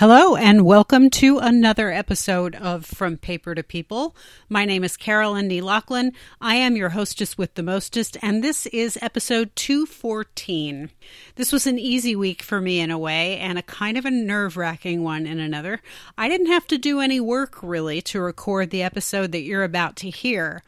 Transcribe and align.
Hello, 0.00 0.34
and 0.34 0.64
welcome 0.64 1.10
to 1.10 1.36
another 1.40 1.90
episode 1.90 2.54
of 2.54 2.86
From 2.86 3.18
Paper 3.18 3.54
to 3.54 3.62
People. 3.62 4.16
My 4.48 4.64
name 4.64 4.82
is 4.82 4.96
Carolyn 4.96 5.48
D. 5.48 5.60
Lachlan. 5.60 6.14
I 6.40 6.54
am 6.54 6.74
your 6.74 6.88
hostess 6.88 7.36
with 7.36 7.52
the 7.52 7.62
mostest, 7.62 8.16
and 8.22 8.42
this 8.42 8.64
is 8.64 8.98
episode 9.02 9.54
214. 9.56 10.88
This 11.34 11.52
was 11.52 11.66
an 11.66 11.78
easy 11.78 12.16
week 12.16 12.40
for 12.40 12.62
me 12.62 12.80
in 12.80 12.90
a 12.90 12.98
way, 12.98 13.36
and 13.40 13.58
a 13.58 13.62
kind 13.62 13.98
of 13.98 14.06
a 14.06 14.10
nerve 14.10 14.56
wracking 14.56 15.04
one 15.04 15.26
in 15.26 15.38
another. 15.38 15.82
I 16.16 16.30
didn't 16.30 16.46
have 16.46 16.66
to 16.68 16.78
do 16.78 17.00
any 17.00 17.20
work 17.20 17.62
really 17.62 18.00
to 18.00 18.22
record 18.22 18.70
the 18.70 18.82
episode 18.82 19.32
that 19.32 19.42
you're 19.42 19.64
about 19.64 19.96
to 19.96 20.08
hear 20.08 20.62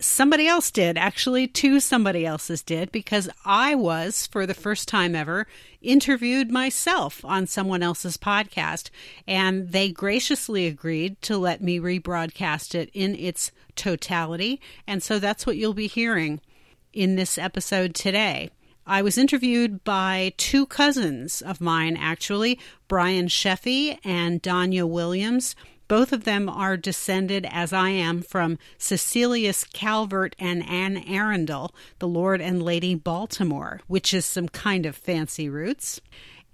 somebody 0.00 0.46
else 0.46 0.70
did. 0.70 0.96
Actually, 0.96 1.46
two 1.46 1.80
somebody 1.80 2.24
else's 2.24 2.62
did 2.62 2.92
because 2.92 3.28
I 3.44 3.74
was, 3.74 4.26
for 4.26 4.46
the 4.46 4.54
first 4.54 4.88
time 4.88 5.14
ever, 5.14 5.46
interviewed 5.82 6.50
myself 6.50 7.24
on 7.24 7.46
someone 7.46 7.82
else's 7.82 8.16
podcast. 8.16 8.90
And 9.26 9.72
they 9.72 9.90
graciously 9.90 10.66
agreed 10.66 11.20
to 11.22 11.36
let 11.36 11.62
me 11.62 11.78
rebroadcast 11.78 12.74
it 12.74 12.90
in 12.92 13.14
its 13.14 13.50
totality. 13.76 14.60
And 14.86 15.02
so 15.02 15.18
that's 15.18 15.46
what 15.46 15.56
you'll 15.56 15.74
be 15.74 15.88
hearing 15.88 16.40
in 16.92 17.16
this 17.16 17.38
episode 17.38 17.94
today. 17.94 18.50
I 18.86 19.02
was 19.02 19.18
interviewed 19.18 19.84
by 19.84 20.32
two 20.38 20.64
cousins 20.64 21.42
of 21.42 21.60
mine, 21.60 21.98
actually, 21.98 22.58
Brian 22.88 23.28
Sheffey 23.28 23.98
and 24.02 24.42
Danya 24.42 24.88
Williams. 24.88 25.54
Both 25.88 26.12
of 26.12 26.24
them 26.24 26.48
are 26.50 26.76
descended, 26.76 27.46
as 27.50 27.72
I 27.72 27.88
am, 27.88 28.20
from 28.20 28.58
Cecilius 28.76 29.64
Calvert 29.64 30.36
and 30.38 30.68
Anne 30.68 30.98
Arundel, 30.98 31.74
the 31.98 32.06
Lord 32.06 32.42
and 32.42 32.62
Lady 32.62 32.94
Baltimore, 32.94 33.80
which 33.86 34.12
is 34.12 34.26
some 34.26 34.48
kind 34.50 34.84
of 34.84 34.94
fancy 34.94 35.48
roots. 35.48 36.00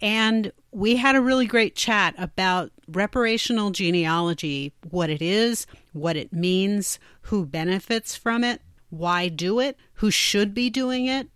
And 0.01 0.53
we 0.71 0.97
had 0.97 1.17
a 1.17 1.21
really 1.21 1.47
great 1.47 1.75
chat 1.75 2.15
about 2.17 2.71
reparational 2.91 3.73
genealogy 3.73 4.73
what 4.91 5.11
it 5.11 5.23
is, 5.23 5.67
what 5.93 6.17
it 6.17 6.33
means, 6.33 6.99
who 7.23 7.45
benefits 7.45 8.17
from 8.17 8.45
it, 8.45 8.61
why 8.91 9.29
do 9.29 9.59
it, 9.59 9.77
who 9.95 10.11
should 10.11 10.55
be 10.55 10.71
doing 10.71 11.07
it, 11.07 11.29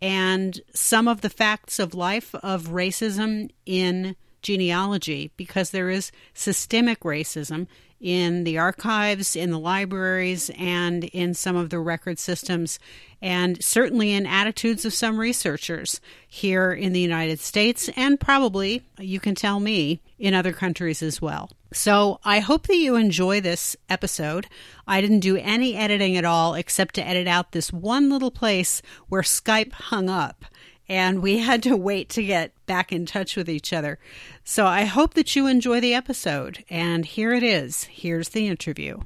and 0.00 0.60
some 0.72 1.08
of 1.08 1.20
the 1.20 1.30
facts 1.30 1.78
of 1.78 1.94
life 1.94 2.34
of 2.36 2.68
racism 2.68 3.50
in 3.66 4.16
genealogy 4.42 5.30
because 5.36 5.70
there 5.70 5.90
is 5.90 6.12
systemic 6.34 7.00
racism 7.00 7.66
in 8.00 8.44
the 8.44 8.56
archives, 8.56 9.36
in 9.36 9.50
the 9.50 9.58
libraries, 9.58 10.50
and 10.58 11.04
in 11.04 11.34
some 11.34 11.54
of 11.54 11.68
the 11.68 11.78
record 11.78 12.18
systems, 12.18 12.78
and 13.20 13.62
certainly 13.62 14.12
in 14.12 14.24
attitudes 14.24 14.86
of 14.86 14.94
some 14.94 15.20
researchers 15.20 16.00
here 16.26 16.72
in 16.72 16.94
the 16.94 17.00
United 17.00 17.38
States, 17.38 17.90
and 17.96 18.18
probably, 18.18 18.82
you 18.98 19.20
can 19.20 19.34
tell 19.34 19.60
me, 19.60 20.00
in 20.18 20.32
other 20.32 20.52
countries 20.52 21.02
as 21.02 21.20
well. 21.20 21.50
So 21.72 22.20
I 22.24 22.40
hope 22.40 22.66
that 22.66 22.76
you 22.76 22.96
enjoy 22.96 23.40
this 23.40 23.76
episode. 23.88 24.46
I 24.86 25.00
didn't 25.00 25.20
do 25.20 25.36
any 25.36 25.76
editing 25.76 26.16
at 26.16 26.24
all 26.24 26.54
except 26.54 26.94
to 26.96 27.06
edit 27.06 27.28
out 27.28 27.52
this 27.52 27.72
one 27.72 28.08
little 28.10 28.30
place 28.30 28.82
where 29.08 29.22
Skype 29.22 29.72
hung 29.72 30.08
up 30.08 30.44
and 30.90 31.22
we 31.22 31.38
had 31.38 31.62
to 31.62 31.76
wait 31.76 32.08
to 32.08 32.20
get 32.20 32.52
back 32.66 32.90
in 32.90 33.06
touch 33.06 33.36
with 33.36 33.48
each 33.48 33.72
other. 33.72 34.00
So 34.42 34.66
I 34.66 34.86
hope 34.86 35.14
that 35.14 35.36
you 35.36 35.46
enjoy 35.46 35.80
the 35.80 35.94
episode. 35.94 36.64
And 36.68 37.06
here 37.06 37.32
it 37.32 37.44
is. 37.44 37.84
Here's 37.84 38.30
the 38.30 38.48
interview. 38.48 38.98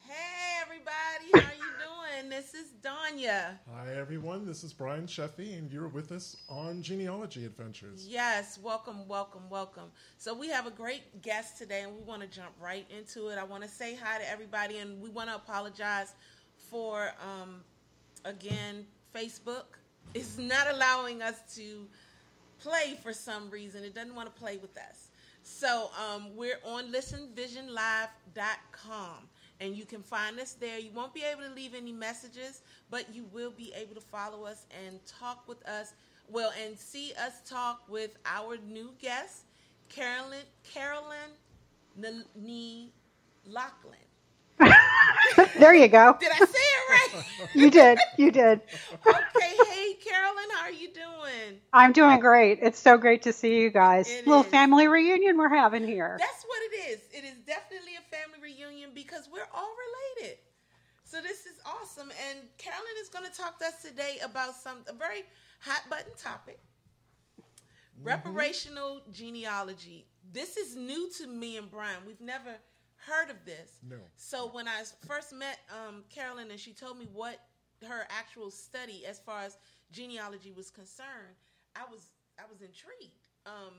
Hey, 0.00 0.58
everybody. 0.60 1.46
How 1.46 1.52
you 1.52 2.18
doing? 2.18 2.28
This 2.28 2.54
is 2.54 2.72
Danya. 2.82 3.58
Hi, 3.72 3.94
everyone. 3.96 4.44
This 4.44 4.64
is 4.64 4.72
Brian 4.72 5.06
Sheffey, 5.06 5.56
and 5.56 5.70
you're 5.70 5.86
with 5.86 6.10
us 6.10 6.38
on 6.48 6.82
Genealogy 6.82 7.44
Adventures. 7.44 8.08
Yes, 8.08 8.58
welcome, 8.60 9.06
welcome, 9.06 9.48
welcome. 9.48 9.92
So 10.18 10.34
we 10.34 10.48
have 10.48 10.66
a 10.66 10.72
great 10.72 11.22
guest 11.22 11.56
today, 11.56 11.82
and 11.82 11.94
we 11.96 12.02
want 12.02 12.22
to 12.22 12.28
jump 12.28 12.50
right 12.60 12.86
into 12.90 13.28
it. 13.28 13.38
I 13.38 13.44
want 13.44 13.62
to 13.62 13.68
say 13.68 13.94
hi 13.94 14.18
to 14.18 14.28
everybody, 14.28 14.78
and 14.78 15.00
we 15.00 15.10
want 15.10 15.28
to 15.28 15.36
apologize 15.36 16.16
for, 16.68 17.12
um, 17.22 17.62
again, 18.24 18.86
Facebook 19.14 19.66
is 20.14 20.38
not 20.38 20.68
allowing 20.70 21.22
us 21.22 21.40
to 21.56 21.86
play 22.58 22.96
for 23.02 23.12
some 23.12 23.50
reason. 23.50 23.84
It 23.84 23.94
doesn't 23.94 24.14
want 24.14 24.34
to 24.34 24.40
play 24.40 24.56
with 24.56 24.76
us. 24.76 25.08
So 25.42 25.90
um, 25.96 26.34
we're 26.34 26.58
on 26.64 26.92
listenvisionlive.com 26.92 29.28
and 29.60 29.76
you 29.76 29.84
can 29.84 30.02
find 30.02 30.40
us 30.40 30.54
there. 30.54 30.78
You 30.78 30.90
won't 30.92 31.14
be 31.14 31.22
able 31.22 31.42
to 31.42 31.54
leave 31.54 31.74
any 31.74 31.92
messages, 31.92 32.62
but 32.90 33.14
you 33.14 33.24
will 33.32 33.50
be 33.50 33.72
able 33.74 33.94
to 33.94 34.00
follow 34.00 34.44
us 34.44 34.66
and 34.84 34.98
talk 35.06 35.46
with 35.48 35.66
us. 35.68 35.94
Well, 36.28 36.52
and 36.62 36.76
see 36.76 37.12
us 37.24 37.40
talk 37.48 37.82
with 37.88 38.18
our 38.26 38.56
new 38.68 38.90
guest, 39.00 39.44
Carolyn 39.88 40.42
Carolyn 40.64 41.30
Nee 42.34 42.90
Lachlan. 43.46 44.05
there 45.58 45.74
you 45.74 45.88
go. 45.88 46.16
Did 46.18 46.32
I 46.32 46.38
say 46.38 46.44
it 46.46 47.14
right? 47.16 47.24
you 47.54 47.70
did. 47.70 47.98
You 48.16 48.30
did. 48.30 48.60
Okay. 49.06 49.56
Hey, 49.68 49.94
Carolyn, 49.94 50.44
how 50.54 50.64
are 50.64 50.72
you 50.72 50.92
doing? 50.92 51.60
I'm 51.72 51.92
doing 51.92 52.20
great. 52.20 52.58
It's 52.62 52.78
so 52.78 52.96
great 52.96 53.22
to 53.22 53.32
see 53.32 53.60
you 53.60 53.70
guys. 53.70 54.08
It 54.10 54.26
Little 54.26 54.42
is. 54.42 54.48
family 54.48 54.88
reunion 54.88 55.36
we're 55.36 55.48
having 55.48 55.86
here. 55.86 56.16
That's 56.18 56.44
what 56.44 56.58
it 56.72 56.90
is. 56.90 57.00
It 57.12 57.24
is 57.24 57.38
definitely 57.46 57.92
a 57.96 58.16
family 58.16 58.38
reunion 58.42 58.90
because 58.94 59.28
we're 59.32 59.48
all 59.54 59.74
related. 60.18 60.38
So 61.04 61.20
this 61.20 61.46
is 61.46 61.60
awesome. 61.64 62.10
And 62.28 62.40
Carolyn 62.58 62.96
is 63.00 63.08
going 63.08 63.24
to 63.30 63.36
talk 63.36 63.58
to 63.60 63.66
us 63.66 63.82
today 63.82 64.18
about 64.24 64.54
some 64.54 64.78
a 64.88 64.92
very 64.92 65.22
hot 65.60 65.82
button 65.88 66.12
topic. 66.18 66.58
Mm-hmm. 68.00 68.08
Reparational 68.08 69.00
genealogy. 69.12 70.06
This 70.32 70.56
is 70.56 70.76
new 70.76 71.10
to 71.18 71.26
me 71.26 71.56
and 71.56 71.70
Brian. 71.70 71.98
We've 72.06 72.20
never 72.20 72.56
heard 73.06 73.30
of 73.30 73.44
this. 73.44 73.78
No. 73.88 73.96
So 74.16 74.48
when 74.52 74.68
I 74.68 74.82
first 75.06 75.32
met 75.32 75.60
um, 75.70 76.04
Carolyn 76.10 76.50
and 76.50 76.60
she 76.60 76.72
told 76.72 76.98
me 76.98 77.08
what 77.12 77.38
her 77.86 78.06
actual 78.10 78.50
study 78.50 79.04
as 79.08 79.18
far 79.18 79.42
as 79.42 79.58
genealogy 79.92 80.52
was 80.52 80.70
concerned, 80.70 81.36
I 81.74 81.82
was 81.90 82.08
I 82.38 82.42
was 82.50 82.60
intrigued 82.60 83.28
um, 83.46 83.74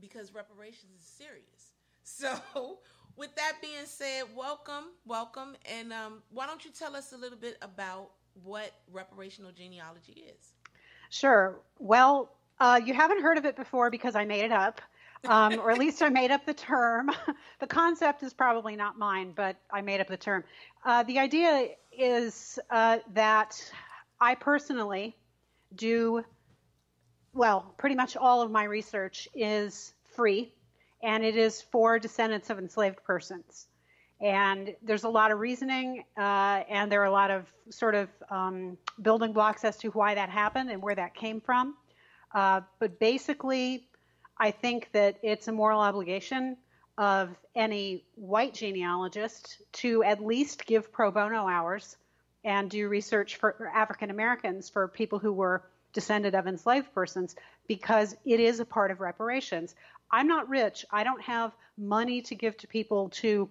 because 0.00 0.34
reparations 0.34 0.92
is 1.00 1.06
serious. 1.06 1.70
So 2.06 2.80
with 3.16 3.34
that 3.36 3.54
being 3.62 3.86
said, 3.86 4.24
welcome, 4.36 4.90
welcome, 5.06 5.56
and 5.64 5.90
um, 5.90 6.22
why 6.30 6.46
don't 6.46 6.62
you 6.62 6.70
tell 6.70 6.94
us 6.94 7.14
a 7.14 7.16
little 7.16 7.38
bit 7.38 7.56
about 7.62 8.10
what 8.42 8.72
reparational 8.92 9.54
genealogy 9.54 10.24
is? 10.28 10.52
Sure. 11.08 11.60
Well, 11.78 12.30
uh, 12.60 12.80
you 12.84 12.92
haven't 12.92 13.22
heard 13.22 13.38
of 13.38 13.46
it 13.46 13.56
before 13.56 13.90
because 13.90 14.14
I 14.14 14.24
made 14.26 14.44
it 14.44 14.52
up. 14.52 14.82
Um, 15.26 15.58
or 15.60 15.70
at 15.70 15.78
least 15.78 16.02
I 16.02 16.08
made 16.08 16.30
up 16.30 16.46
the 16.46 16.54
term. 16.54 17.10
the 17.60 17.66
concept 17.66 18.22
is 18.22 18.32
probably 18.32 18.76
not 18.76 18.98
mine, 18.98 19.32
but 19.34 19.56
I 19.72 19.80
made 19.80 20.00
up 20.00 20.08
the 20.08 20.16
term. 20.16 20.44
Uh, 20.84 21.02
the 21.02 21.18
idea 21.18 21.68
is 21.92 22.58
uh, 22.70 22.98
that 23.14 23.60
I 24.20 24.34
personally 24.34 25.16
do, 25.74 26.24
well, 27.32 27.74
pretty 27.78 27.94
much 27.94 28.16
all 28.16 28.42
of 28.42 28.50
my 28.50 28.64
research 28.64 29.28
is 29.34 29.94
free, 30.14 30.52
and 31.02 31.24
it 31.24 31.36
is 31.36 31.62
for 31.62 31.98
descendants 31.98 32.50
of 32.50 32.58
enslaved 32.58 33.02
persons. 33.04 33.66
And 34.20 34.74
there's 34.82 35.04
a 35.04 35.08
lot 35.08 35.32
of 35.32 35.40
reasoning, 35.40 36.04
uh, 36.16 36.62
and 36.70 36.90
there 36.90 37.02
are 37.02 37.06
a 37.06 37.10
lot 37.10 37.30
of 37.30 37.52
sort 37.68 37.94
of 37.94 38.08
um, 38.30 38.78
building 39.02 39.32
blocks 39.32 39.64
as 39.64 39.76
to 39.78 39.88
why 39.88 40.14
that 40.14 40.30
happened 40.30 40.70
and 40.70 40.80
where 40.80 40.94
that 40.94 41.14
came 41.14 41.40
from. 41.40 41.74
Uh, 42.32 42.60
but 42.78 42.98
basically, 42.98 43.88
I 44.38 44.50
think 44.50 44.90
that 44.92 45.18
it's 45.22 45.48
a 45.48 45.52
moral 45.52 45.80
obligation 45.80 46.56
of 46.96 47.30
any 47.54 48.04
white 48.14 48.54
genealogist 48.54 49.62
to 49.72 50.02
at 50.04 50.24
least 50.24 50.66
give 50.66 50.92
pro 50.92 51.10
bono 51.10 51.48
hours 51.48 51.96
and 52.44 52.70
do 52.70 52.88
research 52.88 53.36
for 53.36 53.70
African 53.74 54.10
Americans, 54.10 54.68
for 54.68 54.86
people 54.88 55.18
who 55.18 55.32
were 55.32 55.62
descended 55.92 56.34
of 56.34 56.46
enslaved 56.46 56.92
persons, 56.94 57.34
because 57.66 58.14
it 58.24 58.38
is 58.38 58.60
a 58.60 58.64
part 58.64 58.90
of 58.90 59.00
reparations. 59.00 59.74
I'm 60.10 60.28
not 60.28 60.48
rich. 60.48 60.84
I 60.90 61.04
don't 61.04 61.22
have 61.22 61.52
money 61.78 62.20
to 62.22 62.34
give 62.34 62.56
to 62.58 62.66
people 62.66 63.08
to 63.10 63.48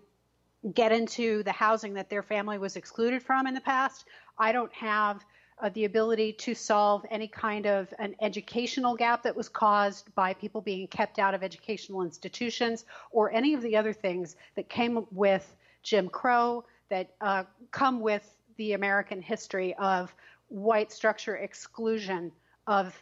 get 0.74 0.92
into 0.92 1.44
the 1.44 1.52
housing 1.52 1.96
that 1.96 2.10
their 2.10 2.24
family 2.24 2.58
was 2.58 2.76
excluded 2.76 3.24
from 3.24 3.48
in 3.48 3.54
the 3.54 3.62
past. 3.62 4.06
I 4.38 4.52
don't 4.52 4.74
have 4.74 5.24
uh, 5.63 5.69
the 5.75 5.86
ability 5.86 6.33
to 6.33 6.54
solve 6.54 7.06
any 7.10 7.27
kind 7.27 7.65
of 7.65 7.92
an 7.98 8.13
educational 8.21 8.95
gap 8.95 9.24
that 9.24 9.33
was 9.33 9.48
caused 9.48 10.13
by 10.13 10.33
people 10.33 10.60
being 10.60 10.86
kept 10.88 11.19
out 11.19 11.33
of 11.33 11.42
educational 11.42 12.01
institutions 12.01 12.83
or 13.12 13.31
any 13.31 13.54
of 13.54 13.62
the 13.62 13.77
other 13.77 13.94
things 13.94 14.36
that 14.56 14.68
came 14.68 15.07
with 15.12 15.56
Jim 15.81 16.10
Crow 16.10 16.65
that 16.89 17.12
uh, 17.21 17.44
come 17.71 18.01
with 18.01 18.30
the 18.57 18.74
American 18.74 19.21
history 19.21 19.74
of 19.75 20.13
white 20.50 20.92
structure 20.92 21.38
exclusion 21.38 22.30
of 22.68 22.94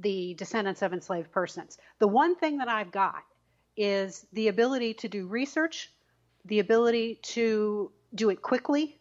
the 0.00 0.34
descendants 0.34 0.82
of 0.82 0.92
enslaved 0.92 1.32
persons. 1.32 1.78
The 1.98 2.08
one 2.08 2.36
thing 2.36 2.58
that 2.58 2.68
I've 2.68 2.92
got 2.92 3.22
is 3.74 4.26
the 4.34 4.48
ability 4.48 4.92
to 4.94 5.08
do 5.08 5.26
research, 5.26 5.90
the 6.44 6.58
ability 6.58 7.20
to 7.22 7.90
do 8.14 8.28
it 8.28 8.42
quickly, 8.42 8.98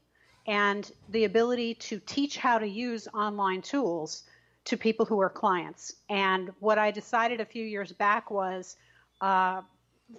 and 0.47 0.91
the 1.09 1.25
ability 1.25 1.75
to 1.75 1.99
teach 1.99 2.37
how 2.37 2.57
to 2.59 2.67
use 2.67 3.07
online 3.13 3.61
tools 3.61 4.23
to 4.65 4.77
people 4.77 5.05
who 5.05 5.19
are 5.21 5.29
clients. 5.29 5.95
And 6.09 6.51
what 6.59 6.77
I 6.77 6.91
decided 6.91 7.41
a 7.41 7.45
few 7.45 7.63
years 7.65 7.91
back 7.91 8.31
was 8.31 8.77
Uh, 9.21 9.61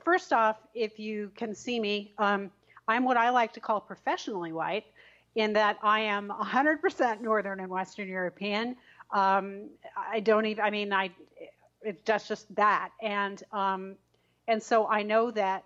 first 0.05 0.33
off, 0.33 0.57
if 0.75 0.99
you 0.99 1.31
can 1.37 1.55
see 1.55 1.79
me, 1.79 2.13
um, 2.19 2.51
I'm 2.89 3.05
what 3.05 3.17
I 3.17 3.31
like 3.31 3.53
to 3.55 3.61
call 3.61 3.81
professionally 3.81 4.53
white, 4.53 4.85
in 5.35 5.53
that 5.53 5.79
I 5.83 6.01
am 6.01 6.31
100% 6.31 7.21
Northern 7.21 7.61
and 7.61 7.69
Western 7.69 8.09
European. 8.09 8.77
Um, 9.13 9.69
I 9.97 10.21
don't 10.21 10.47
even. 10.47 10.65
I 10.65 10.71
mean, 10.71 10.93
I. 10.93 11.11
It's 11.83 12.03
just 12.03 12.27
just 12.29 12.53
that, 12.57 12.91
and 13.01 13.43
um, 13.53 13.97
and 14.49 14.63
so 14.63 14.87
I 14.89 15.03
know 15.03 15.31
that. 15.33 15.65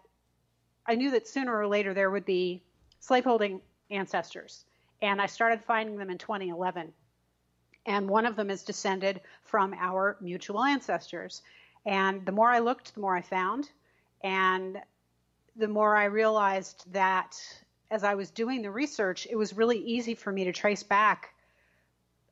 I 0.86 0.96
knew 0.96 1.12
that 1.12 1.28
sooner 1.28 1.56
or 1.56 1.66
later 1.68 1.94
there 1.94 2.10
would 2.10 2.24
be 2.26 2.62
slaveholding 2.98 3.60
ancestors, 3.90 4.64
and 5.02 5.20
I 5.20 5.26
started 5.26 5.62
finding 5.62 5.96
them 5.96 6.10
in 6.10 6.18
2011. 6.18 6.92
And 7.86 8.08
one 8.08 8.26
of 8.26 8.36
them 8.36 8.50
is 8.50 8.62
descended 8.62 9.20
from 9.44 9.74
our 9.74 10.16
mutual 10.20 10.62
ancestors. 10.62 11.42
And 11.86 12.24
the 12.26 12.32
more 12.32 12.50
I 12.50 12.58
looked, 12.58 12.94
the 12.94 13.00
more 13.00 13.16
I 13.16 13.22
found. 13.22 13.70
And 14.22 14.78
the 15.56 15.68
more 15.68 15.96
I 15.96 16.04
realized 16.04 16.84
that 16.92 17.40
as 17.90 18.04
I 18.04 18.14
was 18.14 18.30
doing 18.30 18.62
the 18.62 18.70
research, 18.70 19.26
it 19.28 19.36
was 19.36 19.56
really 19.56 19.78
easy 19.78 20.14
for 20.14 20.30
me 20.30 20.44
to 20.44 20.52
trace 20.52 20.82
back 20.82 21.34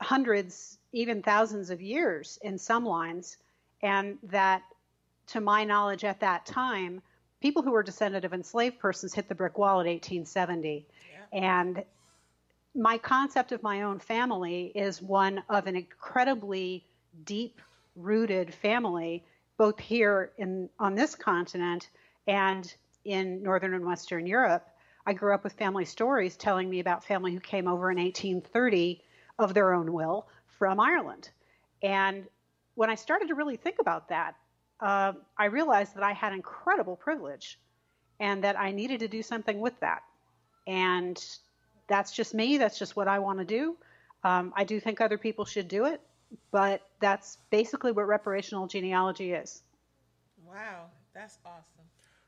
hundreds, 0.01 0.79
even 0.93 1.23
thousands 1.23 1.71
of 1.71 1.81
years 1.81 2.39
in 2.43 2.59
some 2.59 2.85
lines. 2.85 3.37
And 3.83 4.19
that, 4.25 4.63
to 5.29 5.41
my 5.41 5.65
knowledge 5.65 6.05
at 6.05 6.21
that 6.21 6.47
time, 6.47 7.03
people 7.41 7.63
who 7.63 7.73
were 7.73 7.83
descended 7.83 8.25
of 8.25 8.33
enslaved 8.33 8.79
persons 8.79 9.15
hit 9.15 9.29
the 9.29 9.35
brick 9.35 9.59
wall 9.59 9.81
at 9.81 9.87
1870. 9.87 10.87
Yeah. 11.13 11.18
And 11.33 11.85
my 12.75 12.99
concept 12.99 13.53
of 13.53 13.63
my 13.63 13.83
own 13.83 13.99
family 13.99 14.73
is 14.75 15.03
one 15.03 15.43
of 15.49 15.67
an 15.67 15.77
incredibly 15.77 16.85
deep 17.25 17.61
rooted 17.97 18.55
family, 18.55 19.25
both 19.57 19.79
here 19.79 20.33
in 20.39 20.69
on 20.79 20.95
this 20.95 21.15
continent 21.15 21.89
and 22.27 22.73
in 23.05 23.43
northern 23.43 23.75
and 23.75 23.85
western 23.85 24.27
Europe. 24.27 24.69
I 25.07 25.13
grew 25.15 25.35
up 25.35 25.43
with 25.43 25.55
family 25.55 25.87
stories 25.87 26.37
telling 26.37 26.69
me 26.69 26.81
about 26.81 27.03
family 27.05 27.33
who 27.33 27.41
came 27.41 27.67
over 27.67 27.91
in 27.91 27.99
1830 27.99 29.03
of 29.39 29.55
their 29.55 29.73
own 29.73 29.93
will 29.93 30.29
from 30.59 30.79
Ireland. 30.79 31.31
And 31.83 32.27
when 32.75 32.91
I 32.91 32.95
started 32.95 33.29
to 33.29 33.35
really 33.35 33.57
think 33.57 33.79
about 33.81 34.09
that, 34.11 34.35
uh, 34.81 35.15
I 35.37 35.47
realized 35.47 35.97
that 35.97 36.03
I 36.03 36.13
had 36.13 36.33
incredible 36.33 36.97
privilege 36.97 37.59
and 38.21 38.45
that 38.45 38.59
I 38.59 38.71
needed 38.71 39.01
to 39.01 39.09
do 39.09 39.23
something 39.23 39.61
with 39.61 39.79
that. 39.81 40.03
And 40.69 41.21
that's 41.89 42.13
just 42.13 42.35
me. 42.35 42.59
That's 42.59 42.79
just 42.79 42.95
what 42.95 43.09
I 43.09 43.19
want 43.19 43.39
to 43.41 43.45
do. 43.45 43.77
Um, 44.23 44.53
I 44.55 44.65
do 44.65 44.79
think 44.79 45.01
other 45.01 45.19
people 45.19 45.45
should 45.45 45.67
do 45.69 45.87
it, 45.87 46.01
but 46.51 46.83
that's 47.01 47.39
basically 47.51 47.93
what 47.93 48.07
reparational 48.07 48.69
genealogy 48.69 49.33
is. 49.33 49.63
Wow, 50.47 50.87
that's 51.15 51.39
awesome. 51.45 51.87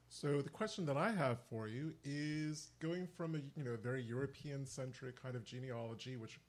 So 0.08 0.42
the 0.42 0.50
question 0.50 0.86
that 0.86 0.96
I 0.96 1.12
have 1.12 1.38
for 1.48 1.68
you 1.68 1.94
is 2.04 2.70
going 2.80 3.06
from 3.06 3.36
a 3.36 3.38
you 3.56 3.64
know 3.64 3.76
very 3.80 4.02
European 4.02 4.66
centric 4.66 5.20
kind 5.22 5.36
of 5.36 5.44
genealogy, 5.44 6.16
which 6.16 6.40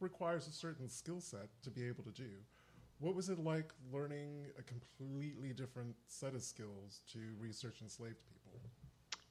requires 0.00 0.46
a 0.46 0.52
certain 0.52 0.88
skill 0.88 1.20
set 1.20 1.48
to 1.62 1.70
be 1.70 1.86
able 1.86 2.04
to 2.04 2.10
do. 2.10 2.30
What 3.00 3.14
was 3.14 3.28
it 3.28 3.38
like 3.38 3.72
learning 3.92 4.46
a 4.58 4.62
completely 4.62 5.52
different 5.52 5.96
set 6.06 6.34
of 6.34 6.42
skills 6.42 7.00
to 7.12 7.18
research 7.38 7.82
enslaved 7.82 8.16
people? 8.28 8.43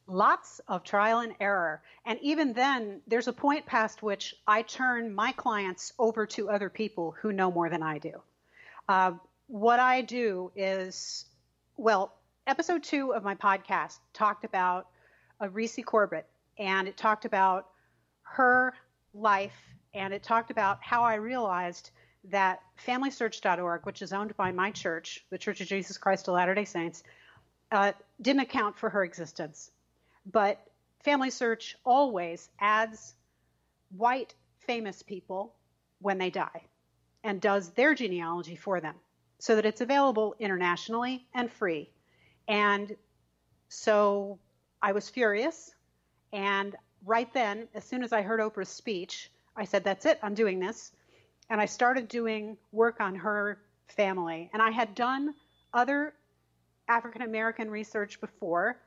Lots 0.08 0.60
of 0.68 0.84
trial 0.84 1.20
and 1.20 1.34
error. 1.40 1.82
And 2.06 2.20
even 2.22 2.54
then, 2.54 3.02
there's 3.08 3.28
a 3.28 3.34
point 3.34 3.66
past 3.66 4.04
which 4.04 4.36
I 4.46 4.62
turn 4.62 5.14
my 5.14 5.32
clients 5.32 5.94
over 5.98 6.26
to 6.28 6.50
other 6.50 6.70
people 6.70 7.16
who 7.22 7.32
know 7.32 7.52
more 7.52 7.70
than 7.70 7.82
I 7.82 8.00
do. 8.00 8.22
Uh, 8.88 9.14
what 9.48 9.80
I 9.80 10.02
do 10.02 10.52
is, 10.56 11.26
well, 11.78 12.14
episode 12.48 12.84
two 12.84 13.14
of 13.14 13.24
my 13.24 13.36
podcast 13.36 13.98
talked 14.14 14.44
about 14.44 14.88
a 15.40 15.48
Recy 15.48 15.84
Corbitt, 15.84 16.26
and 16.58 16.88
it 16.88 16.98
talked 16.98 17.26
about 17.26 17.68
her 18.24 18.74
life, 19.14 19.56
and 19.94 20.14
it 20.14 20.24
talked 20.24 20.52
about 20.52 20.80
how 20.82 21.04
I 21.04 21.16
realized 21.16 21.92
that 22.26 22.62
FamilySearch.org, 22.86 23.86
which 23.86 24.02
is 24.02 24.14
owned 24.14 24.36
by 24.38 24.52
my 24.52 24.72
church, 24.72 25.26
the 25.30 25.38
Church 25.38 25.62
of 25.62 25.68
Jesus 25.68 25.98
Christ 25.98 26.28
of 26.28 26.36
Latter 26.36 26.56
day 26.56 26.66
Saints, 26.66 27.04
uh, 27.72 27.92
didn't 28.22 28.42
account 28.42 28.78
for 28.78 28.90
her 28.90 29.04
existence. 29.04 29.72
But 30.26 30.60
Family 31.04 31.30
Search 31.30 31.76
always 31.86 32.50
adds 32.60 33.16
white 33.96 34.34
famous 34.60 35.02
people 35.02 35.54
when 36.00 36.18
they 36.18 36.30
die 36.30 36.64
and 37.24 37.42
does 37.42 37.72
their 37.72 37.94
genealogy 37.94 38.56
for 38.56 38.80
them 38.80 38.96
so 39.40 39.56
that 39.56 39.66
it's 39.66 39.82
available 39.82 40.36
internationally 40.40 41.26
and 41.34 41.52
free. 41.52 41.90
And 42.48 42.96
so 43.70 44.40
I 44.82 44.92
was 44.92 45.10
furious. 45.10 45.74
And 46.32 46.76
right 47.06 47.32
then, 47.34 47.68
as 47.74 47.84
soon 47.84 48.04
as 48.04 48.14
I 48.14 48.22
heard 48.22 48.40
Oprah's 48.40 48.70
speech, 48.70 49.32
I 49.56 49.66
said, 49.66 49.84
That's 49.84 50.06
it, 50.06 50.20
I'm 50.24 50.34
doing 50.34 50.60
this. 50.60 50.92
And 51.50 51.60
I 51.60 51.66
started 51.66 52.08
doing 52.08 52.58
work 52.72 53.02
on 53.02 53.16
her 53.16 53.60
family. 53.88 54.50
And 54.54 54.62
I 54.62 54.72
had 54.72 54.96
done 54.96 55.34
other 55.74 56.14
African 56.88 57.22
American 57.22 57.70
research 57.70 58.20
before, 58.20 58.78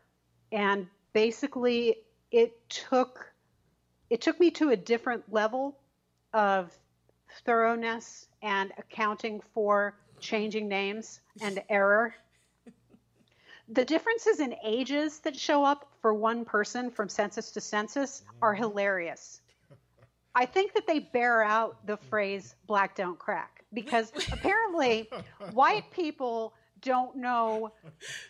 and 0.52 0.86
basically 1.16 1.96
it 2.30 2.68
took 2.68 3.32
it 4.10 4.20
took 4.20 4.38
me 4.38 4.50
to 4.50 4.68
a 4.68 4.76
different 4.76 5.24
level 5.32 5.78
of 6.34 6.70
thoroughness 7.46 8.28
and 8.42 8.70
accounting 8.76 9.40
for 9.54 9.96
changing 10.20 10.68
names 10.68 11.20
and 11.40 11.62
error. 11.70 12.14
The 13.70 13.84
differences 13.86 14.40
in 14.40 14.56
ages 14.62 15.20
that 15.20 15.34
show 15.34 15.64
up 15.64 15.90
for 16.02 16.12
one 16.12 16.44
person 16.44 16.90
from 16.90 17.08
census 17.08 17.50
to 17.52 17.62
census 17.62 18.22
are 18.42 18.54
mm. 18.54 18.58
hilarious. 18.58 19.40
I 20.34 20.44
think 20.44 20.74
that 20.74 20.86
they 20.86 20.98
bear 20.98 21.42
out 21.42 21.86
the 21.86 21.96
phrase 21.96 22.54
black 22.66 22.94
don't 22.94 23.18
crack 23.18 23.64
because 23.72 24.12
apparently 24.32 25.08
white 25.52 25.90
people 25.90 26.52
don't 26.86 27.16
know. 27.16 27.72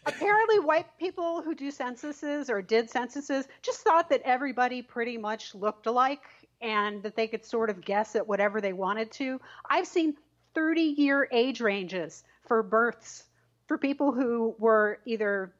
Apparently, 0.06 0.58
white 0.58 0.86
people 0.98 1.42
who 1.42 1.54
do 1.54 1.70
censuses 1.70 2.48
or 2.48 2.62
did 2.62 2.88
censuses 2.90 3.46
just 3.60 3.80
thought 3.80 4.08
that 4.08 4.22
everybody 4.25 4.80
pretty 4.80 5.18
much 5.18 5.54
looked 5.54 5.86
alike 5.86 6.22
and 6.62 7.02
that 7.02 7.14
they 7.14 7.28
could 7.28 7.44
sort 7.44 7.68
of 7.68 7.84
guess 7.84 8.16
at 8.16 8.26
whatever 8.26 8.62
they 8.62 8.72
wanted 8.72 9.12
to. 9.12 9.38
I've 9.68 9.86
seen 9.86 10.16
30 10.54 10.80
year 10.80 11.28
age 11.30 11.60
ranges 11.60 12.25
for 12.48 12.62
births 12.62 13.25
for 13.66 13.76
people 13.76 14.10
who 14.10 14.54
were 14.58 15.00
either 15.04 15.52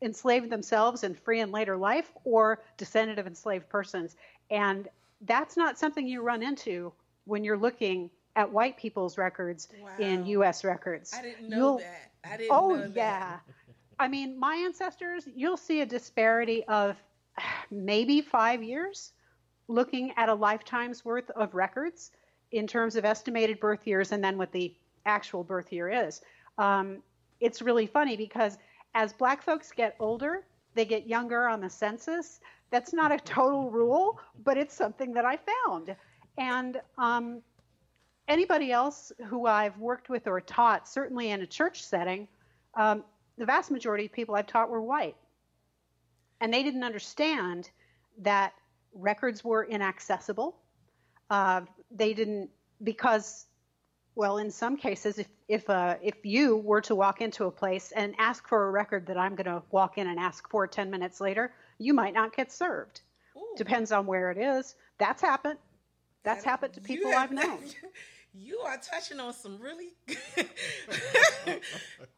enslaved 0.00 0.48
themselves 0.48 1.02
in 1.02 1.12
free 1.12 1.40
and 1.40 1.50
later 1.50 1.76
life 1.76 2.12
or 2.22 2.62
descendant 2.76 3.18
of 3.18 3.26
enslaved 3.26 3.68
persons. 3.68 4.14
And 4.50 4.86
that's 5.22 5.56
not 5.56 5.76
something 5.76 6.06
you 6.06 6.22
run 6.22 6.42
into 6.42 6.92
when 7.24 7.42
you're 7.42 7.58
looking 7.58 8.10
at 8.36 8.52
white 8.52 8.76
people's 8.76 9.18
records 9.18 9.68
wow. 9.82 9.90
in 9.98 10.26
U.S. 10.26 10.62
records. 10.62 11.12
I 11.14 11.22
didn't 11.22 11.48
know 11.48 11.56
You'll, 11.56 11.78
that. 11.78 12.12
I 12.30 12.36
didn't 12.36 12.52
oh, 12.52 12.90
yeah. 12.94 13.38
I 13.98 14.08
mean, 14.08 14.38
my 14.38 14.54
ancestors, 14.56 15.28
you'll 15.34 15.56
see 15.56 15.80
a 15.80 15.86
disparity 15.86 16.64
of 16.64 16.96
maybe 17.70 18.20
five 18.20 18.62
years 18.62 19.12
looking 19.68 20.12
at 20.16 20.28
a 20.28 20.34
lifetime's 20.34 21.04
worth 21.04 21.30
of 21.30 21.54
records 21.54 22.10
in 22.52 22.66
terms 22.66 22.96
of 22.96 23.04
estimated 23.04 23.58
birth 23.60 23.86
years 23.86 24.12
and 24.12 24.22
then 24.22 24.38
what 24.38 24.52
the 24.52 24.74
actual 25.06 25.42
birth 25.42 25.72
year 25.72 25.88
is. 25.88 26.20
Um, 26.58 27.02
it's 27.40 27.62
really 27.62 27.86
funny 27.86 28.16
because 28.16 28.58
as 28.94 29.12
black 29.12 29.42
folks 29.42 29.72
get 29.72 29.96
older, 29.98 30.44
they 30.74 30.84
get 30.84 31.06
younger 31.06 31.48
on 31.48 31.60
the 31.60 31.70
census. 31.70 32.40
That's 32.70 32.92
not 32.92 33.12
a 33.12 33.18
total 33.18 33.70
rule, 33.70 34.18
but 34.44 34.56
it's 34.56 34.74
something 34.74 35.12
that 35.14 35.24
I 35.24 35.38
found. 35.66 35.96
And 36.38 36.80
um, 36.98 37.42
anybody 38.28 38.72
else 38.72 39.12
who 39.26 39.46
I've 39.46 39.78
worked 39.78 40.08
with 40.08 40.26
or 40.26 40.40
taught, 40.40 40.88
certainly 40.88 41.30
in 41.30 41.40
a 41.42 41.46
church 41.46 41.82
setting, 41.82 42.28
um, 42.74 43.04
the 43.38 43.46
vast 43.46 43.70
majority 43.70 44.06
of 44.06 44.12
people 44.12 44.34
I've 44.34 44.46
taught 44.46 44.70
were 44.70 44.82
white. 44.82 45.16
And 46.40 46.52
they 46.52 46.62
didn't 46.62 46.84
understand 46.84 47.70
that 48.18 48.52
records 48.94 49.44
were 49.44 49.64
inaccessible. 49.64 50.56
Uh, 51.30 51.62
they 51.90 52.14
didn't, 52.14 52.50
because, 52.82 53.46
well, 54.14 54.38
in 54.38 54.50
some 54.50 54.76
cases, 54.76 55.18
if, 55.18 55.28
if, 55.48 55.68
uh, 55.70 55.96
if 56.02 56.24
you 56.24 56.56
were 56.56 56.80
to 56.82 56.94
walk 56.94 57.20
into 57.20 57.44
a 57.44 57.50
place 57.50 57.92
and 57.92 58.14
ask 58.18 58.46
for 58.46 58.68
a 58.68 58.70
record 58.70 59.06
that 59.06 59.16
I'm 59.16 59.34
going 59.34 59.46
to 59.46 59.62
walk 59.70 59.98
in 59.98 60.06
and 60.06 60.18
ask 60.18 60.48
for 60.48 60.66
10 60.66 60.90
minutes 60.90 61.20
later, 61.20 61.52
you 61.78 61.94
might 61.94 62.14
not 62.14 62.34
get 62.36 62.52
served. 62.52 63.00
Ooh. 63.36 63.54
Depends 63.56 63.90
on 63.90 64.06
where 64.06 64.30
it 64.30 64.38
is. 64.38 64.74
That's 64.98 65.20
happened. 65.22 65.58
That's 66.22 66.44
happened 66.44 66.74
to 66.74 66.80
people 66.80 67.12
I've 67.14 67.32
known. 67.32 67.58
you 68.36 68.58
are 68.58 68.76
touching 68.78 69.20
on 69.20 69.32
some 69.32 69.58
really 69.60 69.90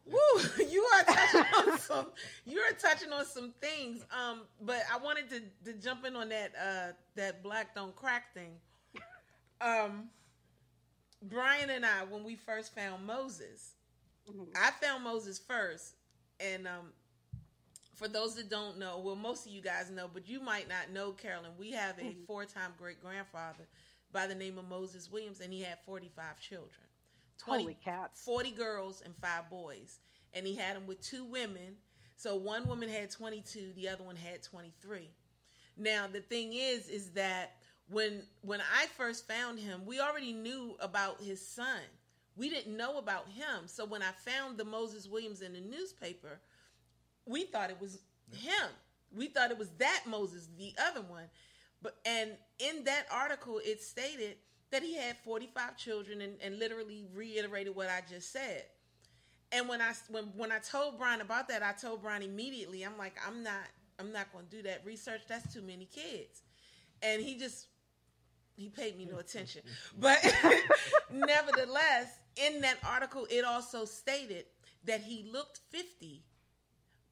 woo 0.05 0.41
you 0.69 0.83
are 0.95 1.03
touching 1.03 1.45
on 1.57 1.77
some 1.79 2.07
you're 2.45 2.73
touching 2.79 3.11
on 3.11 3.25
some 3.25 3.53
things 3.61 4.03
um 4.11 4.41
but 4.61 4.81
i 4.91 4.97
wanted 4.97 5.29
to, 5.29 5.41
to 5.63 5.73
jump 5.79 6.05
in 6.05 6.15
on 6.15 6.29
that 6.29 6.51
uh 6.59 6.91
that 7.15 7.43
black 7.43 7.75
don't 7.75 7.95
crack 7.95 8.33
thing 8.33 8.53
um 9.61 10.09
brian 11.23 11.69
and 11.69 11.85
i 11.85 12.03
when 12.09 12.23
we 12.23 12.35
first 12.35 12.73
found 12.73 13.05
moses 13.05 13.73
mm-hmm. 14.29 14.43
i 14.55 14.71
found 14.81 15.03
moses 15.03 15.39
first 15.39 15.93
and 16.39 16.67
um, 16.67 16.87
for 17.97 18.07
those 18.07 18.35
that 18.35 18.47
don't 18.47 18.77
know, 18.77 19.01
well, 19.03 19.15
most 19.15 19.47
of 19.47 19.51
you 19.51 19.59
guys 19.59 19.89
know, 19.89 20.07
but 20.11 20.29
you 20.29 20.39
might 20.39 20.69
not 20.69 20.91
know, 20.93 21.11
Carolyn. 21.11 21.49
We 21.57 21.71
have 21.71 21.97
a 21.97 22.01
mm-hmm. 22.01 22.25
four-time 22.27 22.73
great 22.77 23.01
grandfather 23.01 23.67
by 24.11 24.27
the 24.27 24.35
name 24.35 24.57
of 24.57 24.67
Moses 24.67 25.11
Williams, 25.11 25.41
and 25.41 25.51
he 25.51 25.61
had 25.61 25.77
45 25.85 26.39
children. 26.39 26.71
20, 27.39 27.63
Holy 27.63 27.77
cats. 27.83 28.23
40 28.23 28.51
girls 28.51 29.01
and 29.05 29.13
five 29.21 29.49
boys. 29.49 29.99
And 30.33 30.45
he 30.45 30.55
had 30.55 30.75
them 30.75 30.87
with 30.87 31.01
two 31.01 31.23
women. 31.25 31.75
So 32.15 32.35
one 32.35 32.67
woman 32.67 32.89
had 32.89 33.11
22, 33.11 33.73
the 33.75 33.89
other 33.89 34.03
one 34.03 34.15
had 34.15 34.41
23. 34.43 35.09
Now, 35.77 36.07
the 36.11 36.21
thing 36.21 36.53
is, 36.53 36.89
is 36.89 37.11
that 37.11 37.53
when 37.89 38.23
when 38.41 38.59
I 38.59 38.87
first 38.97 39.27
found 39.27 39.59
him, 39.59 39.81
we 39.85 39.99
already 39.99 40.33
knew 40.33 40.75
about 40.79 41.21
his 41.21 41.45
son. 41.45 41.79
We 42.35 42.49
didn't 42.49 42.75
know 42.75 42.97
about 42.97 43.27
him. 43.29 43.67
So 43.67 43.85
when 43.85 44.01
I 44.01 44.11
found 44.25 44.57
the 44.57 44.65
Moses 44.65 45.07
Williams 45.07 45.41
in 45.41 45.53
the 45.53 45.61
newspaper, 45.61 46.39
we 47.25 47.45
thought 47.45 47.69
it 47.69 47.79
was 47.79 47.99
him. 48.31 48.69
We 49.15 49.27
thought 49.27 49.51
it 49.51 49.57
was 49.57 49.69
that 49.77 50.03
Moses, 50.05 50.49
the 50.57 50.73
other 50.89 51.01
one. 51.01 51.23
But 51.81 51.97
and 52.05 52.31
in 52.59 52.83
that 52.85 53.05
article, 53.11 53.61
it 53.63 53.81
stated 53.81 54.37
that 54.71 54.83
he 54.83 54.95
had 54.95 55.17
45 55.17 55.77
children 55.77 56.21
and, 56.21 56.33
and 56.41 56.59
literally 56.59 57.05
reiterated 57.13 57.75
what 57.75 57.89
I 57.89 58.01
just 58.09 58.31
said. 58.31 58.63
And 59.51 59.69
when 59.69 59.81
I 59.81 59.93
when 60.09 60.25
when 60.35 60.51
I 60.51 60.59
told 60.59 60.97
Brian 60.97 61.21
about 61.21 61.47
that, 61.49 61.63
I 61.63 61.71
told 61.71 62.01
Brian 62.01 62.21
immediately. 62.21 62.83
I'm 62.83 62.97
like, 62.97 63.15
I'm 63.25 63.43
not 63.43 63.63
I'm 63.99 64.11
not 64.11 64.31
going 64.33 64.45
to 64.45 64.51
do 64.57 64.63
that 64.63 64.81
research. 64.85 65.21
That's 65.27 65.53
too 65.53 65.61
many 65.61 65.85
kids. 65.85 66.41
And 67.01 67.21
he 67.21 67.37
just 67.37 67.67
he 68.55 68.69
paid 68.69 68.97
me 68.97 69.05
no 69.09 69.19
attention. 69.19 69.61
But 69.99 70.19
nevertheless, 71.11 72.19
in 72.35 72.61
that 72.61 72.77
article, 72.83 73.27
it 73.29 73.45
also 73.45 73.85
stated 73.85 74.45
that 74.85 75.01
he 75.01 75.29
looked 75.31 75.59
50, 75.69 76.23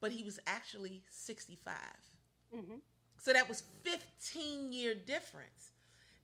but 0.00 0.10
he 0.10 0.24
was 0.24 0.38
actually 0.46 1.02
65. 1.10 1.74
Mm-hmm. 2.54 2.74
So 3.26 3.32
that 3.32 3.48
was 3.48 3.64
15 3.82 4.72
year 4.72 4.94
difference. 4.94 5.72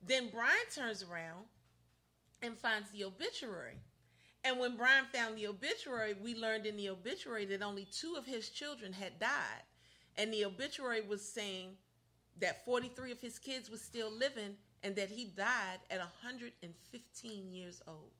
Then 0.07 0.29
Brian 0.31 0.55
turns 0.73 1.03
around 1.03 1.43
and 2.41 2.57
finds 2.57 2.89
the 2.91 3.03
obituary. 3.03 3.75
And 4.45 4.57
when 4.57 4.77
Brian 4.77 5.03
found 5.11 5.37
the 5.37 5.47
obituary, 5.47 6.15
we 6.23 6.33
learned 6.33 6.65
in 6.65 6.77
the 6.77 6.87
obituary 6.87 7.43
that 7.47 7.61
only 7.61 7.89
two 7.91 8.15
of 8.17 8.25
his 8.25 8.47
children 8.47 8.93
had 8.93 9.19
died. 9.19 9.63
And 10.15 10.33
the 10.33 10.45
obituary 10.45 11.01
was 11.01 11.21
saying 11.21 11.71
that 12.39 12.63
43 12.63 13.11
of 13.11 13.19
his 13.19 13.37
kids 13.37 13.69
were 13.69 13.75
still 13.75 14.09
living 14.09 14.55
and 14.81 14.95
that 14.95 15.09
he 15.09 15.25
died 15.25 15.79
at 15.91 15.99
115 15.99 17.51
years 17.51 17.81
old. 17.85 18.11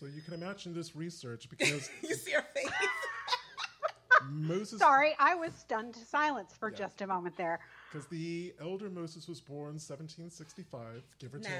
So 0.00 0.06
you 0.06 0.22
can 0.22 0.32
imagine 0.32 0.72
this 0.72 0.96
research 0.96 1.50
because 1.50 1.90
you 2.02 2.14
see 2.14 2.32
her 2.32 2.46
face. 2.54 2.72
Moses. 4.30 4.78
Sorry, 4.78 5.14
I 5.18 5.34
was 5.34 5.52
stunned 5.54 5.94
to 5.94 6.04
silence 6.04 6.54
for 6.58 6.70
yeah. 6.70 6.78
just 6.78 7.00
a 7.02 7.06
moment 7.06 7.36
there. 7.36 7.60
Because 7.90 8.06
the 8.08 8.54
elder 8.60 8.90
Moses 8.90 9.28
was 9.28 9.40
born 9.40 9.74
1765, 9.74 11.02
give 11.18 11.34
or 11.34 11.38
take, 11.38 11.52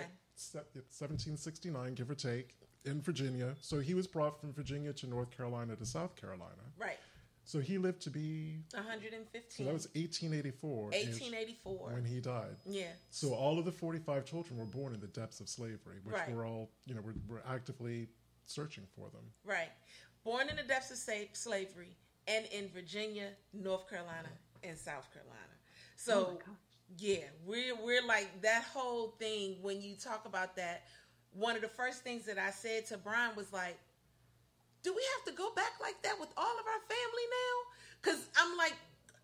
1769, 0.53 1.95
give 1.95 2.11
or 2.11 2.15
take, 2.15 2.57
in 2.85 3.01
Virginia. 3.01 3.55
So 3.61 3.81
he 3.81 3.95
was 3.95 4.07
brought 4.07 4.41
from 4.41 4.53
Virginia 4.53 4.93
to 4.95 5.07
North 5.07 5.31
Carolina 5.31 5.77
to 5.77 5.87
South 5.87 6.17
Carolina. 6.17 6.63
Right. 6.79 6.99
So 7.45 7.59
he 7.59 7.77
lived 7.77 8.01
to 8.03 8.11
be 8.11 8.61
115. 8.73 9.43
So 9.49 9.65
that 9.65 9.73
was 9.73 9.89
1884. 9.95 10.85
1884 10.85 11.93
when 11.93 12.05
he 12.05 12.21
died. 12.21 12.57
Yeah. 12.65 12.85
So 13.11 13.35
all 13.35 13.59
of 13.59 13.65
the 13.65 13.73
45 13.73 14.25
children 14.25 14.59
were 14.59 14.65
born 14.65 14.95
in 14.95 15.01
the 15.01 15.09
depths 15.09 15.41
of 15.41 15.49
slavery, 15.49 15.97
which 16.05 16.15
right. 16.15 16.33
we're 16.33 16.47
all, 16.47 16.71
you 16.87 16.95
know, 16.95 17.01
we're, 17.05 17.15
we're 17.29 17.43
actively 17.53 18.09
searching 18.47 18.85
for 18.95 19.11
them. 19.11 19.23
Right. 19.45 19.71
Born 20.25 20.49
in 20.49 20.57
the 20.57 20.63
depths 20.63 20.93
of 20.93 20.99
slavery 21.33 21.97
and 22.27 22.47
in 22.47 22.69
Virginia, 22.69 23.29
North 23.53 23.89
Carolina, 23.89 24.29
and 24.63 24.77
South 24.77 25.13
Carolina. 25.13 25.39
Oh 25.53 25.97
so 25.97 26.39
oh 26.49 26.53
yeah, 26.99 27.25
we're 27.47 27.75
we're 27.83 28.07
like 28.07 28.43
that 28.43 28.65
whole 28.65 29.15
thing 29.19 29.57
when 29.63 29.81
you 29.81 29.95
talk 29.95 30.27
about 30.27 30.57
that. 30.57 30.85
One 31.33 31.57
of 31.57 31.63
the 31.63 31.69
first 31.69 32.03
things 32.03 32.27
that 32.27 32.39
I 32.39 32.51
said 32.51 32.87
to 32.87 32.99
Brian 32.99 33.35
was 33.37 33.53
like, 33.53 33.79
"Do 34.83 34.93
we 34.93 35.03
have 35.17 35.33
to 35.33 35.39
go 35.39 35.53
back 35.55 35.73
like 35.81 36.01
that 36.03 36.21
with 36.21 36.29
all 36.37 36.59
of 36.61 36.67
our 36.67 36.81
family 36.89 37.27
now?" 37.31 37.73
Because 38.03 38.27
I'm 38.37 38.57
like, 38.59 38.75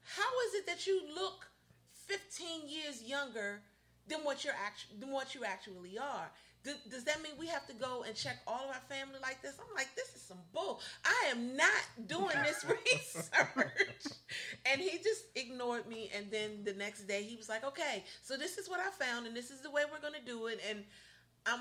how 0.02 0.30
is 0.48 0.54
it 0.54 0.66
that 0.66 0.86
you 0.86 1.02
look 1.14 1.46
15 2.06 2.68
years 2.68 3.02
younger 3.02 3.60
than 4.06 4.20
what 4.20 4.44
you're 4.44 4.54
actually 4.54 4.98
than 5.00 5.10
what 5.10 5.34
you 5.34 5.44
actually 5.44 5.98
are? 5.98 6.30
Does, 6.68 6.76
does 6.90 7.04
that 7.04 7.22
mean 7.22 7.32
we 7.40 7.46
have 7.46 7.66
to 7.68 7.72
go 7.72 8.04
and 8.06 8.14
check 8.14 8.40
all 8.46 8.68
of 8.68 8.68
our 8.68 8.82
family 8.90 9.18
like 9.22 9.40
this? 9.40 9.54
I'm 9.58 9.74
like, 9.74 9.88
this 9.96 10.14
is 10.14 10.20
some 10.20 10.36
bull. 10.52 10.82
I 11.02 11.30
am 11.30 11.56
not 11.56 11.82
doing 12.06 12.36
this 12.44 12.62
research. 12.92 14.18
and 14.70 14.78
he 14.78 14.98
just 14.98 15.24
ignored 15.34 15.88
me. 15.88 16.10
And 16.14 16.30
then 16.30 16.64
the 16.64 16.74
next 16.74 17.04
day 17.04 17.22
he 17.22 17.36
was 17.36 17.48
like, 17.48 17.64
okay, 17.64 18.04
so 18.22 18.36
this 18.36 18.58
is 18.58 18.68
what 18.68 18.80
I 18.80 18.90
found 19.02 19.26
and 19.26 19.34
this 19.34 19.50
is 19.50 19.62
the 19.62 19.70
way 19.70 19.84
we're 19.90 20.02
going 20.02 20.20
to 20.20 20.30
do 20.30 20.48
it. 20.48 20.60
And 20.68 20.84
I'm 21.46 21.60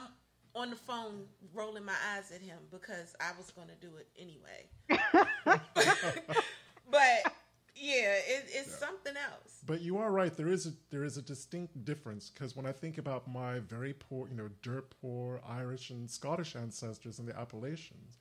on 0.54 0.72
the 0.72 0.76
phone 0.76 1.24
rolling 1.54 1.86
my 1.86 1.96
eyes 2.14 2.34
at 2.36 2.42
him 2.42 2.58
because 2.70 3.16
I 3.22 3.32
was 3.38 3.50
going 3.52 3.70
to 3.70 3.76
do 3.76 3.96
it 3.96 4.10
anyway. 4.20 4.68
but 6.92 7.32
yeah, 7.80 8.14
it, 8.28 8.46
it's 8.48 8.70
yeah. 8.70 8.88
something 8.88 9.14
else. 9.16 9.62
But 9.66 9.82
you 9.82 9.98
are 9.98 10.12
right. 10.12 10.36
There 10.36 10.48
is 10.48 10.66
a 10.66 10.72
there 10.90 11.04
is 11.04 11.18
a 11.18 11.22
distinct 11.22 11.84
difference 11.86 12.30
because 12.30 12.56
when 12.56 12.66
I 12.66 12.72
think 12.72 12.98
about 12.98 13.28
my 13.28 13.60
very 13.60 13.94
poor, 13.94 14.28
you 14.30 14.36
know, 14.36 14.50
dirt 14.62 14.94
poor 15.02 15.42
Irish 15.48 15.90
and 15.90 16.10
Scottish 16.10 16.56
ancestors 16.56 17.20
in 17.20 17.26
the 17.26 17.38
Appalachians, 17.38 18.18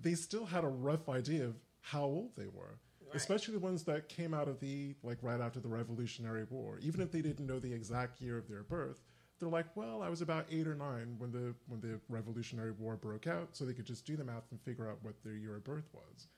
they 0.00 0.14
still 0.14 0.46
had 0.46 0.64
a 0.64 0.68
rough 0.68 1.08
idea 1.08 1.44
of 1.44 1.56
how 1.80 2.04
old 2.04 2.36
they 2.36 2.48
were. 2.48 2.78
Right. 3.06 3.14
Especially 3.14 3.54
the 3.54 3.60
ones 3.60 3.84
that 3.84 4.08
came 4.08 4.34
out 4.34 4.48
of 4.48 4.58
the 4.60 4.94
like 5.02 5.18
right 5.22 5.40
after 5.40 5.60
the 5.60 5.68
Revolutionary 5.68 6.44
War. 6.50 6.78
Even 6.82 7.00
if 7.00 7.12
they 7.12 7.22
didn't 7.22 7.46
know 7.46 7.60
the 7.60 7.72
exact 7.72 8.20
year 8.20 8.36
of 8.38 8.48
their 8.48 8.62
birth, 8.62 9.02
they're 9.38 9.48
like, 9.48 9.76
well, 9.76 10.02
I 10.02 10.08
was 10.08 10.22
about 10.22 10.46
eight 10.50 10.66
or 10.66 10.74
nine 10.74 11.14
when 11.18 11.30
the 11.30 11.54
when 11.68 11.80
the 11.80 12.00
Revolutionary 12.08 12.72
War 12.72 12.96
broke 12.96 13.26
out, 13.26 13.50
so 13.52 13.64
they 13.64 13.74
could 13.74 13.86
just 13.86 14.06
do 14.06 14.16
the 14.16 14.24
math 14.24 14.50
and 14.50 14.60
figure 14.60 14.88
out 14.88 14.98
what 15.02 15.22
their 15.22 15.34
year 15.34 15.56
of 15.56 15.64
birth 15.64 15.88
was. 15.92 16.28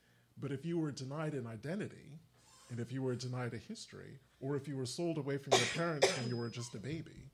But 0.40 0.52
if 0.52 0.64
you 0.64 0.78
were 0.78 0.92
denied 0.92 1.34
an 1.34 1.46
identity, 1.46 2.18
and 2.70 2.80
if 2.80 2.92
you 2.92 3.02
were 3.02 3.14
denied 3.14 3.54
a 3.54 3.58
history, 3.58 4.18
or 4.40 4.56
if 4.56 4.68
you 4.68 4.76
were 4.76 4.86
sold 4.86 5.18
away 5.18 5.38
from 5.38 5.52
your 5.52 5.68
parents 5.74 6.08
when 6.18 6.28
you 6.28 6.36
were 6.36 6.48
just 6.48 6.74
a 6.74 6.78
baby, 6.78 7.30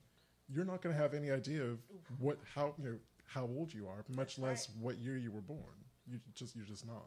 you're 0.53 0.65
not 0.65 0.81
going 0.81 0.95
to 0.95 1.01
have 1.01 1.13
any 1.13 1.31
idea 1.31 1.63
of 1.63 1.79
what 2.19 2.37
how 2.53 2.73
you 2.77 2.85
know 2.85 2.95
how 3.25 3.43
old 3.43 3.73
you 3.73 3.87
are, 3.87 4.03
much 4.15 4.37
less 4.37 4.69
what 4.79 4.97
year 4.97 5.17
you 5.17 5.31
were 5.31 5.41
born. 5.41 5.59
You 6.07 6.19
just 6.35 6.55
you're 6.55 6.65
just 6.65 6.85
not. 6.85 7.05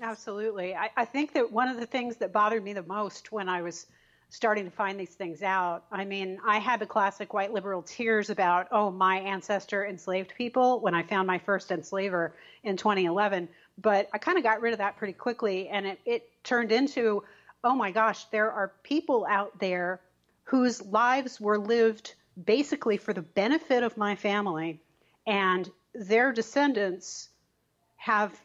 Absolutely. 0.00 0.74
I, 0.74 0.90
I 0.96 1.04
think 1.04 1.32
that 1.32 1.50
one 1.50 1.68
of 1.68 1.78
the 1.78 1.86
things 1.86 2.16
that 2.16 2.32
bothered 2.32 2.62
me 2.62 2.72
the 2.72 2.84
most 2.84 3.32
when 3.32 3.48
I 3.48 3.62
was 3.62 3.86
starting 4.30 4.64
to 4.64 4.70
find 4.70 5.00
these 5.00 5.14
things 5.14 5.42
out. 5.42 5.84
I 5.90 6.04
mean, 6.04 6.38
I 6.46 6.58
had 6.58 6.80
the 6.80 6.86
classic 6.86 7.32
white 7.32 7.52
liberal 7.52 7.82
tears 7.82 8.28
about, 8.30 8.68
oh, 8.70 8.90
my 8.90 9.18
ancestor 9.20 9.86
enslaved 9.86 10.34
people 10.36 10.80
when 10.80 10.94
I 10.94 11.02
found 11.02 11.26
my 11.26 11.38
first 11.38 11.70
enslaver 11.70 12.34
in 12.62 12.76
2011. 12.76 13.48
But 13.78 14.08
I 14.12 14.18
kind 14.18 14.36
of 14.36 14.44
got 14.44 14.60
rid 14.60 14.72
of 14.72 14.78
that 14.78 14.96
pretty 14.96 15.14
quickly, 15.14 15.68
and 15.68 15.86
it, 15.86 16.00
it 16.04 16.28
turned 16.44 16.72
into, 16.72 17.22
oh 17.64 17.74
my 17.74 17.90
gosh, 17.90 18.24
there 18.26 18.50
are 18.50 18.72
people 18.82 19.26
out 19.28 19.58
there 19.58 20.00
whose 20.44 20.82
lives 20.86 21.40
were 21.40 21.58
lived 21.58 22.14
basically 22.44 22.96
for 22.96 23.12
the 23.12 23.22
benefit 23.22 23.82
of 23.82 23.96
my 23.96 24.14
family, 24.14 24.80
and 25.26 25.68
their 25.94 26.32
descendants 26.32 27.28
have 27.96 28.38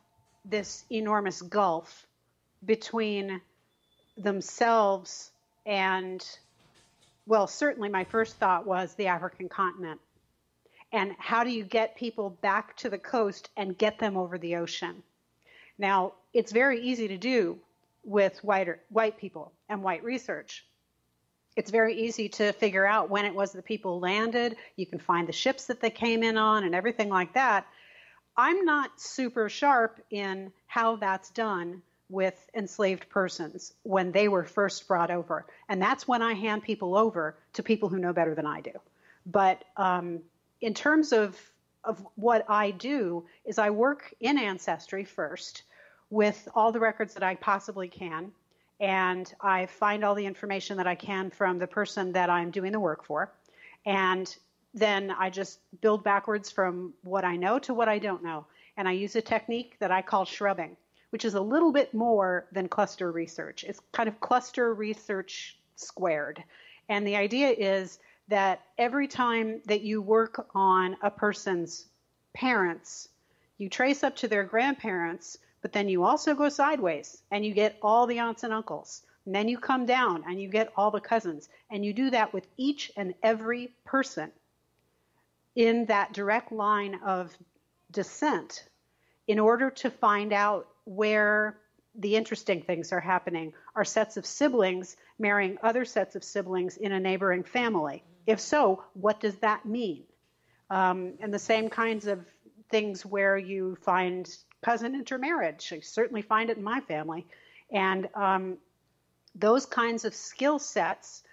this 0.45 0.83
enormous 0.91 1.41
gulf 1.41 2.05
between 2.65 3.39
themselves 4.17 5.31
and, 5.65 6.25
well, 7.25 7.47
certainly 7.47 7.89
my 7.89 8.03
first 8.03 8.37
thought 8.37 8.65
was 8.65 8.95
the 8.95 9.07
African 9.07 9.47
continent. 9.47 9.99
And 10.91 11.15
how 11.17 11.43
do 11.43 11.49
you 11.49 11.63
get 11.63 11.95
people 11.95 12.29
back 12.29 12.75
to 12.77 12.89
the 12.89 12.97
coast 12.97 13.49
and 13.57 13.77
get 13.77 13.99
them 13.99 14.17
over 14.17 14.37
the 14.37 14.57
ocean? 14.57 15.01
Now, 15.77 16.13
it's 16.33 16.51
very 16.51 16.81
easy 16.81 17.07
to 17.07 17.17
do 17.17 17.59
with 18.03 18.43
white, 18.43 18.67
white 18.89 19.17
people 19.17 19.53
and 19.69 19.83
white 19.83 20.03
research. 20.03 20.65
It's 21.55 21.71
very 21.71 21.95
easy 21.95 22.29
to 22.29 22.51
figure 22.53 22.85
out 22.85 23.09
when 23.09 23.25
it 23.25 23.35
was 23.35 23.51
the 23.51 23.61
people 23.61 23.99
landed. 23.99 24.55
You 24.75 24.85
can 24.85 24.99
find 24.99 25.27
the 25.27 25.33
ships 25.33 25.65
that 25.65 25.81
they 25.81 25.89
came 25.89 26.23
in 26.23 26.37
on 26.37 26.63
and 26.63 26.73
everything 26.73 27.09
like 27.09 27.33
that. 27.33 27.67
I'm 28.35 28.65
not 28.65 28.99
super 28.99 29.49
sharp 29.49 30.01
in 30.09 30.51
how 30.65 30.95
that's 30.95 31.29
done 31.29 31.83
with 32.09 32.49
enslaved 32.55 33.09
persons 33.09 33.73
when 33.83 34.11
they 34.11 34.27
were 34.27 34.43
first 34.43 34.87
brought 34.87 35.11
over. 35.11 35.45
And 35.69 35.81
that's 35.81 36.07
when 36.07 36.21
I 36.21 36.33
hand 36.33 36.63
people 36.63 36.95
over 36.95 37.35
to 37.53 37.63
people 37.63 37.89
who 37.89 37.99
know 37.99 38.13
better 38.13 38.35
than 38.35 38.45
I 38.45 38.61
do. 38.61 38.73
But 39.25 39.63
um, 39.77 40.19
in 40.61 40.73
terms 40.73 41.13
of, 41.13 41.39
of 41.83 42.05
what 42.15 42.45
I 42.49 42.71
do, 42.71 43.25
is 43.45 43.57
I 43.57 43.69
work 43.69 44.13
in 44.19 44.37
Ancestry 44.37 45.05
first 45.05 45.63
with 46.13 46.47
all 46.53 46.71
the 46.71 46.79
records 46.79 47.15
that 47.15 47.23
I 47.23 47.33
possibly 47.35 47.87
can. 47.87 48.31
And 48.79 49.33
I 49.41 49.65
find 49.65 50.03
all 50.03 50.13
the 50.13 50.25
information 50.25 50.77
that 50.77 50.85
I 50.85 50.93
can 50.93 51.31
from 51.31 51.57
the 51.57 51.67
person 51.67 52.11
that 52.11 52.29
I'm 52.29 52.51
doing 52.51 52.71
the 52.71 52.79
work 52.79 53.03
for. 53.03 53.31
And 53.85 54.35
then 54.75 55.11
I 55.11 55.31
just 55.31 55.59
build 55.81 56.03
backwards 56.03 56.51
from 56.51 56.93
what 57.03 57.25
I 57.25 57.35
know 57.35 57.57
to 57.59 57.73
what 57.73 57.89
I 57.89 57.97
don't 57.97 58.23
know. 58.23 58.45
And 58.77 58.87
I 58.87 58.91
use 58.91 59.15
a 59.15 59.21
technique 59.21 59.77
that 59.79 59.91
I 59.91 60.03
call 60.03 60.23
shrubbing, 60.23 60.77
which 61.09 61.25
is 61.25 61.33
a 61.33 61.41
little 61.41 61.71
bit 61.71 61.93
more 61.95 62.45
than 62.51 62.67
cluster 62.67 63.11
research. 63.11 63.63
It's 63.63 63.81
kind 63.91 64.07
of 64.07 64.19
cluster 64.19 64.73
research 64.73 65.57
squared. 65.75 66.43
And 66.89 67.07
the 67.07 67.15
idea 67.15 67.49
is 67.49 67.97
that 68.27 68.61
every 68.77 69.07
time 69.07 69.61
that 69.65 69.81
you 69.81 70.01
work 70.01 70.47
on 70.53 70.95
a 71.01 71.09
person's 71.09 71.87
parents, 72.35 73.09
you 73.57 73.67
trace 73.69 74.03
up 74.03 74.15
to 74.17 74.27
their 74.27 74.43
grandparents, 74.43 75.37
but 75.63 75.71
then 75.71 75.87
you 75.87 76.03
also 76.03 76.35
go 76.35 76.49
sideways 76.49 77.23
and 77.31 77.43
you 77.43 77.53
get 77.53 77.77
all 77.81 78.05
the 78.05 78.19
aunts 78.19 78.43
and 78.43 78.53
uncles. 78.53 79.01
And 79.25 79.33
then 79.33 79.47
you 79.47 79.57
come 79.57 79.85
down 79.85 80.25
and 80.27 80.39
you 80.39 80.49
get 80.49 80.73
all 80.75 80.91
the 80.91 80.99
cousins. 80.99 81.47
And 81.71 81.85
you 81.85 81.93
do 81.93 82.09
that 82.11 82.33
with 82.33 82.45
each 82.57 82.91
and 82.97 83.15
every 83.23 83.73
person 83.85 84.31
in 85.55 85.85
that 85.85 86.11
direct 86.11 86.51
line 86.51 86.99
of 87.05 87.35
descent 87.89 88.65
in 89.25 89.39
order 89.39 89.69
to 89.69 89.89
find 89.89 90.33
out 90.33 90.67
where 90.83 91.57
the 91.95 92.17
interesting 92.17 92.61
things 92.61 92.91
are 92.91 92.99
happening. 92.99 93.53
Are 93.73 93.85
sets 93.85 94.17
of 94.17 94.25
siblings 94.25 94.97
marrying 95.17 95.57
other 95.63 95.85
sets 95.85 96.17
of 96.17 96.25
siblings 96.25 96.75
in 96.75 96.91
a 96.91 96.99
neighboring 96.99 97.43
family? 97.43 98.03
If 98.27 98.41
so, 98.41 98.83
what 98.95 99.21
does 99.21 99.37
that 99.37 99.65
mean? 99.65 100.03
Um, 100.69 101.13
and 101.21 101.33
the 101.33 101.39
same 101.39 101.69
kinds 101.69 102.05
of 102.07 102.25
things 102.69 103.05
where 103.05 103.37
you 103.37 103.77
find 103.83 104.29
cousin 104.63 104.95
intermarriage. 104.95 105.71
I 105.73 105.79
certainly 105.81 106.21
find 106.21 106.49
it 106.49 106.57
in 106.57 106.63
my 106.63 106.79
family. 106.81 107.25
And 107.71 108.07
um, 108.15 108.57
those 109.35 109.65
kinds 109.65 110.05
of 110.05 110.13
skill 110.13 110.59
sets 110.59 111.23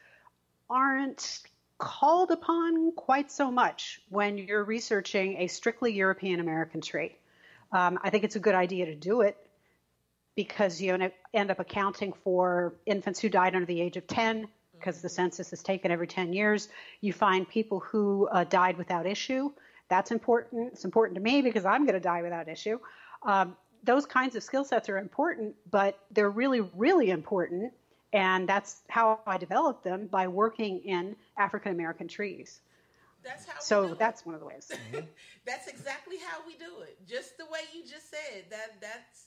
aren't 0.69 1.41
called 1.79 2.31
upon 2.31 2.93
quite 2.93 3.31
so 3.31 3.51
much 3.51 4.01
when 4.11 4.39
you're 4.39 4.65
researching 4.65 5.39
a 5.39 5.47
strictly 5.47 5.93
European 5.93 6.41
American 6.41 6.81
tree. 6.81 7.17
Um, 7.73 7.99
I 8.03 8.11
think 8.11 8.25
it's 8.25 8.37
a 8.37 8.41
good 8.41 8.55
idea 8.55 8.87
to 8.87 8.95
do 8.95 9.23
it 9.23 9.37
because 10.37 10.81
you 10.81 11.11
end 11.35 11.51
up 11.51 11.59
accounting 11.59 12.13
for 12.13 12.75
infants 12.87 13.21
who 13.21 13.29
died 13.29 13.55
under 13.55 13.67
the 13.67 13.81
age 13.81 13.97
of 13.97 14.07
10 14.07 14.49
because 14.73 15.03
the 15.03 15.09
census 15.09 15.53
is 15.53 15.63
taken 15.63 15.91
every 15.91 16.07
10 16.07 16.33
years. 16.33 16.69
You 17.01 17.13
find 17.13 17.49
people 17.49 17.81
who 17.81 18.29
uh, 18.29 18.45
died 18.45 18.79
without 18.79 19.07
issue. 19.07 19.51
That's 19.89 20.11
important. 20.11 20.73
It's 20.73 20.85
important 20.85 21.17
to 21.17 21.21
me 21.21 21.43
because 21.43 21.65
I'm 21.65 21.85
going 21.85 21.95
to 21.95 22.01
die 22.01 22.23
without 22.23 22.49
issue. 22.49 22.79
Um, 23.23 23.57
those 23.83 24.07
kinds 24.07 24.37
of 24.37 24.43
skill 24.43 24.65
sets 24.65 24.89
are 24.89 24.99
important, 24.99 25.55
but 25.71 25.99
they're 26.11 26.31
really, 26.31 26.61
really 26.77 27.11
important. 27.11 27.73
And 28.13 28.49
that's 28.49 28.83
how 28.89 29.21
I 29.27 29.39
developed 29.39 29.85
them 29.85 30.09
by 30.09 30.27
working 30.27 30.81
in 30.81 31.17
African 31.39 31.73
American 31.73 32.09
trees. 32.09 32.61
That's 33.23 33.47
how. 33.47 33.61
So 33.61 33.95
that's 33.95 34.27
one 34.27 34.35
of 34.35 34.41
the 34.41 34.47
ways. 34.47 34.71
that's 35.47 35.69
exactly 35.69 36.17
how 36.19 36.39
we 36.47 36.55
do 36.55 36.81
it. 36.83 36.99
Just 37.07 37.39
the 37.39 37.45
way 37.45 37.61
you 37.75 37.83
just 37.83 38.11
said. 38.11 38.45
That 38.51 38.81
that's 38.81 39.27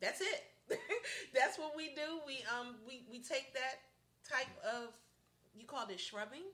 that's 0.00 0.20
it. 0.20 0.44
that's 1.34 1.58
what 1.58 1.74
we 1.76 1.94
do. 1.94 2.20
We 2.26 2.44
um 2.58 2.76
we 2.86 3.02
we 3.10 3.20
take 3.20 3.54
that 3.54 3.80
type 4.28 4.50
of 4.64 4.94
you 5.56 5.64
call 5.66 5.86
it 5.88 6.00
shrubbing. 6.00 6.44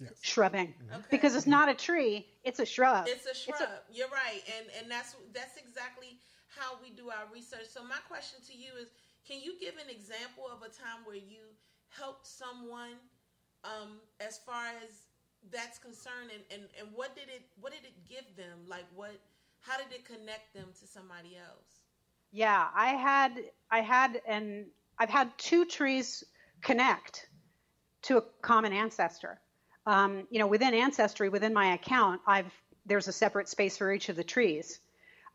Yes. 0.00 0.12
Shrubbing, 0.22 0.72
okay. 0.90 1.04
because 1.10 1.36
it's 1.36 1.46
not 1.46 1.68
a 1.68 1.74
tree; 1.74 2.26
it's 2.42 2.58
a 2.58 2.64
shrub. 2.64 3.04
It's 3.06 3.26
a 3.26 3.34
shrub. 3.34 3.60
It's 3.60 3.60
a... 3.60 3.80
You're 3.92 4.08
right, 4.08 4.40
and 4.56 4.66
and 4.80 4.90
that's 4.90 5.14
that's 5.34 5.58
exactly 5.58 6.16
how 6.48 6.78
we 6.82 6.90
do 6.90 7.10
our 7.10 7.28
research. 7.32 7.68
So 7.68 7.82
my 7.84 8.00
question 8.08 8.40
to 8.48 8.54
you 8.56 8.72
is, 8.80 8.88
can 9.28 9.40
you 9.40 9.60
give 9.60 9.74
an 9.74 9.90
example 9.90 10.44
of 10.50 10.62
a 10.62 10.72
time 10.72 11.04
where 11.04 11.16
you 11.16 11.52
helped 11.90 12.26
someone 12.26 12.96
um, 13.64 14.00
as 14.20 14.38
far 14.38 14.68
as 14.82 15.10
that's 15.52 15.78
concerned, 15.78 16.30
and, 16.32 16.42
and 16.50 16.68
and 16.80 16.88
what 16.94 17.14
did 17.14 17.28
it 17.28 17.42
what 17.60 17.72
did 17.72 17.84
it 17.84 18.08
give 18.08 18.24
them? 18.36 18.58
Like 18.66 18.86
what? 18.94 19.12
How 19.60 19.76
did 19.76 19.92
it 19.92 20.06
connect 20.06 20.54
them 20.54 20.68
to 20.80 20.86
somebody 20.86 21.36
else? 21.36 21.80
Yeah, 22.32 22.68
I 22.74 22.88
had 22.94 23.32
I 23.70 23.80
had 23.80 24.22
and 24.26 24.66
I've 24.98 25.10
had 25.10 25.36
two 25.36 25.64
trees 25.64 26.24
connect 26.62 27.28
to 28.02 28.18
a 28.18 28.22
common 28.42 28.72
ancestor 28.72 29.40
um, 29.86 30.26
you 30.30 30.38
know, 30.38 30.46
within 30.46 30.74
Ancestry, 30.74 31.28
within 31.28 31.52
my 31.54 31.74
account, 31.74 32.20
I've 32.26 32.52
there's 32.86 33.08
a 33.08 33.12
separate 33.12 33.48
space 33.48 33.76
for 33.76 33.92
each 33.92 34.08
of 34.08 34.16
the 34.16 34.24
trees. 34.24 34.80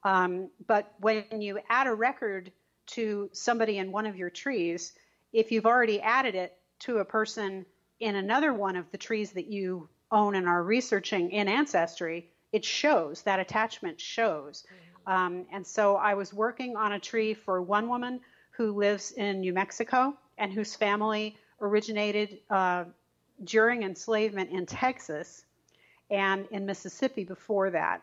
Um, 0.04 0.50
but 0.68 0.94
when 1.00 1.42
you 1.42 1.60
add 1.70 1.88
a 1.88 1.94
record 1.94 2.52
to 2.88 3.30
somebody 3.34 3.78
in 3.78 3.92
one 3.92 4.06
of 4.06 4.16
your 4.16 4.30
trees, 4.30 4.94
if 5.32 5.52
you've 5.52 5.66
already 5.66 6.02
added 6.02 6.36
it 6.36 6.58
to 6.80 6.98
a 6.98 7.06
person 7.06 7.66
in 8.00 8.16
another 8.16 8.54
one 8.54 8.76
of 8.76 8.92
the 8.92 8.98
trees 8.98 9.32
that 9.32 9.48
you 9.48 9.90
own 10.12 10.36
and 10.36 10.48
are 10.48 10.64
researching 10.64 11.32
in 11.32 11.48
Ancestry, 11.48 12.30
it 12.52 12.64
shows 12.64 13.22
that 13.24 13.40
attachment 13.40 14.00
shows. 14.00 14.64
Mm-hmm. 14.64 15.12
Um, 15.12 15.46
and 15.52 15.66
so 15.66 15.96
I 15.96 16.14
was 16.14 16.34
working 16.34 16.76
on 16.76 16.94
a 16.94 17.00
tree 17.00 17.34
for 17.34 17.62
one 17.62 17.88
woman 17.88 18.22
who 18.52 18.72
lives 18.72 19.12
in 19.12 19.42
New 19.42 19.54
Mexico 19.54 20.16
and 20.38 20.52
whose 20.52 20.76
family 20.76 21.38
originated 21.62 22.40
uh, 22.50 22.86
during 23.44 23.84
enslavement 23.84 24.52
in 24.52 24.66
Texas 24.66 25.46
and 26.10 26.48
in 26.52 26.66
Mississippi 26.66 27.24
before 27.24 27.70
that. 27.72 28.02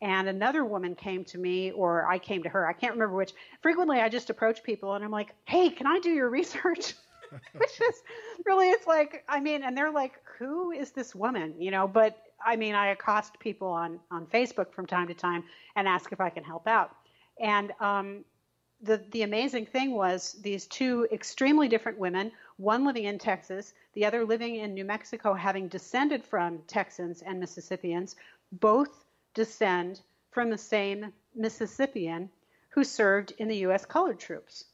And 0.00 0.28
another 0.28 0.64
woman 0.64 0.96
came 0.96 1.24
to 1.26 1.38
me, 1.38 1.70
or 1.70 2.10
I 2.10 2.18
came 2.18 2.42
to 2.42 2.48
her, 2.48 2.66
I 2.66 2.72
can't 2.72 2.92
remember 2.92 3.14
which. 3.14 3.32
Frequently, 3.60 4.00
I 4.00 4.08
just 4.08 4.30
approach 4.30 4.64
people 4.64 4.94
and 4.94 5.04
I'm 5.04 5.12
like, 5.12 5.32
hey, 5.44 5.70
can 5.70 5.86
I 5.86 6.00
do 6.00 6.10
your 6.10 6.28
research? 6.28 6.94
which 7.56 7.80
is 7.80 8.02
really, 8.44 8.68
it's 8.70 8.86
like, 8.86 9.24
I 9.28 9.40
mean, 9.40 9.62
and 9.62 9.76
they're 9.76 9.92
like, 9.92 10.14
who 10.38 10.72
is 10.72 10.90
this 10.90 11.14
woman? 11.14 11.54
You 11.58 11.70
know, 11.70 11.86
but 11.86 12.18
I 12.44 12.56
mean, 12.56 12.74
I 12.74 12.88
accost 12.88 13.38
people 13.38 13.68
on, 13.68 14.00
on 14.10 14.26
Facebook 14.26 14.72
from 14.72 14.86
time 14.86 15.06
to 15.08 15.14
time 15.14 15.44
and 15.76 15.86
ask 15.86 16.12
if 16.12 16.20
I 16.20 16.30
can 16.30 16.44
help 16.44 16.66
out. 16.66 16.94
And 17.40 17.72
um, 17.80 18.24
the, 18.82 19.02
the 19.12 19.22
amazing 19.22 19.66
thing 19.66 19.92
was 19.92 20.36
these 20.42 20.66
two 20.66 21.06
extremely 21.12 21.68
different 21.68 21.98
women, 21.98 22.32
one 22.56 22.84
living 22.84 23.04
in 23.04 23.18
Texas, 23.18 23.72
the 23.94 24.04
other 24.04 24.24
living 24.24 24.56
in 24.56 24.74
New 24.74 24.84
Mexico, 24.84 25.34
having 25.34 25.68
descended 25.68 26.24
from 26.24 26.58
Texans 26.66 27.22
and 27.22 27.40
Mississippians, 27.40 28.16
both 28.52 29.04
descend 29.34 30.00
from 30.30 30.50
the 30.50 30.58
same 30.58 31.12
Mississippian 31.34 32.30
who 32.70 32.84
served 32.84 33.32
in 33.38 33.48
the 33.48 33.56
U.S. 33.58 33.84
colored 33.84 34.18
troops. 34.18 34.64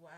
Wow. 0.00 0.10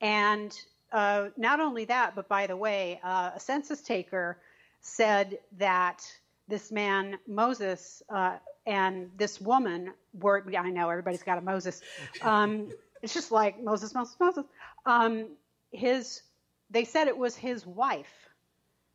And 0.00 0.58
uh, 0.92 1.28
not 1.36 1.60
only 1.60 1.84
that, 1.86 2.14
but 2.14 2.28
by 2.28 2.46
the 2.46 2.56
way, 2.56 3.00
uh, 3.02 3.32
a 3.34 3.40
census 3.40 3.80
taker 3.80 4.38
said 4.80 5.38
that 5.58 6.02
this 6.48 6.70
man, 6.70 7.18
Moses, 7.26 8.02
uh, 8.08 8.36
and 8.66 9.10
this 9.16 9.40
woman 9.40 9.92
were, 10.14 10.44
I 10.56 10.70
know 10.70 10.88
everybody's 10.90 11.22
got 11.22 11.38
a 11.38 11.40
Moses. 11.40 11.80
Um, 12.22 12.70
it's 13.02 13.14
just 13.14 13.32
like 13.32 13.62
Moses, 13.62 13.94
Moses, 13.94 14.16
Moses. 14.18 14.44
Um, 14.84 15.26
his, 15.72 16.22
they 16.70 16.84
said 16.84 17.08
it 17.08 17.18
was 17.18 17.36
his 17.36 17.66
wife 17.66 18.28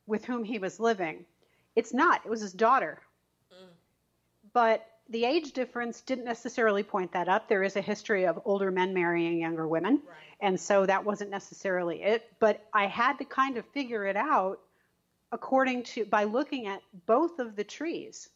with 0.06 0.26
whom 0.26 0.44
he 0.44 0.60
was 0.60 0.80
living. 0.80 1.26
It's 1.76 1.94
not, 1.94 2.22
it 2.26 2.30
was 2.30 2.42
his 2.42 2.54
daughter. 2.54 3.00
Mm. 3.54 3.68
But 4.54 4.86
the 5.10 5.26
age 5.26 5.52
difference 5.52 6.02
didn't 6.02 6.26
necessarily 6.26 6.84
point 6.84 7.12
that 7.14 7.28
up. 7.28 7.48
There 7.48 7.64
is 7.64 7.76
a 7.76 7.82
history 7.82 8.26
of 8.26 8.42
older 8.46 8.72
men 8.72 8.94
marrying 8.94 9.40
younger 9.40 9.68
women. 9.68 10.02
Right. 10.06 10.16
And 10.40 10.60
so 10.60 10.86
that 10.86 11.06
wasn't 11.06 11.30
necessarily 11.30 12.02
it. 12.02 12.32
But 12.40 12.66
I 12.74 12.88
had 12.88 13.18
to 13.20 13.26
kind 13.26 13.58
of 13.58 13.66
figure 13.68 14.06
it 14.06 14.16
out 14.16 14.60
according 15.32 15.84
to 15.84 16.06
by 16.06 16.26
looking 16.26 16.68
at 16.68 16.82
both 17.06 17.40
of 17.40 17.56
the 17.56 17.64
trees 17.64 18.30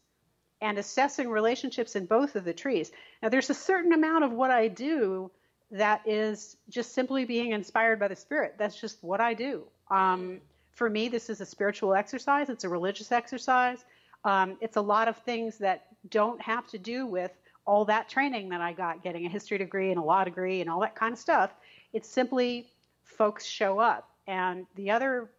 and 0.60 0.78
assessing 0.78 1.28
relationships 1.28 1.96
in 1.96 2.06
both 2.06 2.36
of 2.36 2.44
the 2.44 2.54
trees. 2.54 2.90
Now, 3.22 3.28
there's 3.28 3.50
a 3.50 3.54
certain 3.54 3.92
amount 3.92 4.24
of 4.24 4.32
what 4.32 4.50
I 4.50 4.68
do 4.68 5.30
that 5.70 6.02
is 6.06 6.56
just 6.68 6.94
simply 6.94 7.24
being 7.24 7.52
inspired 7.52 7.98
by 7.98 8.08
the 8.08 8.16
Spirit. 8.16 8.54
That's 8.58 8.80
just 8.80 9.02
what 9.02 9.20
I 9.20 9.34
do. 9.34 9.64
Um, 9.90 10.40
for 10.72 10.90
me, 10.90 11.08
this 11.08 11.30
is 11.30 11.40
a 11.40 11.46
spiritual 11.46 11.94
exercise, 11.94 12.48
it's 12.48 12.64
a 12.64 12.68
religious 12.68 13.12
exercise. 13.12 13.84
Um, 14.24 14.56
it's 14.60 14.76
a 14.76 14.80
lot 14.80 15.06
of 15.06 15.16
things 15.18 15.56
that 15.58 15.86
don't 16.10 16.40
have 16.42 16.66
to 16.68 16.78
do 16.78 17.06
with 17.06 17.30
all 17.64 17.84
that 17.84 18.08
training 18.08 18.48
that 18.48 18.60
I 18.60 18.72
got, 18.72 19.02
getting 19.02 19.24
a 19.26 19.28
history 19.28 19.58
degree 19.58 19.90
and 19.90 19.98
a 20.00 20.02
law 20.02 20.24
degree 20.24 20.60
and 20.60 20.70
all 20.70 20.80
that 20.80 20.94
kind 20.94 21.12
of 21.12 21.18
stuff. 21.18 21.52
It's 21.92 22.08
simply 22.08 22.68
folks 23.04 23.44
show 23.44 23.78
up. 23.78 24.10
And 24.26 24.66
the 24.74 24.90
other, 24.90 25.30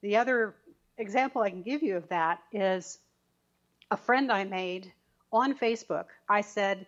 the 0.00 0.16
other 0.16 0.54
example 0.98 1.42
I 1.42 1.50
can 1.50 1.62
give 1.62 1.82
you 1.82 1.96
of 1.96 2.08
that 2.08 2.40
is 2.52 2.98
a 3.90 3.96
friend 3.96 4.32
I 4.32 4.44
made 4.44 4.92
on 5.32 5.54
Facebook. 5.54 6.06
I 6.28 6.40
said, 6.40 6.86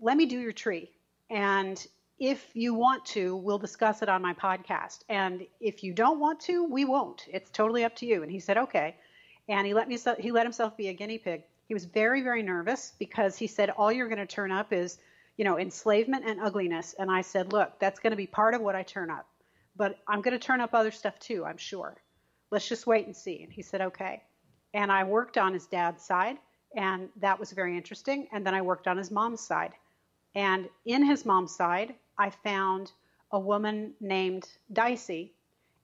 Let 0.00 0.16
me 0.16 0.26
do 0.26 0.38
your 0.38 0.52
tree. 0.52 0.90
And 1.30 1.84
if 2.18 2.48
you 2.54 2.72
want 2.72 3.04
to, 3.04 3.36
we'll 3.36 3.58
discuss 3.58 4.02
it 4.02 4.08
on 4.08 4.22
my 4.22 4.32
podcast. 4.32 5.00
And 5.08 5.46
if 5.60 5.84
you 5.84 5.92
don't 5.92 6.18
want 6.18 6.40
to, 6.40 6.64
we 6.64 6.84
won't. 6.84 7.26
It's 7.30 7.50
totally 7.50 7.84
up 7.84 7.94
to 7.96 8.06
you. 8.06 8.22
And 8.22 8.32
he 8.32 8.40
said, 8.40 8.56
Okay. 8.56 8.96
And 9.48 9.66
he 9.66 9.74
let 9.74 9.88
me 9.88 9.98
he 10.18 10.32
let 10.32 10.44
himself 10.44 10.76
be 10.76 10.88
a 10.88 10.94
guinea 10.94 11.18
pig. 11.18 11.42
He 11.68 11.74
was 11.74 11.84
very, 11.84 12.22
very 12.22 12.42
nervous 12.42 12.94
because 12.98 13.36
he 13.36 13.46
said, 13.46 13.70
All 13.70 13.92
you're 13.92 14.08
going 14.08 14.18
to 14.18 14.26
turn 14.26 14.50
up 14.50 14.72
is, 14.72 14.98
you 15.36 15.44
know, 15.44 15.58
enslavement 15.58 16.24
and 16.26 16.40
ugliness. 16.40 16.94
And 16.98 17.10
I 17.10 17.20
said, 17.20 17.52
Look, 17.52 17.78
that's 17.78 18.00
going 18.00 18.12
to 18.12 18.16
be 18.16 18.26
part 18.26 18.54
of 18.54 18.62
what 18.62 18.74
I 18.74 18.82
turn 18.82 19.10
up. 19.10 19.26
But 19.76 19.98
I'm 20.08 20.22
going 20.22 20.38
to 20.38 20.44
turn 20.44 20.62
up 20.62 20.72
other 20.72 20.90
stuff 20.90 21.18
too, 21.18 21.44
I'm 21.44 21.58
sure. 21.58 21.96
Let's 22.50 22.68
just 22.68 22.86
wait 22.86 23.06
and 23.06 23.14
see. 23.14 23.42
And 23.42 23.52
he 23.52 23.62
said, 23.62 23.82
Okay. 23.82 24.22
And 24.72 24.90
I 24.90 25.04
worked 25.04 25.36
on 25.36 25.52
his 25.52 25.66
dad's 25.66 26.02
side, 26.02 26.38
and 26.74 27.08
that 27.16 27.38
was 27.38 27.52
very 27.52 27.76
interesting. 27.76 28.28
And 28.32 28.46
then 28.46 28.54
I 28.54 28.62
worked 28.62 28.88
on 28.88 28.96
his 28.96 29.10
mom's 29.10 29.40
side. 29.40 29.72
And 30.34 30.68
in 30.84 31.04
his 31.04 31.24
mom's 31.24 31.54
side, 31.54 31.94
I 32.18 32.30
found 32.30 32.92
a 33.32 33.38
woman 33.38 33.94
named 34.00 34.48
Dicey. 34.72 35.32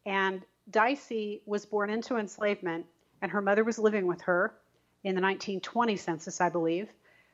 And 0.07 0.43
Dicey 0.71 1.43
was 1.47 1.67
born 1.67 1.91
into 1.91 2.17
enslavement, 2.17 2.87
and 3.21 3.31
her 3.31 3.43
mother 3.43 3.65
was 3.65 3.79
living 3.79 4.07
with 4.07 4.21
her 4.23 4.55
in 5.05 5.15
the 5.15 5.21
1920 5.21 5.97
census, 5.97 6.41
I 6.41 6.49
believe. 6.49 6.89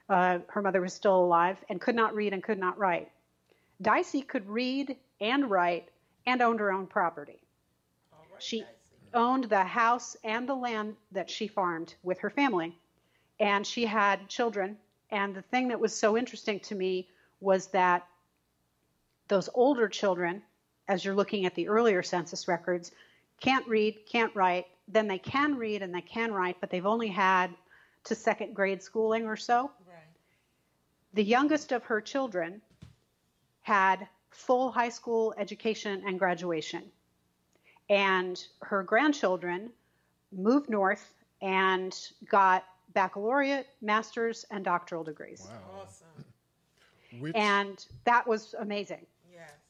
Uh, 0.09 0.39
her 0.49 0.63
mother 0.63 0.81
was 0.81 0.95
still 0.95 1.17
alive 1.17 1.59
and 1.69 1.81
could 1.81 1.95
not 1.95 2.15
read 2.15 2.33
and 2.33 2.43
could 2.43 2.59
not 2.59 2.79
write. 2.79 3.11
Dicey 3.81 4.23
could 4.23 4.49
read 4.49 4.97
and 5.21 5.51
write 5.51 5.89
and 6.27 6.41
owned 6.43 6.61
her 6.61 6.73
own 6.73 6.87
property. 6.87 7.41
Right, 8.13 8.43
She 8.43 8.61
Dicey. 8.61 8.73
owned 9.15 9.45
the 9.45 9.65
house 9.65 10.17
and 10.25 10.49
the 10.49 10.55
land 10.55 10.97
that 11.13 11.31
she 11.31 11.47
farmed 11.47 11.95
with 12.03 12.19
her 12.21 12.31
family. 12.31 12.79
And 13.39 13.67
she 13.67 13.85
had 13.87 14.29
children. 14.29 14.79
And 15.11 15.35
the 15.35 15.43
thing 15.43 15.69
that 15.69 15.81
was 15.81 15.95
so 15.95 16.17
interesting 16.17 16.61
to 16.61 16.75
me 16.75 17.09
was 17.41 17.69
that 17.69 18.07
those 19.29 19.49
older 19.55 19.89
children, 19.89 20.43
as 20.89 21.05
you're 21.05 21.15
looking 21.15 21.47
at 21.47 21.55
the 21.55 21.69
earlier 21.69 22.03
census 22.03 22.49
records, 22.49 22.93
can't 23.41 23.67
read, 23.69 24.01
can't 24.11 24.35
write. 24.35 24.67
Then 24.89 25.07
they 25.07 25.19
can 25.19 25.57
read 25.57 25.83
and 25.83 25.95
they 25.95 26.01
can 26.01 26.33
write, 26.33 26.57
but 26.61 26.71
they've 26.71 26.87
only 26.87 27.09
had 27.09 27.51
to 28.05 28.15
second 28.15 28.55
grade 28.55 28.83
schooling 28.83 29.27
or 29.27 29.37
so. 29.37 29.71
Right. 29.87 29.97
The 31.15 31.25
youngest 31.25 31.73
of 31.73 31.85
her 31.85 32.01
children 32.01 32.61
had 33.63 34.09
full 34.31 34.71
high 34.71 34.89
school 34.89 35.35
education 35.37 36.03
and 36.07 36.19
graduation. 36.19 36.85
And 37.91 38.43
her 38.63 38.83
grandchildren 38.83 39.71
moved 40.33 40.69
north 40.69 41.13
and 41.41 41.97
got 42.29 42.65
baccalaureate, 42.95 43.67
master's, 43.81 44.45
and 44.51 44.65
doctoral 44.65 45.05
degrees. 45.05 45.47
Wow. 45.49 45.83
Awesome. 45.83 47.21
Which, 47.21 47.35
And 47.35 47.85
that 48.05 48.27
was 48.27 48.55
amazing. 48.59 49.07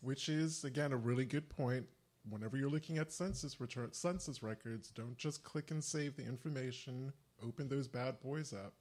Which 0.00 0.28
is 0.28 0.64
again 0.64 0.92
a 0.92 0.96
really 0.96 1.24
good 1.24 1.48
point. 1.48 1.86
Whenever 2.28 2.56
you're 2.56 2.70
looking 2.70 2.98
at 2.98 3.10
census 3.10 3.60
return, 3.60 3.92
census 3.92 4.42
records, 4.42 4.90
don't 4.90 5.16
just 5.16 5.42
click 5.44 5.70
and 5.70 5.82
save 5.82 6.16
the 6.16 6.24
information. 6.24 7.12
Open 7.42 7.68
those 7.68 7.88
bad 7.88 8.20
boys 8.20 8.52
up. 8.52 8.74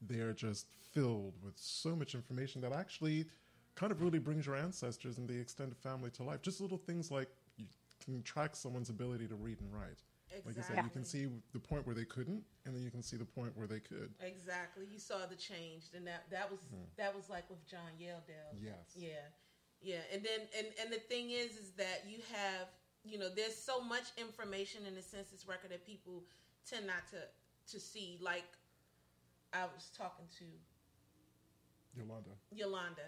They're 0.00 0.32
just 0.32 0.66
filled 0.92 1.34
with 1.42 1.54
so 1.56 1.94
much 1.94 2.14
information 2.14 2.60
that 2.62 2.72
actually 2.72 3.26
kind 3.74 3.92
of 3.92 4.02
really 4.02 4.18
brings 4.18 4.46
your 4.46 4.56
ancestors 4.56 5.18
and 5.18 5.28
the 5.28 5.38
extended 5.38 5.78
family 5.78 6.10
to 6.10 6.22
life. 6.22 6.42
Just 6.42 6.60
little 6.60 6.78
things 6.78 7.10
like 7.10 7.28
you 7.56 7.66
can 8.04 8.22
track 8.22 8.56
someone's 8.56 8.90
ability 8.90 9.28
to 9.28 9.36
read 9.36 9.60
and 9.60 9.72
write. 9.72 10.02
Like 10.46 10.58
I 10.58 10.62
said, 10.62 10.84
you 10.84 10.90
can 10.90 11.04
see 11.04 11.26
the 11.52 11.58
point 11.58 11.84
where 11.86 11.94
they 11.94 12.04
couldn't, 12.04 12.42
and 12.64 12.74
then 12.74 12.82
you 12.82 12.90
can 12.90 13.02
see 13.02 13.16
the 13.16 13.24
point 13.24 13.56
where 13.56 13.66
they 13.66 13.80
could. 13.80 14.10
Exactly. 14.20 14.86
You 14.90 14.98
saw 14.98 15.26
the 15.26 15.34
change, 15.34 15.90
and 15.94 16.06
that 16.06 16.30
that 16.30 16.50
was 16.50 16.60
hmm. 16.70 16.86
that 16.96 17.14
was 17.14 17.28
like 17.28 17.50
with 17.50 17.66
John 17.68 17.90
Yeldale. 18.00 18.54
Yes. 18.54 18.94
Yeah, 18.94 19.26
yeah. 19.82 20.02
And 20.12 20.22
then 20.22 20.46
and 20.56 20.66
and 20.82 20.92
the 20.92 20.98
thing 20.98 21.30
is, 21.30 21.56
is 21.56 21.70
that 21.76 22.04
you 22.08 22.18
have 22.32 22.68
you 23.04 23.18
know 23.18 23.28
there's 23.34 23.56
so 23.56 23.80
much 23.80 24.04
information 24.16 24.82
in 24.86 24.94
the 24.94 25.02
census 25.02 25.46
record 25.46 25.70
that 25.70 25.86
people 25.86 26.22
tend 26.68 26.86
not 26.86 27.08
to 27.10 27.72
to 27.72 27.80
see. 27.80 28.18
Like 28.20 28.44
I 29.52 29.64
was 29.74 29.90
talking 29.96 30.26
to 30.38 30.44
Yolanda. 31.96 32.30
Yolanda. 32.52 33.02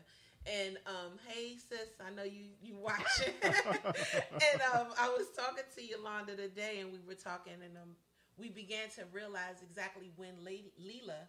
And 0.44 0.76
um, 0.86 1.18
hey 1.28 1.54
sis, 1.56 1.88
I 2.04 2.10
know 2.10 2.24
you 2.24 2.50
you 2.62 2.74
watching. 2.76 3.34
and 3.42 4.62
um, 4.74 4.88
I 4.98 5.08
was 5.08 5.28
talking 5.36 5.64
to 5.76 5.84
Yolanda 5.84 6.34
today, 6.34 6.80
and 6.80 6.92
we 6.92 6.98
were 7.06 7.14
talking, 7.14 7.54
and 7.64 7.76
um, 7.76 7.94
we 8.36 8.48
began 8.48 8.88
to 8.96 9.04
realize 9.12 9.62
exactly 9.62 10.10
when 10.16 10.30
Lady 10.44 10.72
Leela 10.82 11.28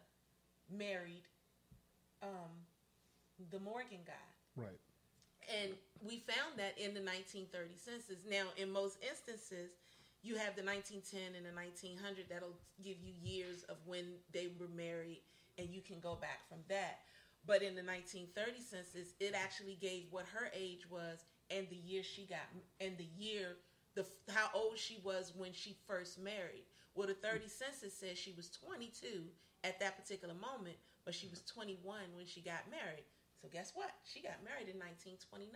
married 0.72 1.28
um, 2.24 2.66
the 3.52 3.60
Morgan 3.60 4.00
guy, 4.06 4.14
Right. 4.56 4.80
And 5.50 5.74
we 6.02 6.24
found 6.28 6.58
that 6.58 6.78
in 6.78 6.94
the 6.94 7.02
1930 7.02 7.76
census. 7.78 8.24
Now, 8.30 8.52
in 8.58 8.72
most 8.72 8.98
instances, 9.02 9.72
you 10.22 10.36
have 10.36 10.56
the 10.56 10.64
1910 10.64 11.36
and 11.36 11.46
the 11.46 11.56
1900 11.56 12.28
that'll 12.30 12.56
give 12.84 12.98
you 13.04 13.14
years 13.20 13.64
of 13.68 13.76
when 13.86 14.20
they 14.32 14.48
were 14.60 14.72
married, 14.72 15.22
and 15.58 15.70
you 15.70 15.82
can 15.82 16.00
go 16.00 16.16
back 16.16 16.48
from 16.48 16.60
that. 16.70 17.04
But 17.46 17.62
in 17.62 17.76
the 17.76 17.84
1930 17.84 18.32
census, 18.64 19.14
it 19.20 19.36
actually 19.36 19.76
gave 19.80 20.08
what 20.12 20.26
her 20.32 20.48
age 20.56 20.88
was 20.90 21.26
and 21.52 21.68
the 21.70 21.76
year 21.76 22.04
she 22.04 22.26
got, 22.26 22.48
and 22.80 22.98
the 22.98 23.08
year, 23.18 23.58
the 23.96 24.06
how 24.32 24.50
old 24.56 24.78
she 24.78 24.98
was 25.04 25.34
when 25.36 25.54
she 25.54 25.76
first 25.88 26.20
married. 26.20 26.64
Well, 26.96 27.08
the 27.08 27.14
30 27.14 27.48
census 27.48 27.94
says 27.94 28.18
she 28.18 28.34
was 28.36 28.50
22 28.50 29.24
at 29.64 29.80
that 29.80 29.98
particular 29.98 30.34
moment, 30.34 30.78
but 31.06 31.14
she 31.14 31.28
was 31.28 31.42
21 31.42 32.00
when 32.16 32.26
she 32.26 32.42
got 32.42 32.70
married. 32.70 33.06
So 33.44 33.52
guess 33.52 33.76
what? 33.76 33.92
She 34.08 34.24
got 34.24 34.40
married 34.40 34.72
in 34.72 34.80
1929 34.80 35.52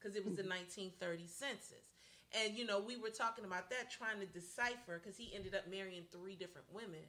because 0.00 0.16
it 0.16 0.24
was 0.24 0.32
the 0.32 0.48
1930 0.48 1.28
census. 1.28 1.92
And 2.32 2.56
you 2.56 2.64
know, 2.64 2.80
we 2.80 2.96
were 2.96 3.12
talking 3.12 3.44
about 3.44 3.68
that, 3.68 3.92
trying 3.92 4.16
to 4.24 4.28
decipher 4.32 4.96
because 4.96 5.20
he 5.20 5.36
ended 5.36 5.52
up 5.52 5.68
marrying 5.68 6.08
three 6.08 6.40
different 6.40 6.64
women, 6.72 7.04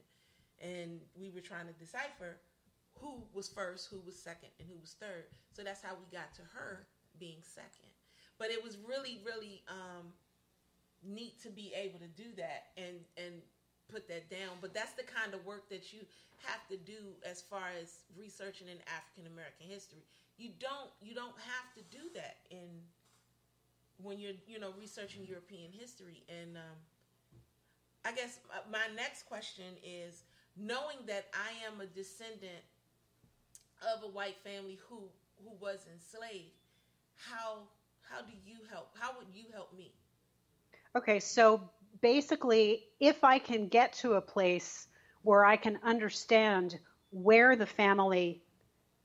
and 0.60 1.00
we 1.16 1.32
were 1.32 1.40
trying 1.40 1.72
to 1.72 1.76
decipher 1.80 2.36
who 3.00 3.24
was 3.32 3.48
first, 3.48 3.88
who 3.88 4.04
was 4.04 4.12
second, 4.12 4.52
and 4.60 4.68
who 4.68 4.76
was 4.76 4.92
third. 5.00 5.24
So 5.56 5.64
that's 5.64 5.80
how 5.80 5.96
we 5.96 6.04
got 6.12 6.36
to 6.36 6.44
her 6.52 6.84
being 7.16 7.40
second. 7.40 7.88
But 8.36 8.52
it 8.52 8.60
was 8.62 8.76
really, 8.76 9.24
really 9.24 9.64
um, 9.72 10.12
neat 11.00 11.40
to 11.44 11.48
be 11.48 11.72
able 11.72 11.98
to 11.98 12.08
do 12.12 12.28
that 12.36 12.76
and 12.76 13.00
and 13.16 13.40
put 13.90 14.08
that 14.08 14.30
down. 14.30 14.58
But 14.60 14.74
that's 14.74 14.92
the 14.92 15.04
kind 15.04 15.34
of 15.34 15.44
work 15.44 15.68
that 15.70 15.92
you 15.92 16.00
have 16.46 16.66
to 16.68 16.76
do 16.76 17.16
as 17.28 17.42
far 17.42 17.68
as 17.80 18.04
researching 18.18 18.68
in 18.68 18.78
African 18.88 19.30
American 19.30 19.66
history. 19.68 20.04
You 20.38 20.50
don't 20.58 20.90
you 21.02 21.14
don't 21.14 21.36
have 21.36 21.68
to 21.76 21.82
do 21.90 22.04
that 22.14 22.38
in 22.50 22.68
when 24.02 24.18
you're 24.18 24.38
you 24.46 24.58
know 24.58 24.72
researching 24.78 25.24
European 25.26 25.70
history. 25.72 26.22
And 26.28 26.56
um, 26.56 26.78
I 28.04 28.12
guess 28.12 28.38
my 28.70 28.86
next 28.96 29.24
question 29.26 29.76
is 29.84 30.24
knowing 30.56 31.04
that 31.06 31.26
I 31.34 31.50
am 31.66 31.80
a 31.80 31.86
descendant 31.86 32.64
of 33.82 34.02
a 34.04 34.08
white 34.08 34.36
family 34.44 34.78
who 34.88 35.00
who 35.42 35.52
was 35.60 35.86
enslaved 35.92 36.52
how 37.16 37.68
how 38.02 38.20
do 38.20 38.32
you 38.44 38.58
help 38.70 38.88
how 38.98 39.16
would 39.18 39.28
you 39.32 39.44
help 39.52 39.72
me 39.76 39.92
Okay, 40.96 41.20
so 41.20 41.60
basically, 42.00 42.84
if 42.98 43.24
I 43.24 43.38
can 43.38 43.68
get 43.68 43.92
to 43.94 44.14
a 44.14 44.20
place 44.20 44.88
where 45.22 45.44
I 45.44 45.56
can 45.56 45.78
understand 45.82 46.78
where 47.10 47.56
the 47.56 47.66
family, 47.66 48.42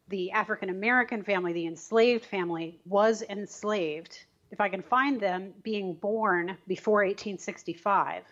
the 0.07 0.31
African 0.31 0.69
American 0.69 1.23
family, 1.23 1.53
the 1.53 1.67
enslaved 1.67 2.25
family, 2.25 2.79
was 2.85 3.23
enslaved, 3.23 4.25
if 4.51 4.61
I 4.61 4.69
can 4.69 4.81
find 4.81 5.19
them 5.19 5.53
being 5.63 5.95
born 5.95 6.57
before 6.67 7.03
1865, 7.03 8.23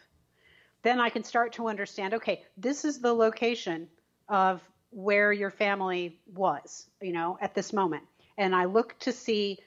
then 0.83 0.99
I 0.99 1.09
can 1.09 1.23
start 1.23 1.53
to 1.53 1.67
understand 1.67 2.13
okay, 2.13 2.43
this 2.57 2.85
is 2.85 2.99
the 2.99 3.13
location 3.13 3.87
of 4.29 4.61
where 4.91 5.33
your 5.33 5.49
family 5.49 6.19
was, 6.33 6.87
you 7.01 7.13
know, 7.13 7.37
at 7.41 7.55
this 7.55 7.73
moment. 7.73 8.03
And 8.37 8.55
I 8.55 8.65
look 8.65 8.97
to 8.99 9.11
see 9.11 9.59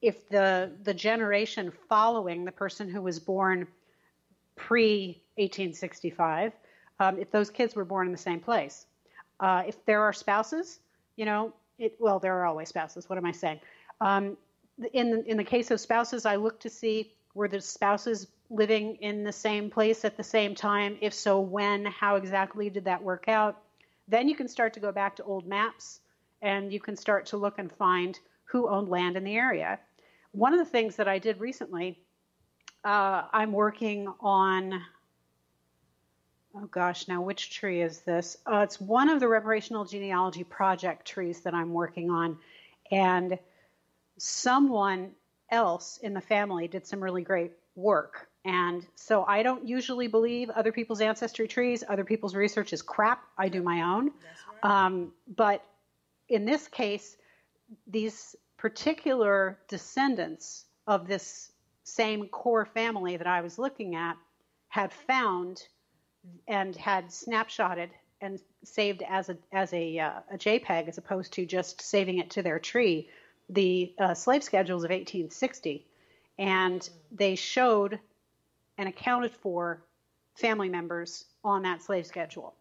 if 0.00 0.28
the 0.28 0.72
the 0.82 0.94
generation 0.94 1.72
following 1.88 2.44
the 2.44 2.52
person 2.52 2.88
who 2.88 3.00
was 3.00 3.20
born 3.20 3.68
pre 4.56 5.22
1865, 5.36 6.52
um, 7.00 7.18
if 7.18 7.30
those 7.30 7.50
kids 7.50 7.74
were 7.74 7.84
born 7.84 8.06
in 8.06 8.12
the 8.12 8.18
same 8.18 8.40
place, 8.40 8.86
uh, 9.40 9.62
if 9.66 9.84
there 9.86 10.02
are 10.02 10.12
spouses, 10.12 10.78
you 11.16 11.24
know, 11.24 11.52
it 11.78 11.96
well, 11.98 12.18
there 12.18 12.38
are 12.38 12.46
always 12.46 12.68
spouses. 12.68 13.08
What 13.08 13.18
am 13.18 13.26
I 13.26 13.32
saying? 13.32 13.60
Um, 14.00 14.36
in 14.92 15.24
in 15.26 15.36
the 15.36 15.44
case 15.44 15.70
of 15.70 15.80
spouses, 15.80 16.26
I 16.26 16.36
look 16.36 16.60
to 16.60 16.70
see 16.70 17.12
were 17.34 17.48
the 17.48 17.60
spouses 17.60 18.26
living 18.50 18.96
in 18.96 19.24
the 19.24 19.32
same 19.32 19.70
place 19.70 20.04
at 20.04 20.16
the 20.16 20.22
same 20.22 20.54
time. 20.54 20.98
If 21.00 21.14
so, 21.14 21.40
when? 21.40 21.86
How 21.86 22.16
exactly 22.16 22.70
did 22.70 22.84
that 22.84 23.02
work 23.02 23.28
out? 23.28 23.60
Then 24.08 24.28
you 24.28 24.34
can 24.34 24.48
start 24.48 24.74
to 24.74 24.80
go 24.80 24.92
back 24.92 25.16
to 25.16 25.24
old 25.24 25.46
maps, 25.46 26.00
and 26.42 26.72
you 26.72 26.80
can 26.80 26.96
start 26.96 27.26
to 27.26 27.36
look 27.36 27.58
and 27.58 27.72
find 27.72 28.18
who 28.44 28.68
owned 28.68 28.88
land 28.88 29.16
in 29.16 29.24
the 29.24 29.36
area 29.36 29.78
one 30.32 30.54
of 30.54 30.58
the 30.58 30.70
things 30.70 30.96
that 30.96 31.08
I 31.08 31.18
did 31.18 31.40
recently, 31.40 31.98
uh, 32.84 33.22
I'm 33.32 33.52
working 33.52 34.12
on. 34.20 34.82
Oh 36.54 36.66
gosh, 36.66 37.08
now 37.08 37.22
which 37.22 37.50
tree 37.50 37.80
is 37.80 38.00
this? 38.00 38.36
Uh, 38.46 38.58
it's 38.58 38.80
one 38.80 39.08
of 39.08 39.20
the 39.20 39.26
reparational 39.26 39.88
genealogy 39.88 40.44
project 40.44 41.06
trees 41.06 41.40
that 41.40 41.54
I'm 41.54 41.72
working 41.72 42.10
on, 42.10 42.38
and 42.90 43.38
someone 44.18 45.12
else 45.50 45.98
in 46.02 46.14
the 46.14 46.20
family 46.20 46.68
did 46.68 46.86
some 46.86 47.02
really 47.02 47.22
great 47.22 47.52
work. 47.74 48.28
And 48.44 48.84
so 48.96 49.24
I 49.24 49.42
don't 49.42 49.66
usually 49.66 50.08
believe 50.08 50.50
other 50.50 50.72
people's 50.72 51.00
ancestry 51.00 51.46
trees. 51.46 51.84
Other 51.88 52.04
people's 52.04 52.34
research 52.34 52.72
is 52.72 52.82
crap. 52.82 53.22
I 53.38 53.48
do 53.48 53.62
my 53.62 53.82
own. 53.82 54.10
right 54.62 54.84
Um, 54.84 55.12
but 55.36 55.64
in 56.28 56.44
this 56.44 56.66
case, 56.66 57.16
these 57.86 58.34
particular 58.56 59.58
descendants 59.68 60.64
of 60.86 61.06
this 61.06 61.51
same 61.84 62.28
core 62.28 62.64
family 62.64 63.16
that 63.16 63.26
I 63.26 63.40
was 63.40 63.58
looking 63.58 63.94
at 63.94 64.16
had 64.68 64.92
found 64.92 65.66
and 66.46 66.74
had 66.76 67.08
snapshotted 67.08 67.90
and 68.20 68.40
saved 68.64 69.02
as 69.08 69.28
a 69.28 69.36
as 69.52 69.72
a, 69.72 69.98
uh, 69.98 70.20
a 70.30 70.38
JPEG 70.38 70.88
as 70.88 70.98
opposed 70.98 71.32
to 71.34 71.44
just 71.44 71.82
saving 71.82 72.18
it 72.18 72.30
to 72.30 72.42
their 72.42 72.58
tree, 72.58 73.08
the 73.48 73.92
uh, 73.98 74.14
slave 74.14 74.44
schedules 74.44 74.84
of 74.84 74.90
1860, 74.90 75.84
and 76.38 76.88
they 77.10 77.34
showed 77.34 77.98
and 78.78 78.88
accounted 78.88 79.32
for 79.32 79.82
family 80.36 80.68
members 80.68 81.24
on 81.44 81.62
that 81.62 81.82
slave 81.82 82.06
schedule. 82.06 82.54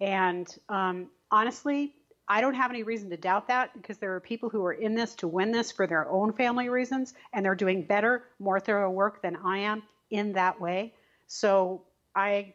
And 0.00 0.46
um, 0.68 1.08
honestly, 1.30 1.94
I 2.30 2.40
don't 2.40 2.54
have 2.54 2.70
any 2.70 2.84
reason 2.84 3.10
to 3.10 3.16
doubt 3.16 3.48
that 3.48 3.72
because 3.74 3.98
there 3.98 4.14
are 4.14 4.20
people 4.20 4.48
who 4.48 4.64
are 4.64 4.72
in 4.72 4.94
this 4.94 5.16
to 5.16 5.26
win 5.26 5.50
this 5.50 5.72
for 5.72 5.88
their 5.88 6.08
own 6.08 6.32
family 6.32 6.68
reasons, 6.68 7.12
and 7.32 7.44
they're 7.44 7.56
doing 7.56 7.82
better, 7.82 8.22
more 8.38 8.60
thorough 8.60 8.88
work 8.88 9.20
than 9.20 9.34
I 9.44 9.58
am 9.58 9.82
in 10.10 10.32
that 10.34 10.60
way. 10.60 10.94
So 11.26 11.82
I 12.14 12.54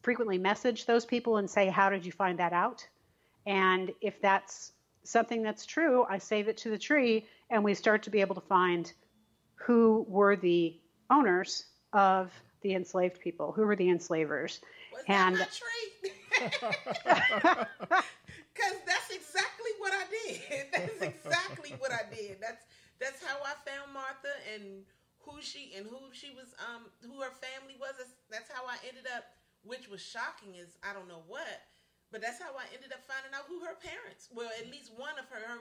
frequently 0.00 0.38
message 0.38 0.86
those 0.86 1.04
people 1.04 1.36
and 1.36 1.50
say, 1.50 1.68
How 1.68 1.90
did 1.90 2.06
you 2.06 2.12
find 2.12 2.38
that 2.38 2.54
out? 2.54 2.88
And 3.44 3.92
if 4.00 4.22
that's 4.22 4.72
something 5.04 5.42
that's 5.42 5.66
true, 5.66 6.06
I 6.08 6.16
save 6.16 6.48
it 6.48 6.56
to 6.58 6.70
the 6.70 6.78
tree, 6.78 7.26
and 7.50 7.62
we 7.62 7.74
start 7.74 8.02
to 8.04 8.10
be 8.10 8.22
able 8.22 8.36
to 8.36 8.40
find 8.40 8.90
who 9.56 10.06
were 10.08 10.34
the 10.34 10.80
owners 11.10 11.66
of 11.92 12.32
the 12.62 12.74
enslaved 12.74 13.20
people, 13.20 13.52
who 13.52 13.66
were 13.66 13.76
the 13.76 13.90
enslavers. 13.90 14.60
Was 14.94 15.04
and? 15.08 15.36
Because 18.54 18.74
what 19.80 19.92
I 19.96 20.04
did. 20.06 20.40
That's 20.72 21.00
exactly 21.12 21.74
what 21.80 21.90
I 21.90 22.04
did. 22.12 22.38
That's 22.40 22.62
that's 23.00 23.24
how 23.24 23.40
I 23.40 23.56
found 23.64 23.96
Martha 23.96 24.28
and 24.52 24.84
who 25.24 25.40
she 25.40 25.72
and 25.72 25.88
who 25.88 26.12
she 26.12 26.36
was, 26.36 26.52
um, 26.60 26.84
who 27.00 27.24
her 27.24 27.32
family 27.32 27.80
was. 27.80 27.96
That's, 27.96 28.12
that's 28.28 28.50
how 28.52 28.68
I 28.68 28.76
ended 28.84 29.08
up. 29.08 29.24
Which 29.64 29.88
was 29.88 30.00
shocking 30.00 30.56
is 30.56 30.76
I 30.84 30.92
don't 30.96 31.08
know 31.08 31.24
what, 31.28 31.64
but 32.12 32.20
that's 32.20 32.40
how 32.40 32.52
I 32.56 32.64
ended 32.72 32.92
up 32.92 33.04
finding 33.04 33.32
out 33.32 33.44
who 33.48 33.60
her 33.64 33.76
parents. 33.76 34.28
Well, 34.32 34.48
at 34.56 34.68
least 34.72 34.92
one 34.96 35.16
of 35.20 35.28
her 35.28 35.40
her, 35.40 35.60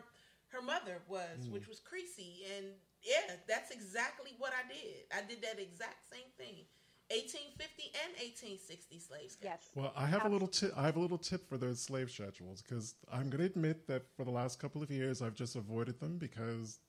her 0.55 0.63
mother 0.63 1.03
was, 1.07 1.51
which 1.51 1.67
was 1.67 1.79
Creasy, 1.83 2.47
and 2.55 2.75
yeah, 3.03 3.39
that's 3.47 3.71
exactly 3.71 4.35
what 4.39 4.51
I 4.55 4.63
did. 4.67 5.07
I 5.11 5.23
did 5.27 5.43
that 5.43 5.59
exact 5.59 6.07
same 6.07 6.31
thing. 6.39 6.63
1850 7.09 7.83
and 8.03 8.11
1860 8.21 8.99
slave 8.99 9.31
schedule. 9.31 9.57
yes. 9.57 9.69
Well, 9.75 9.93
I 9.95 10.05
have 10.05 10.25
a 10.25 10.29
little 10.29 10.47
tip. 10.47 10.71
I 10.77 10.83
have 10.85 10.95
a 10.95 10.99
little 10.99 11.17
tip 11.17 11.47
for 11.49 11.57
those 11.57 11.81
slave 11.81 12.11
schedules 12.11 12.61
because 12.61 12.95
I'm 13.11 13.29
going 13.29 13.39
to 13.39 13.45
admit 13.45 13.87
that 13.87 14.03
for 14.15 14.23
the 14.23 14.31
last 14.31 14.59
couple 14.59 14.83
of 14.83 14.91
years 14.91 15.21
I've 15.21 15.33
just 15.35 15.55
avoided 15.55 15.99
them 15.99 16.17
because 16.17 16.79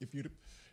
if 0.00 0.14
you 0.14 0.24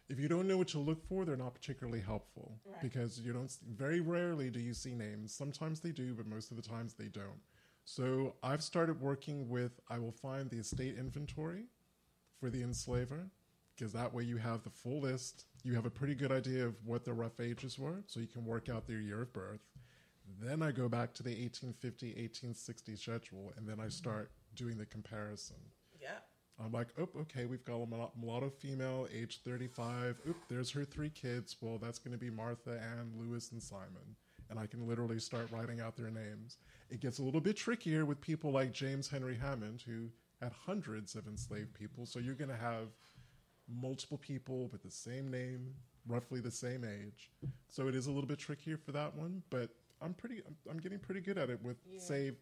if 0.09 0.19
you 0.19 0.27
don't 0.27 0.47
know 0.47 0.57
what 0.57 0.67
to 0.69 0.79
look 0.79 1.01
for, 1.07 1.23
they're 1.25 1.37
not 1.37 1.53
particularly 1.53 2.01
helpful 2.01 2.59
Right. 2.65 2.81
because 2.81 3.19
you 3.19 3.33
don't. 3.33 3.51
Very 3.69 3.99
rarely 4.01 4.49
do 4.49 4.59
you 4.59 4.73
see 4.73 4.95
names. 4.95 5.33
Sometimes 5.33 5.79
they 5.79 5.91
do, 5.91 6.13
but 6.13 6.25
most 6.27 6.51
of 6.51 6.57
the 6.57 6.63
times 6.63 6.93
they 6.95 7.07
don't. 7.07 7.39
So 7.85 8.35
I've 8.43 8.63
started 8.63 8.99
working 8.99 9.47
with. 9.49 9.79
I 9.89 9.99
will 9.99 10.11
find 10.11 10.49
the 10.49 10.57
estate 10.57 10.97
inventory 10.97 11.65
for 12.39 12.49
the 12.49 12.63
enslaver 12.63 13.29
because 13.75 13.93
that 13.93 14.13
way 14.13 14.23
you 14.23 14.37
have 14.37 14.63
the 14.63 14.69
full 14.69 15.01
list. 15.01 15.45
You 15.63 15.75
have 15.75 15.85
a 15.85 15.89
pretty 15.89 16.15
good 16.15 16.31
idea 16.31 16.65
of 16.65 16.75
what 16.85 17.05
their 17.05 17.13
rough 17.13 17.39
ages 17.39 17.79
were, 17.79 18.03
so 18.07 18.19
you 18.19 18.27
can 18.27 18.45
work 18.45 18.67
out 18.67 18.85
their 18.85 18.99
year 18.99 19.21
of 19.21 19.31
birth. 19.31 19.61
Then 20.41 20.61
I 20.61 20.71
go 20.71 20.89
back 20.89 21.13
to 21.15 21.23
the 21.23 21.29
1850, 21.29 22.07
1860 22.07 22.95
schedule, 22.95 23.53
and 23.57 23.67
then 23.67 23.79
I 23.79 23.83
mm-hmm. 23.83 23.89
start 23.91 24.31
doing 24.55 24.77
the 24.77 24.85
comparison. 24.85 25.57
Yeah. 26.01 26.19
I'm 26.63 26.71
like, 26.71 26.89
oh, 26.99 27.09
okay, 27.21 27.45
we've 27.45 27.63
got 27.63 27.75
a 27.75 27.85
mul- 27.85 28.13
mulatto 28.19 28.49
female, 28.49 29.07
age 29.13 29.39
35. 29.43 30.19
Oop, 30.27 30.35
there's 30.49 30.71
her 30.71 30.85
three 30.85 31.09
kids. 31.09 31.55
Well, 31.61 31.77
that's 31.77 31.99
going 31.99 32.11
to 32.11 32.17
be 32.17 32.29
Martha, 32.29 32.71
Ann, 32.71 33.13
Lewis, 33.17 33.51
and 33.51 33.61
Simon. 33.61 34.15
And 34.49 34.59
I 34.59 34.67
can 34.67 34.87
literally 34.87 35.19
start 35.19 35.49
writing 35.51 35.81
out 35.81 35.95
their 35.95 36.11
names. 36.11 36.57
It 36.89 36.99
gets 36.99 37.19
a 37.19 37.23
little 37.23 37.41
bit 37.41 37.55
trickier 37.55 38.05
with 38.05 38.21
people 38.21 38.51
like 38.51 38.71
James 38.71 39.07
Henry 39.07 39.37
Hammond, 39.41 39.81
who 39.85 40.09
had 40.41 40.51
hundreds 40.65 41.15
of 41.15 41.27
enslaved 41.27 41.73
people. 41.73 42.05
So 42.05 42.19
you're 42.19 42.35
going 42.35 42.51
to 42.51 42.57
have 42.57 42.89
multiple 43.67 44.17
people 44.17 44.67
with 44.69 44.83
the 44.83 44.91
same 44.91 45.29
name, 45.29 45.73
roughly 46.07 46.39
the 46.39 46.51
same 46.51 46.83
age. 46.83 47.31
So 47.69 47.87
it 47.87 47.95
is 47.95 48.07
a 48.07 48.11
little 48.11 48.27
bit 48.27 48.39
trickier 48.39 48.77
for 48.77 48.91
that 48.91 49.15
one, 49.15 49.41
but 49.49 49.69
I'm 50.01 50.13
pretty, 50.13 50.41
I'm, 50.45 50.55
I'm 50.69 50.79
getting 50.79 50.99
pretty 50.99 51.21
good 51.21 51.37
at 51.37 51.49
it 51.49 51.59
with, 51.63 51.77
say, 51.97 52.33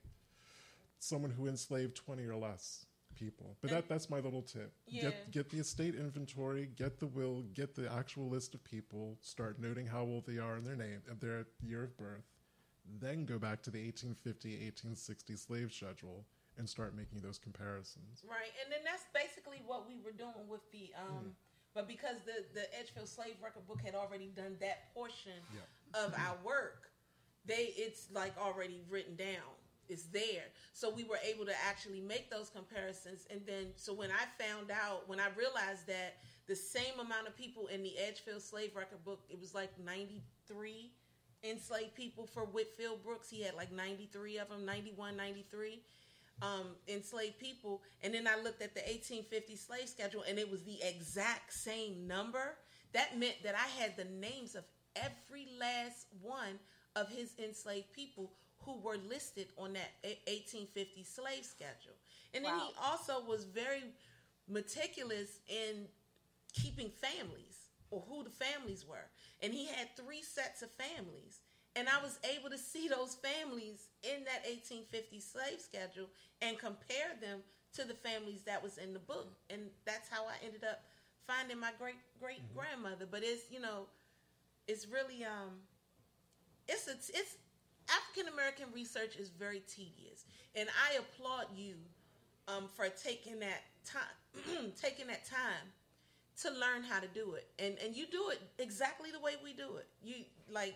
someone 0.99 1.31
who 1.31 1.47
enslaved 1.47 1.95
20 1.95 2.25
or 2.25 2.36
less 2.36 2.86
people. 3.15 3.57
But 3.62 3.71
that 3.71 3.89
that's 3.89 4.10
my 4.10 4.19
little 4.19 4.41
tip. 4.41 4.73
Yeah. 4.88 5.03
Get 5.03 5.31
get 5.31 5.49
the 5.49 5.60
estate 5.60 5.95
inventory, 5.95 6.69
get 6.75 6.99
the 6.99 7.07
will, 7.07 7.43
get 7.53 7.75
the 7.75 7.91
actual 7.91 8.29
list 8.29 8.53
of 8.53 8.63
people, 8.63 9.17
start 9.21 9.60
noting 9.60 9.86
how 9.86 10.01
old 10.01 10.25
they 10.25 10.38
are 10.38 10.55
and 10.55 10.65
their 10.65 10.75
name 10.75 11.01
and 11.10 11.19
their 11.19 11.45
year 11.62 11.84
of 11.84 11.97
birth. 11.97 12.25
Then 12.99 13.25
go 13.25 13.38
back 13.38 13.62
to 13.63 13.71
the 13.71 13.84
1850 13.84 14.49
1860 14.49 15.36
slave 15.36 15.71
schedule 15.71 16.25
and 16.57 16.67
start 16.69 16.95
making 16.95 17.19
those 17.21 17.37
comparisons. 17.37 18.23
Right, 18.27 18.51
and 18.63 18.71
then 18.71 18.79
that's 18.83 19.05
basically 19.13 19.61
what 19.65 19.87
we 19.87 19.95
were 20.03 20.11
doing 20.15 20.47
with 20.49 20.61
the 20.71 20.91
um. 20.97 21.33
But 21.73 21.87
because 21.87 22.17
the 22.25 22.43
the 22.53 22.67
Edgefield 22.77 23.07
Slave 23.07 23.35
Record 23.43 23.67
Book 23.67 23.79
had 23.83 23.95
already 23.95 24.27
done 24.35 24.57
that 24.59 24.93
portion 24.93 25.39
of 25.93 26.13
our 26.13 26.37
work, 26.43 26.91
they 27.45 27.73
it's 27.77 28.07
like 28.13 28.37
already 28.37 28.81
written 28.89 29.15
down. 29.15 29.55
It's 29.87 30.03
there, 30.03 30.47
so 30.73 30.89
we 30.89 31.03
were 31.03 31.19
able 31.27 31.45
to 31.45 31.53
actually 31.67 31.99
make 31.99 32.29
those 32.29 32.49
comparisons. 32.49 33.27
And 33.29 33.41
then, 33.45 33.73
so 33.75 33.93
when 33.93 34.09
I 34.09 34.23
found 34.41 34.71
out, 34.71 35.09
when 35.09 35.19
I 35.19 35.27
realized 35.35 35.87
that 35.87 36.17
the 36.47 36.55
same 36.55 36.99
amount 36.99 37.27
of 37.27 37.35
people 37.35 37.67
in 37.67 37.83
the 37.83 37.97
Edgefield 37.97 38.41
Slave 38.41 38.71
Record 38.75 39.03
Book, 39.03 39.19
it 39.29 39.39
was 39.39 39.53
like 39.53 39.71
ninety 39.79 40.21
three 40.47 40.91
enslaved 41.43 41.95
people 41.95 42.25
for 42.25 42.45
Whitfield 42.45 43.03
Brooks. 43.03 43.29
He 43.29 43.41
had 43.41 43.55
like 43.55 43.71
93 43.71 44.37
of 44.37 44.49
them, 44.49 44.65
91, 44.65 45.17
93 45.17 45.81
um, 46.41 46.75
enslaved 46.88 47.39
people. 47.39 47.82
And 48.01 48.13
then 48.13 48.27
I 48.27 48.41
looked 48.41 48.62
at 48.62 48.73
the 48.73 48.82
1850 48.82 49.56
slave 49.56 49.89
schedule 49.89 50.23
and 50.27 50.39
it 50.39 50.49
was 50.49 50.63
the 50.63 50.80
exact 50.82 51.54
same 51.54 52.08
number. 52.08 52.58
That 52.93 53.17
meant 53.17 53.36
that 53.43 53.56
I 53.56 53.82
had 53.82 53.95
the 53.95 54.06
names 54.06 54.56
of 54.56 54.63
every 54.95 55.47
last 55.60 56.08
one 56.21 56.60
of 56.95 57.10
his 57.10 57.34
enslaved 57.43 57.91
people 57.93 58.32
who 58.65 58.80
were 58.80 58.97
listed 59.10 59.47
on 59.58 59.73
that 59.73 59.91
1850 60.04 61.04
slave 61.04 61.45
schedule. 61.45 61.95
And 62.34 62.45
then 62.45 62.54
he 62.56 62.73
also 62.84 63.23
was 63.27 63.45
very 63.45 63.84
meticulous 64.47 65.39
in 65.47 65.88
keeping 66.54 66.89
families 66.89 67.69
or 67.89 68.04
who 68.08 68.23
the 68.23 68.30
families 68.30 68.86
were. 68.88 69.10
And 69.41 69.54
he 69.54 69.65
had 69.67 69.95
three 69.95 70.21
sets 70.21 70.62
of 70.62 70.69
families. 70.71 71.39
And 71.75 71.88
I 71.88 72.01
was 72.04 72.19
able 72.36 72.49
to 72.49 72.58
see 72.58 72.88
those 72.88 73.15
families 73.15 73.88
in 74.03 74.23
that 74.25 74.43
1850 74.45 75.19
slave 75.19 75.59
schedule 75.61 76.09
and 76.41 76.57
compare 76.57 77.13
them 77.21 77.39
to 77.73 77.83
the 77.85 77.93
families 77.93 78.41
that 78.43 78.61
was 78.61 78.77
in 78.77 78.93
the 78.93 78.99
book. 78.99 79.37
And 79.49 79.61
that's 79.85 80.09
how 80.09 80.25
I 80.25 80.35
ended 80.43 80.63
up 80.63 80.83
finding 81.27 81.59
my 81.59 81.71
great 81.79 81.99
great 82.19 82.41
grandmother. 82.53 83.05
But 83.09 83.23
it's, 83.23 83.43
you 83.51 83.59
know, 83.61 83.87
it's 84.67 84.87
really 84.87 85.23
um 85.23 85.61
it's 86.67 86.87
a, 86.87 86.91
it's 86.91 87.37
African 87.89 88.31
American 88.33 88.65
research 88.73 89.15
is 89.17 89.29
very 89.29 89.61
tedious. 89.67 90.25
And 90.55 90.67
I 90.69 90.97
applaud 90.97 91.45
you 91.55 91.75
um 92.47 92.67
for 92.75 92.87
taking 92.89 93.39
that 93.39 93.63
time 93.85 94.71
taking 94.81 95.07
that 95.07 95.25
time 95.25 95.71
to 96.41 96.49
learn 96.49 96.83
how 96.83 96.99
to 96.99 97.07
do 97.07 97.33
it. 97.35 97.47
And 97.59 97.77
and 97.83 97.95
you 97.95 98.05
do 98.11 98.29
it 98.29 98.41
exactly 98.59 99.11
the 99.11 99.19
way 99.19 99.33
we 99.43 99.53
do 99.53 99.77
it. 99.77 99.87
You 100.03 100.25
like 100.51 100.75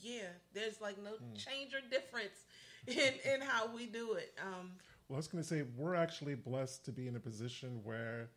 yeah, 0.00 0.34
there's 0.54 0.80
like 0.80 0.96
no 1.02 1.12
change 1.36 1.74
or 1.74 1.80
difference 1.90 2.46
in 2.86 3.12
in 3.34 3.40
how 3.40 3.74
we 3.74 3.86
do 3.86 4.14
it. 4.14 4.34
Um 4.42 4.72
Well, 5.08 5.16
I 5.16 5.18
was 5.18 5.28
going 5.28 5.42
to 5.42 5.48
say 5.48 5.62
we're 5.76 5.94
actually 5.94 6.34
blessed 6.34 6.84
to 6.86 6.92
be 6.92 7.06
in 7.08 7.16
a 7.16 7.20
position 7.20 7.80
where 7.84 8.30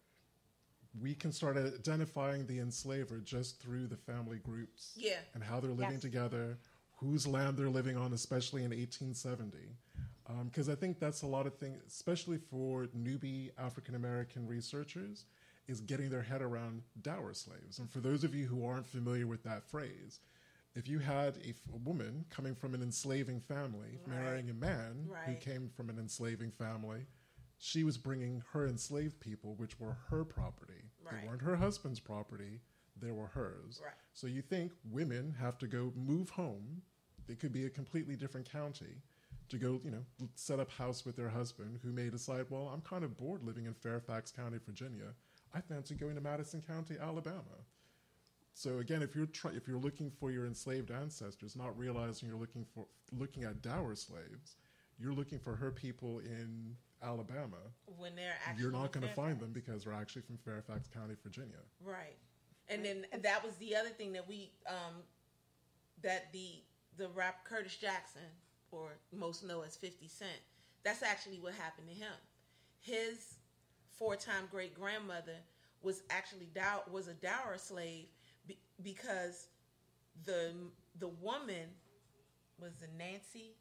we 1.01 1.13
can 1.13 1.31
start 1.31 1.57
identifying 1.57 2.45
the 2.47 2.59
enslaver 2.59 3.19
just 3.19 3.59
through 3.61 3.87
the 3.87 3.97
family 3.97 4.39
groups. 4.39 4.93
Yeah. 4.95 5.19
And 5.33 5.43
how 5.43 5.59
they're 5.59 5.71
living 5.71 5.93
Yes. 5.93 6.01
together, 6.01 6.57
whose 6.97 7.27
land 7.27 7.57
they're 7.57 7.69
living 7.69 7.97
on, 7.97 8.13
especially 8.13 8.63
in 8.63 8.71
1870. 8.71 9.75
Because 10.45 10.69
I 10.69 10.75
think 10.75 10.99
that's 10.99 11.21
a 11.21 11.27
lot 11.27 11.45
of 11.45 11.55
things, 11.57 11.83
especially 11.87 12.37
for 12.37 12.87
newbie 12.87 13.51
African 13.57 13.93
American 13.95 14.47
researchers, 14.47 15.25
is 15.67 15.81
getting 15.81 16.09
their 16.09 16.23
head 16.23 16.41
around 16.41 16.81
dower 17.01 17.33
slaves. 17.33 17.79
And 17.79 17.89
for 17.91 17.99
those 17.99 18.23
of 18.23 18.33
you 18.33 18.45
who 18.47 18.65
aren't 18.65 18.87
familiar 18.87 19.27
with 19.27 19.43
that 19.43 19.63
phrase, 19.69 20.19
if 20.75 20.87
you 20.87 20.99
had 20.99 21.37
a, 21.37 21.49
f- 21.49 21.55
a 21.73 21.77
woman 21.77 22.25
coming 22.29 22.53
from 22.55 22.73
an 22.73 22.81
enslaving 22.81 23.39
family 23.39 23.99
marrying 24.07 24.49
a 24.49 24.53
man 24.53 25.07
who 25.25 25.33
came 25.35 25.69
from 25.75 25.89
an 25.89 25.97
enslaving 25.97 26.51
family, 26.51 27.05
she 27.57 27.83
was 27.83 27.97
bringing 27.97 28.43
her 28.51 28.67
enslaved 28.67 29.19
people, 29.19 29.55
which 29.55 29.79
were 29.79 29.97
her 30.09 30.25
property. 30.25 30.73
Right. 31.03 31.21
They 31.21 31.27
weren't 31.27 31.41
her 31.41 31.55
husband's 31.55 31.99
property, 31.99 32.59
they 33.01 33.11
were 33.11 33.27
hers. 33.27 33.79
Right. 33.83 33.93
So 34.13 34.27
you 34.27 34.41
think 34.41 34.73
women 34.91 35.35
have 35.39 35.57
to 35.59 35.67
go 35.67 35.93
move 35.95 36.29
home, 36.29 36.81
it 37.27 37.39
could 37.39 37.53
be 37.53 37.65
a 37.65 37.69
completely 37.69 38.15
different 38.15 38.51
county, 38.51 39.01
to 39.49 39.57
go, 39.57 39.79
you 39.83 39.91
know, 39.91 40.03
set 40.35 40.59
up 40.59 40.71
house 40.71 41.05
with 41.05 41.15
their 41.15 41.29
husband 41.29 41.79
who 41.83 41.91
may 41.91 42.09
decide, 42.09 42.45
well, 42.49 42.69
I'm 42.73 42.81
kind 42.81 43.03
of 43.03 43.15
bored 43.17 43.43
living 43.43 43.65
in 43.65 43.73
Fairfax 43.73 44.31
County, 44.31 44.57
Virginia. 44.65 45.13
I 45.53 45.61
fancy 45.61 45.95
going 45.95 46.15
to 46.15 46.21
Madison 46.21 46.61
County, 46.61 46.95
Alabama. 46.99 47.63
So 48.55 48.79
again, 48.79 49.03
if 49.03 49.13
you're 49.13 49.25
try- 49.25 49.51
if 49.51 49.67
you're 49.67 49.77
looking 49.77 50.09
for 50.09 50.31
your 50.31 50.45
enslaved 50.45 50.89
ancestors, 50.89 51.57
not 51.57 51.77
realizing 51.77 52.29
you're 52.29 52.37
looking 52.37 52.63
for 52.63 52.87
looking 53.11 53.43
at 53.43 53.61
dower 53.61 53.95
slaves, 53.95 54.55
you're 54.97 55.13
looking 55.13 55.39
for 55.39 55.57
her 55.57 55.71
people 55.71 56.19
in 56.19 56.77
Alabama. 57.01 57.57
When 57.97 58.15
they're 58.15 58.37
actually 58.45 58.63
You're 58.63 58.71
not 58.71 58.93
going 58.93 59.05
to 59.05 59.13
find 59.13 59.41
them 59.41 59.51
because 59.51 59.83
they're 59.83 59.93
actually 59.93 60.21
from 60.21 60.37
Fairfax 60.37 60.87
County, 60.87 61.15
Virginia. 61.21 61.59
Right. 61.81 62.17
And 62.69 62.83
then 62.83 63.05
that 63.21 63.43
was 63.43 63.57
the 63.57 63.75
other 63.75 63.89
thing 63.89 64.13
that 64.13 64.25
we 64.25 64.53
um 64.67 65.03
that 66.01 66.31
the 66.31 66.63
the 66.95 67.09
rap 67.09 67.43
Curtis 67.43 67.75
Jackson 67.75 68.21
or 68.71 68.97
most 69.11 69.43
know 69.43 69.63
as 69.63 69.75
50 69.75 70.07
Cent. 70.07 70.39
That's 70.83 71.03
actually 71.03 71.39
what 71.39 71.53
happened 71.55 71.89
to 71.89 71.93
him. 71.93 72.13
His 72.79 73.35
four-time 73.97 74.47
great 74.49 74.73
grandmother 74.73 75.43
was 75.81 76.03
actually 76.09 76.47
dow- 76.55 76.83
was 76.89 77.09
a 77.09 77.13
dower 77.15 77.57
slave 77.57 78.07
be- 78.47 78.59
because 78.81 79.47
the 80.25 80.53
the 80.99 81.07
woman 81.07 81.69
was 82.59 82.73
it 82.81 82.89
Nancy 82.97 83.55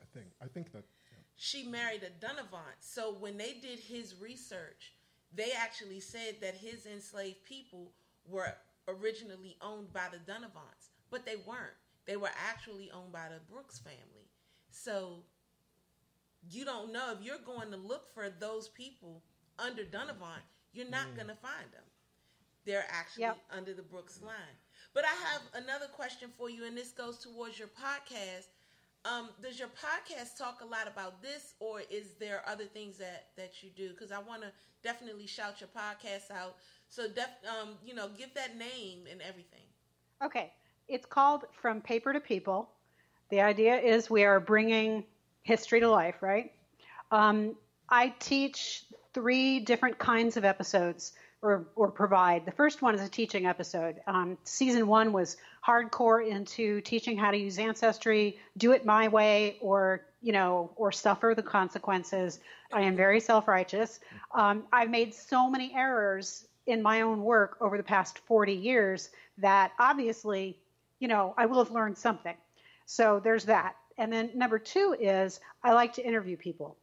I 0.00 0.18
think. 0.18 0.26
I 0.42 0.46
think 0.46 0.72
that. 0.72 0.84
yeah. 1.12 1.18
she 1.36 1.64
married 1.64 2.02
a 2.02 2.10
Donovan. 2.24 2.76
So 2.80 3.14
when 3.18 3.36
they 3.36 3.54
did 3.60 3.78
his 3.78 4.14
research, 4.20 4.94
they 5.34 5.52
actually 5.52 6.00
said 6.00 6.36
that 6.40 6.54
his 6.54 6.86
enslaved 6.86 7.44
people 7.44 7.92
were 8.28 8.54
originally 8.88 9.56
owned 9.60 9.92
by 9.92 10.06
the 10.12 10.18
Donovans, 10.18 10.90
but 11.10 11.24
they 11.24 11.36
weren't. 11.46 11.74
They 12.06 12.16
were 12.16 12.30
actually 12.50 12.90
owned 12.90 13.12
by 13.12 13.28
the 13.28 13.40
Brooks 13.52 13.78
family. 13.78 14.28
So 14.70 15.24
you 16.50 16.64
don't 16.64 16.92
know 16.92 17.12
if 17.12 17.24
you're 17.24 17.38
going 17.38 17.70
to 17.70 17.76
look 17.76 18.12
for 18.12 18.28
those 18.28 18.68
people 18.68 19.22
under 19.58 19.84
Donovan, 19.84 20.42
you're 20.72 20.90
not 20.90 21.08
mm. 21.12 21.16
going 21.16 21.28
to 21.28 21.34
find 21.34 21.70
them. 21.72 21.84
They're 22.64 22.86
actually 22.88 23.22
Yep. 23.22 23.38
under 23.50 23.74
the 23.74 23.82
Brooks 23.82 24.20
line. 24.22 24.56
But 24.92 25.04
I 25.04 25.14
have 25.32 25.42
another 25.54 25.86
question 25.88 26.30
for 26.36 26.48
you, 26.48 26.64
and 26.64 26.76
this 26.76 26.92
goes 26.92 27.18
towards 27.18 27.58
your 27.58 27.68
podcast. 27.68 28.46
Um, 29.04 29.28
does 29.42 29.58
your 29.58 29.68
podcast 29.68 30.38
talk 30.38 30.62
a 30.62 30.64
lot 30.64 30.86
about 30.88 31.20
this, 31.20 31.54
or 31.60 31.82
is 31.90 32.14
there 32.14 32.42
other 32.46 32.64
things 32.64 32.96
that 32.98 33.26
that 33.36 33.62
you 33.62 33.70
do? 33.70 33.90
Because 33.90 34.12
I 34.12 34.18
want 34.18 34.42
to 34.42 34.52
definitely 34.82 35.26
shout 35.26 35.60
your 35.60 35.68
podcast 35.68 36.30
out. 36.30 36.56
So, 36.88 37.08
def, 37.08 37.28
um, 37.48 37.78
you 37.84 37.94
know, 37.94 38.08
give 38.16 38.32
that 38.34 38.56
name 38.56 39.06
and 39.10 39.20
everything. 39.20 39.66
Okay, 40.22 40.52
it's 40.88 41.04
called 41.06 41.44
From 41.52 41.80
Paper 41.82 42.12
to 42.12 42.20
People. 42.20 42.70
The 43.30 43.40
idea 43.40 43.78
is 43.78 44.08
we 44.08 44.24
are 44.24 44.40
bringing 44.40 45.04
history 45.42 45.80
to 45.80 45.90
life, 45.90 46.22
right? 46.22 46.52
Um, 47.10 47.56
I 47.88 48.08
teach 48.20 48.84
three 49.12 49.60
different 49.60 49.98
kinds 49.98 50.36
of 50.36 50.44
episodes 50.44 51.12
or, 51.44 51.66
or 51.76 51.90
provide. 51.90 52.46
The 52.46 52.52
first 52.52 52.80
one 52.80 52.94
is 52.94 53.02
a 53.02 53.08
teaching 53.08 53.44
episode. 53.44 54.00
Um, 54.06 54.38
season 54.44 54.86
one 54.86 55.12
was 55.12 55.36
hardcore 55.64 56.26
into 56.26 56.80
teaching 56.80 57.18
how 57.18 57.30
to 57.30 57.36
use 57.36 57.58
Ancestry, 57.58 58.38
do 58.56 58.72
it 58.72 58.86
my 58.86 59.08
way, 59.08 59.58
or 59.60 60.06
you 60.22 60.32
know, 60.32 60.70
or 60.76 60.90
suffer 60.90 61.34
the 61.36 61.42
consequences. 61.42 62.40
I 62.72 62.80
am 62.80 62.96
very 62.96 63.20
self-righteous. 63.20 64.00
Um, 64.34 64.64
I've 64.72 64.88
made 64.88 65.12
so 65.12 65.50
many 65.50 65.74
errors 65.74 66.48
in 66.66 66.80
my 66.80 67.02
own 67.02 67.22
work 67.22 67.58
over 67.60 67.76
the 67.76 67.82
past 67.82 68.18
40 68.20 68.54
years 68.54 69.10
that 69.36 69.72
obviously, 69.78 70.56
you 70.98 71.08
know, 71.08 71.34
I 71.36 71.44
will 71.44 71.62
have 71.62 71.70
learned 71.70 71.98
something. 71.98 72.36
So 72.86 73.20
there's 73.22 73.44
that. 73.44 73.76
And 73.98 74.10
then 74.10 74.30
number 74.34 74.58
two 74.58 74.96
is 74.98 75.40
I 75.62 75.74
like 75.74 75.92
to 75.94 76.06
interview 76.06 76.38
people. 76.38 76.78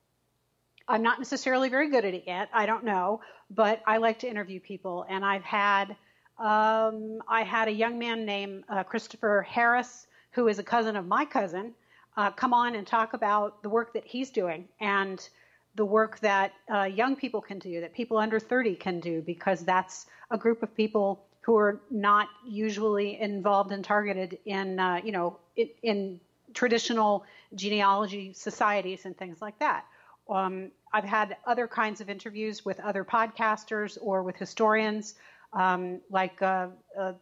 I'm 0.87 1.01
not 1.01 1.19
necessarily 1.19 1.69
very 1.69 1.89
good 1.89 2.05
at 2.05 2.13
it 2.13 2.23
yet. 2.27 2.49
I 2.53 2.65
don't 2.65 2.83
know, 2.83 3.21
but 3.49 3.81
I 3.85 3.97
like 3.97 4.19
to 4.19 4.29
interview 4.29 4.59
people. 4.59 5.05
And 5.09 5.23
I've 5.23 5.43
had, 5.43 5.95
um, 6.39 7.21
I 7.27 7.43
had 7.43 7.67
a 7.67 7.71
young 7.71 7.99
man 7.99 8.25
named 8.25 8.63
uh, 8.69 8.83
Christopher 8.83 9.45
Harris, 9.47 10.07
who 10.31 10.47
is 10.47 10.59
a 10.59 10.63
cousin 10.63 10.95
of 10.95 11.07
my 11.07 11.25
cousin, 11.25 11.73
uh, 12.17 12.31
come 12.31 12.53
on 12.53 12.75
and 12.75 12.85
talk 12.85 13.13
about 13.13 13.63
the 13.63 13.69
work 13.69 13.93
that 13.93 14.05
he's 14.05 14.29
doing 14.29 14.67
and 14.79 15.29
the 15.75 15.85
work 15.85 16.19
that 16.19 16.51
uh, 16.73 16.83
young 16.83 17.15
people 17.15 17.41
can 17.41 17.57
do, 17.59 17.79
that 17.81 17.93
people 17.93 18.17
under 18.17 18.39
30 18.39 18.75
can 18.75 18.99
do, 18.99 19.21
because 19.21 19.63
that's 19.63 20.05
a 20.29 20.37
group 20.37 20.61
of 20.63 20.75
people 20.75 21.23
who 21.41 21.55
are 21.55 21.79
not 21.89 22.27
usually 22.45 23.19
involved 23.19 23.71
and 23.71 23.83
targeted 23.83 24.37
in, 24.45 24.79
uh, 24.79 24.99
you 25.03 25.11
know, 25.11 25.37
in, 25.55 25.69
in 25.81 26.19
traditional 26.53 27.23
genealogy 27.55 28.33
societies 28.33 29.05
and 29.05 29.17
things 29.17 29.41
like 29.41 29.57
that. 29.59 29.85
Um, 30.31 30.71
I've 30.93 31.03
had 31.03 31.37
other 31.45 31.67
kinds 31.67 32.01
of 32.01 32.09
interviews 32.09 32.65
with 32.65 32.79
other 32.79 33.03
podcasters 33.03 33.97
or 34.01 34.23
with 34.23 34.35
historians, 34.37 35.15
um, 35.53 35.99
like 36.09 36.41
uh, 36.41 36.67
uh, 36.97 37.13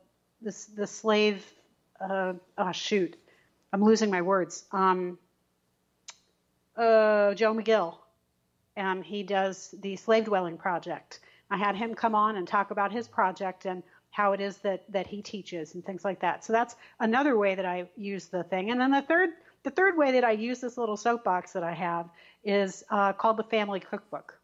the, 0.41 0.55
the 0.75 0.87
slave. 0.87 1.45
Uh, 1.99 2.33
oh, 2.57 2.71
shoot, 2.71 3.15
I'm 3.73 3.83
losing 3.83 4.09
my 4.09 4.21
words. 4.21 4.65
Um, 4.71 5.17
uh, 6.77 7.33
Joe 7.33 7.53
McGill. 7.53 7.95
Um, 8.77 9.01
he 9.01 9.23
does 9.23 9.75
the 9.81 9.97
Slave 9.97 10.25
Dwelling 10.25 10.57
Project. 10.57 11.19
I 11.51 11.57
had 11.57 11.75
him 11.75 11.95
come 11.95 12.15
on 12.15 12.37
and 12.37 12.47
talk 12.47 12.71
about 12.71 12.91
his 12.91 13.07
project 13.07 13.65
and 13.65 13.83
how 14.11 14.31
it 14.31 14.39
is 14.39 14.57
that 14.57 14.83
that 14.91 15.07
he 15.07 15.21
teaches 15.21 15.75
and 15.75 15.85
things 15.85 16.05
like 16.05 16.21
that. 16.21 16.45
So 16.45 16.53
that's 16.53 16.75
another 16.99 17.37
way 17.37 17.55
that 17.55 17.65
I 17.65 17.89
use 17.97 18.27
the 18.27 18.43
thing. 18.43 18.71
And 18.71 18.79
then 18.79 18.91
the 18.91 19.01
third 19.01 19.31
the 19.63 19.71
third 19.71 19.97
way 19.97 20.13
that 20.13 20.23
I 20.23 20.31
use 20.31 20.59
this 20.59 20.77
little 20.77 20.97
soapbox 20.97 21.53
that 21.53 21.63
I 21.63 21.73
have 21.73 22.09
is 22.43 22.83
uh, 22.89 23.13
called 23.13 23.37
the 23.37 23.43
Family 23.43 23.79
Cookbook. 23.79 24.39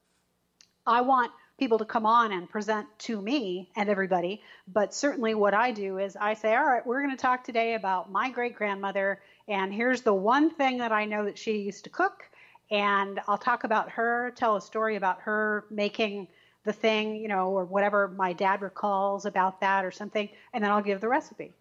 I 0.86 1.02
want 1.02 1.32
people 1.58 1.78
to 1.78 1.86
come 1.86 2.06
on 2.06 2.34
and 2.34 2.50
present 2.50 2.88
to 3.00 3.22
me 3.22 3.70
and 3.76 3.90
everybody, 3.90 4.42
but 4.68 4.94
certainly 4.94 5.34
what 5.36 5.54
I 5.54 5.72
do 5.72 5.98
is 6.00 6.18
I 6.18 6.34
say, 6.34 6.54
all 6.54 6.66
right, 6.66 6.86
we're 6.86 7.02
going 7.02 7.16
to 7.16 7.22
talk 7.22 7.44
today 7.44 7.76
about 7.76 8.12
my 8.12 8.30
great 8.30 8.56
grandmother, 8.56 9.22
and 9.48 9.74
here's 9.74 10.02
the 10.02 10.14
one 10.14 10.50
thing 10.50 10.80
that 10.80 10.92
I 10.92 11.06
know 11.06 11.26
that 11.26 11.38
she 11.38 11.60
used 11.60 11.86
to 11.86 11.90
cook, 11.90 12.30
and 12.70 13.22
I'll 13.28 13.38
talk 13.38 13.64
about 13.64 13.90
her, 13.92 14.34
tell 14.36 14.58
a 14.58 14.62
story 14.62 14.98
about 14.98 15.22
her 15.22 15.66
making 15.70 16.28
the 16.66 16.74
thing, 16.74 17.16
you 17.16 17.30
know, 17.30 17.50
or 17.52 17.64
whatever 17.64 18.10
my 18.10 18.34
dad 18.34 18.62
recalls 18.62 19.26
about 19.26 19.62
that 19.62 19.86
or 19.86 19.92
something, 19.92 20.28
and 20.54 20.64
then 20.64 20.72
I'll 20.72 20.82
give 20.82 21.00
the 21.00 21.08
recipe. 21.08 21.54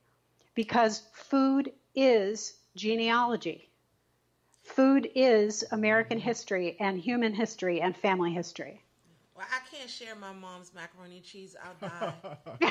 Because 0.55 1.03
food 1.13 1.71
is 1.95 2.55
genealogy. 2.77 3.69
Food 4.63 5.09
is 5.15 5.65
American 5.73 6.19
history 6.19 6.77
and 6.81 6.99
human 6.99 7.35
history 7.35 7.81
and 7.81 7.97
family 7.97 8.33
history. 8.33 8.81
Well, 9.37 9.47
I 9.51 9.77
can't 9.77 9.91
share 9.91 10.15
my 10.15 10.33
mom's 10.33 10.73
macaroni 10.75 11.17
and 11.17 11.25
cheese. 11.25 11.57
I'll 11.63 11.89
die. 11.89 12.15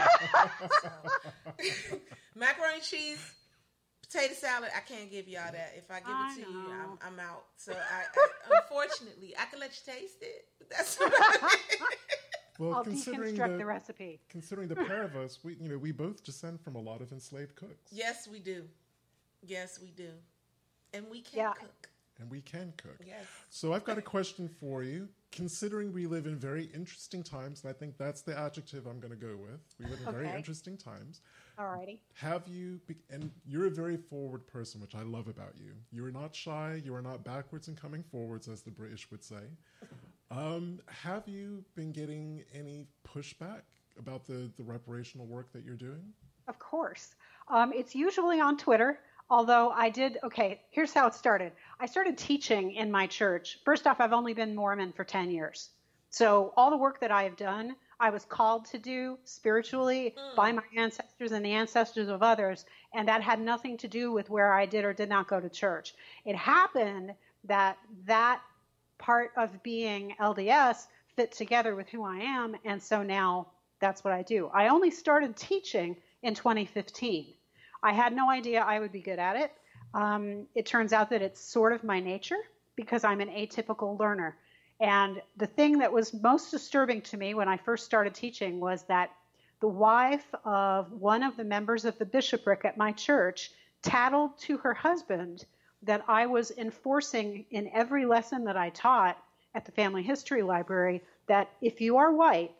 Macaroni 2.35 2.75
and 2.75 2.83
cheese, 2.83 3.19
potato 4.01 4.33
salad. 4.33 4.69
I 4.75 4.79
can't 4.79 5.11
give 5.11 5.27
y'all 5.27 5.51
that. 5.51 5.73
If 5.77 5.91
I 5.91 5.99
give 5.99 6.07
I 6.09 6.31
it 6.31 6.35
to 6.45 6.51
you. 6.51 6.65
I'm, 6.71 6.97
I'm 7.05 7.19
out. 7.19 7.43
So 7.57 7.73
I, 7.73 7.75
I, 7.75 8.59
unfortunately, 8.61 9.35
I 9.39 9.45
can 9.45 9.59
let 9.59 9.71
you 9.71 9.93
taste 9.93 10.17
it. 10.21 10.45
But 10.57 10.69
that's 10.69 10.97
about 10.97 11.11
it. 11.11 11.79
Well, 12.59 12.75
I'll 12.75 12.83
considering 12.83 13.35
deconstruct 13.35 13.51
the, 13.53 13.57
the 13.57 13.65
recipe. 13.65 14.19
considering 14.29 14.67
the 14.67 14.75
pair 14.75 15.01
of 15.03 15.15
us, 15.15 15.39
we 15.43 15.55
you 15.59 15.69
know 15.69 15.77
we 15.79 15.91
both 15.91 16.23
descend 16.23 16.61
from 16.61 16.75
a 16.75 16.79
lot 16.79 17.01
of 17.01 17.11
enslaved 17.11 17.55
cooks, 17.55 17.91
Yes, 17.91 18.27
we 18.31 18.37
do. 18.37 18.63
Yes, 19.45 19.79
we 19.81 19.91
do. 19.91 20.09
And 20.93 21.09
we 21.09 21.21
can 21.21 21.39
Yeah. 21.39 21.53
cook. 21.53 21.89
and 22.19 22.29
we 22.29 22.41
can 22.41 22.71
cook. 22.77 22.95
Yes. 23.03 23.25
So 23.49 23.73
I've 23.73 23.83
got 23.83 23.97
a 23.97 24.01
question 24.01 24.47
for 24.47 24.83
you. 24.83 25.09
Considering 25.31 25.91
we 25.91 26.05
live 26.05 26.27
in 26.27 26.37
very 26.37 26.65
interesting 26.65 27.23
times, 27.23 27.63
and 27.63 27.71
I 27.71 27.73
think 27.73 27.97
that's 27.97 28.21
the 28.21 28.37
adjective 28.37 28.85
I'm 28.85 28.99
going 28.99 29.11
to 29.11 29.17
go 29.19 29.35
with. 29.35 29.59
We 29.79 29.85
live 29.87 29.99
in 30.07 30.13
very 30.13 30.29
interesting 30.29 30.77
times. 30.77 31.21
Alrighty. 31.57 31.97
Have 32.13 32.47
you, 32.47 32.79
be- 32.85 33.01
and 33.09 33.31
you're 33.47 33.65
a 33.65 33.71
very 33.71 33.97
forward 33.97 34.45
person, 34.45 34.79
which 34.79 34.93
I 34.93 35.01
love 35.01 35.27
about 35.27 35.57
you. 35.57 35.73
You 35.91 36.05
are 36.05 36.11
not 36.11 36.35
shy. 36.35 36.75
You 36.85 36.93
are 36.93 37.01
not 37.01 37.23
backwards 37.23 37.67
and 37.67 37.75
coming 37.75 38.03
forwards, 38.03 38.47
as 38.47 38.61
the 38.61 38.71
British 38.71 39.09
would 39.09 39.23
say. 39.23 39.41
Um, 40.29 40.79
have 40.85 41.27
you 41.27 41.65
been 41.75 41.91
getting 41.91 42.43
any 42.53 42.87
pushback 43.05 43.63
about 43.97 44.25
the, 44.27 44.51
the 44.55 44.63
reparational 44.63 45.25
work 45.27 45.51
that 45.51 45.63
you're 45.65 45.75
doing? 45.75 46.13
Of 46.47 46.59
course. 46.59 47.15
Um, 47.47 47.73
it's 47.73 47.95
usually 47.95 48.39
on 48.39 48.55
Twitter, 48.57 48.99
although 49.33 49.71
I 49.71 49.89
did, 49.89 50.19
okay, 50.23 50.61
here's 50.69 50.93
how 50.93 51.07
it 51.07 51.15
started. 51.15 51.53
I 51.79 51.87
started 51.87 52.19
teaching 52.19 52.73
in 52.73 52.91
my 52.91 53.07
church. 53.07 53.57
First 53.65 53.87
off, 53.87 53.99
I've 53.99 54.13
only 54.13 54.35
been 54.35 54.53
Mormon 54.53 54.93
for 54.93 55.03
10 55.03 55.31
years. 55.31 55.71
So 56.11 56.53
all 56.55 56.69
the 56.69 56.77
work 56.77 56.99
that 56.99 57.09
I 57.09 57.23
have 57.23 57.35
done, 57.35 57.75
I 57.99 58.11
was 58.11 58.25
called 58.25 58.65
to 58.65 58.77
do 58.77 59.17
spiritually 59.23 60.13
hmm. 60.15 60.35
by 60.35 60.51
my 60.51 60.61
ancestors 60.77 61.31
and 61.31 61.43
the 61.43 61.49
ancestors 61.49 62.09
of 62.09 62.21
others, 62.21 62.65
and 62.93 63.07
that 63.07 63.23
had 63.23 63.41
nothing 63.41 63.75
to 63.77 63.87
do 63.87 64.11
with 64.11 64.29
where 64.29 64.53
I 64.53 64.67
did 64.67 64.85
or 64.85 64.93
did 64.93 65.09
not 65.09 65.27
go 65.27 65.39
to 65.39 65.49
church. 65.49 65.95
It 66.25 66.35
happened 66.35 67.15
that 67.45 67.79
that 68.05 68.39
part 68.99 69.31
of 69.35 69.63
being 69.63 70.13
LDS 70.21 70.85
fit 71.15 71.31
together 71.31 71.75
with 71.75 71.89
who 71.89 72.03
I 72.03 72.17
am, 72.17 72.55
and 72.65 72.79
so 72.79 73.01
now 73.01 73.47
that's 73.79 74.03
what 74.03 74.13
I 74.13 74.21
do. 74.21 74.51
I 74.53 74.67
only 74.67 74.91
started 74.91 75.35
teaching 75.35 75.97
in 76.21 76.35
2015. 76.35 77.33
I 77.83 77.91
had 77.91 78.15
no 78.15 78.29
idea 78.29 78.61
I 78.61 78.79
would 78.79 78.91
be 78.91 79.01
good 79.01 79.19
at 79.19 79.35
it. 79.35 79.51
Um, 79.93 80.47
it 80.55 80.65
turns 80.65 80.93
out 80.93 81.09
that 81.09 81.21
it's 81.21 81.39
sort 81.39 81.73
of 81.73 81.83
my 81.83 81.99
nature 81.99 82.39
because 82.75 83.03
I'm 83.03 83.21
an 83.21 83.29
atypical 83.29 83.99
learner. 83.99 84.37
And 84.79 85.21
the 85.37 85.45
thing 85.45 85.77
that 85.79 85.91
was 85.91 86.13
most 86.13 86.49
disturbing 86.49 87.01
to 87.03 87.17
me 87.17 87.33
when 87.33 87.47
I 87.47 87.57
first 87.57 87.85
started 87.85 88.13
teaching 88.13 88.59
was 88.59 88.83
that 88.83 89.11
the 89.59 89.67
wife 89.67 90.25
of 90.43 90.91
one 90.91 91.23
of 91.23 91.37
the 91.37 91.43
members 91.43 91.85
of 91.85 91.97
the 91.99 92.05
bishopric 92.05 92.65
at 92.65 92.77
my 92.77 92.91
church 92.93 93.51
tattled 93.81 94.37
to 94.39 94.57
her 94.57 94.73
husband 94.73 95.45
that 95.83 96.03
I 96.07 96.25
was 96.25 96.51
enforcing 96.51 97.45
in 97.51 97.69
every 97.73 98.05
lesson 98.05 98.45
that 98.45 98.57
I 98.57 98.69
taught 98.69 99.17
at 99.53 99.65
the 99.65 99.71
Family 99.71 100.01
History 100.01 100.41
Library 100.41 101.01
that 101.27 101.49
if 101.61 101.81
you 101.81 101.97
are 101.97 102.11
white 102.11 102.51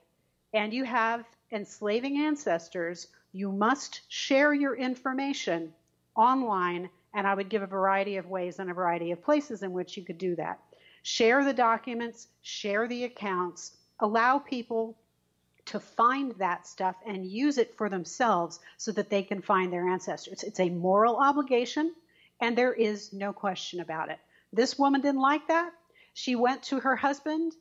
and 0.53 0.74
you 0.74 0.84
have 0.84 1.26
enslaving 1.51 2.17
ancestors, 2.19 3.07
you 3.34 3.52
must 3.52 4.02
share 4.08 4.54
your 4.54 4.76
information 4.76 5.74
online. 6.16 6.90
And 7.16 7.28
I 7.28 7.34
would 7.34 7.50
give 7.50 7.62
a 7.62 7.68
variety 7.68 8.18
of 8.18 8.28
ways 8.28 8.60
and 8.60 8.72
a 8.72 8.74
variety 8.74 9.12
of 9.12 9.24
places 9.24 9.62
in 9.62 9.72
which 9.72 9.98
you 9.98 10.04
could 10.04 10.18
do 10.18 10.36
that. 10.38 10.60
Share 11.04 11.44
the 11.44 11.54
documents, 11.54 12.28
share 12.42 12.88
the 12.88 13.04
accounts, 13.04 13.78
allow 14.00 14.40
people 14.40 14.98
to 15.66 15.80
find 15.80 16.34
that 16.40 16.68
stuff 16.68 16.96
and 17.06 17.26
use 17.26 17.58
it 17.58 17.78
for 17.78 17.90
themselves 17.90 18.60
so 18.78 18.92
that 18.92 19.10
they 19.10 19.24
can 19.24 19.42
find 19.42 19.72
their 19.72 19.88
ancestors. 19.88 20.44
It's 20.44 20.60
a 20.60 20.70
moral 20.70 21.18
obligation, 21.18 21.94
and 22.42 22.58
there 22.58 22.74
is 22.74 23.14
no 23.14 23.32
question 23.32 23.80
about 23.80 24.10
it. 24.10 24.20
This 24.52 24.78
woman 24.78 25.02
didn't 25.02 25.22
like 25.22 25.48
that. 25.48 25.72
She 26.14 26.36
went 26.36 26.64
to 26.64 26.80
her 26.80 26.96
husband. 26.96 27.54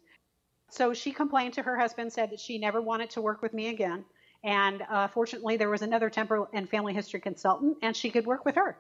So 0.71 0.95
she 0.95 1.13
complained 1.13 1.55
to 1.55 1.63
her 1.63 1.79
husband, 1.79 2.13
said 2.13 2.31
that 2.31 2.41
she 2.41 2.59
never 2.59 2.81
wanted 2.81 3.11
to 3.11 3.21
work 3.21 3.43
with 3.43 3.53
me 3.53 3.69
again. 3.69 4.05
And 4.45 4.83
uh, 4.91 5.09
fortunately, 5.09 5.57
there 5.57 5.71
was 5.71 5.83
another 5.83 6.11
temporal 6.11 6.49
and 6.53 6.69
family 6.69 6.95
history 6.95 7.21
consultant, 7.21 7.79
and 7.83 7.97
she 7.97 8.11
could 8.11 8.27
work 8.27 8.45
with 8.45 8.57
her. 8.57 8.77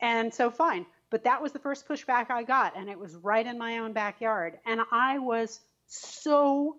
And 0.00 0.32
so, 0.32 0.50
fine. 0.50 0.86
But 1.10 1.24
that 1.24 1.42
was 1.42 1.52
the 1.52 1.58
first 1.58 1.86
pushback 1.86 2.30
I 2.30 2.42
got, 2.42 2.76
and 2.76 2.88
it 2.88 2.98
was 2.98 3.14
right 3.16 3.46
in 3.46 3.58
my 3.58 3.78
own 3.78 3.92
backyard. 3.92 4.58
And 4.66 4.80
I 4.90 5.18
was 5.18 5.60
so 5.86 6.76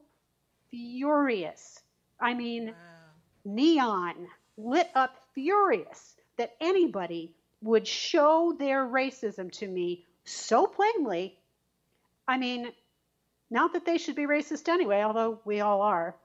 furious. 0.72 1.80
I 2.20 2.34
mean, 2.34 2.68
wow. 2.68 2.74
neon, 3.46 4.28
lit 4.58 4.90
up 4.96 5.16
furious 5.34 6.16
that 6.38 6.56
anybody 6.60 7.34
would 7.62 7.88
show 7.88 8.56
their 8.58 8.86
racism 8.86 9.52
to 9.52 9.68
me 9.68 10.06
so 10.26 10.66
plainly. 10.66 11.38
I 12.28 12.38
mean, 12.38 12.72
not 13.50 13.74
that 13.74 13.86
they 13.86 13.98
should 13.98 14.16
be 14.16 14.26
racist 14.26 14.68
anyway, 14.68 15.02
although 15.04 15.40
we 15.46 15.62
all 15.62 15.82
are, 15.82 16.16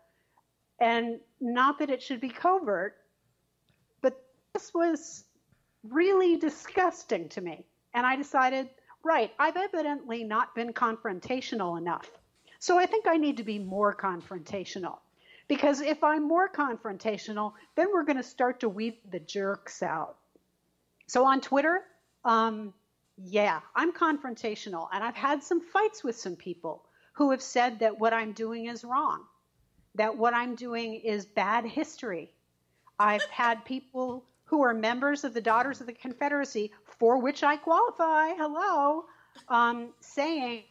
and 0.81 1.21
not 1.41 1.79
that 1.79 1.91
it 1.91 2.03
should 2.03 2.21
be 2.21 2.29
covert, 2.29 2.97
but 4.03 4.23
this 4.53 4.73
was 4.75 5.25
really 5.83 6.37
disgusting 6.37 7.29
to 7.31 7.41
me. 7.41 7.65
And 7.95 8.07
I 8.07 8.17
decided, 8.17 8.69
right, 9.03 9.33
I've 9.39 9.57
evidently 9.57 10.25
not 10.25 10.55
been 10.55 10.73
confrontational 10.73 11.79
enough. 11.79 12.09
So 12.59 12.79
I 12.79 12.87
think 12.87 13.07
I 13.07 13.17
need 13.17 13.39
to 13.39 13.45
be 13.45 13.59
more 13.59 13.95
confrontational. 13.95 14.99
Because 15.49 15.81
if 15.81 16.05
I'm 16.05 16.29
more 16.29 16.49
confrontational, 16.49 17.55
then 17.75 17.89
we're 17.93 18.05
going 18.05 18.19
to 18.19 18.23
start 18.23 18.61
to 18.61 18.69
weed 18.69 18.99
the 19.11 19.19
jerks 19.19 19.83
out. 19.83 20.17
So 21.09 21.25
on 21.25 21.41
Twitter, 21.41 21.83
um, 22.25 22.73
yeah, 23.17 23.61
I'm 23.75 23.93
confrontational. 23.93 24.89
And 24.93 25.03
I've 25.03 25.17
had 25.17 25.43
some 25.43 25.61
fights 25.61 26.05
with 26.05 26.17
some 26.17 26.37
people 26.37 26.85
who 27.15 27.33
have 27.33 27.43
said 27.43 27.81
that 27.81 27.99
what 27.99 28.13
I'm 28.13 28.33
doing 28.33 28.67
is 28.67 28.85
wrong, 28.85 29.25
that 29.95 30.17
what 30.17 30.35
I'm 30.35 30.55
doing 30.55 30.95
is 30.95 31.27
bad 31.27 31.65
history. 31.65 32.33
I've 32.99 33.25
had 33.25 33.65
people 33.65 34.25
who 34.45 34.63
are 34.63 34.75
members 34.75 35.25
of 35.25 35.33
the 35.33 35.41
Daughters 35.41 35.81
of 35.81 35.87
the 35.87 35.93
Confederacy, 35.93 36.73
for 36.85 37.19
which 37.19 37.43
I 37.43 37.57
qualify, 37.57 38.31
hello, 38.35 39.05
um, 39.49 39.91
saying 40.01 40.65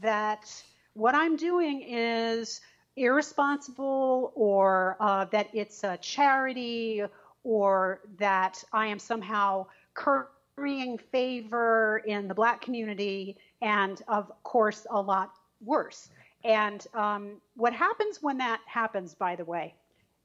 that 0.00 0.52
what 0.94 1.14
I'm 1.14 1.36
doing 1.36 1.82
is 1.82 2.60
irresponsible 2.96 4.32
or 4.34 4.96
uh, 5.00 5.24
that 5.26 5.48
it's 5.52 5.84
a 5.84 5.96
charity 5.98 7.02
or 7.44 8.00
that 8.18 8.62
I 8.72 8.88
am 8.88 8.98
somehow 8.98 9.66
currying 9.94 10.98
favor 10.98 12.02
in 12.04 12.28
the 12.28 12.34
black 12.34 12.60
community 12.60 13.36
and 13.62 14.02
of 14.08 14.30
course 14.42 14.86
a 14.90 15.00
lot 15.00 15.32
worse. 15.64 16.10
And 16.44 16.86
um, 16.94 17.40
what 17.54 17.72
happens 17.72 18.22
when 18.22 18.38
that 18.38 18.60
happens, 18.66 19.14
by 19.14 19.36
the 19.36 19.44
way, 19.44 19.74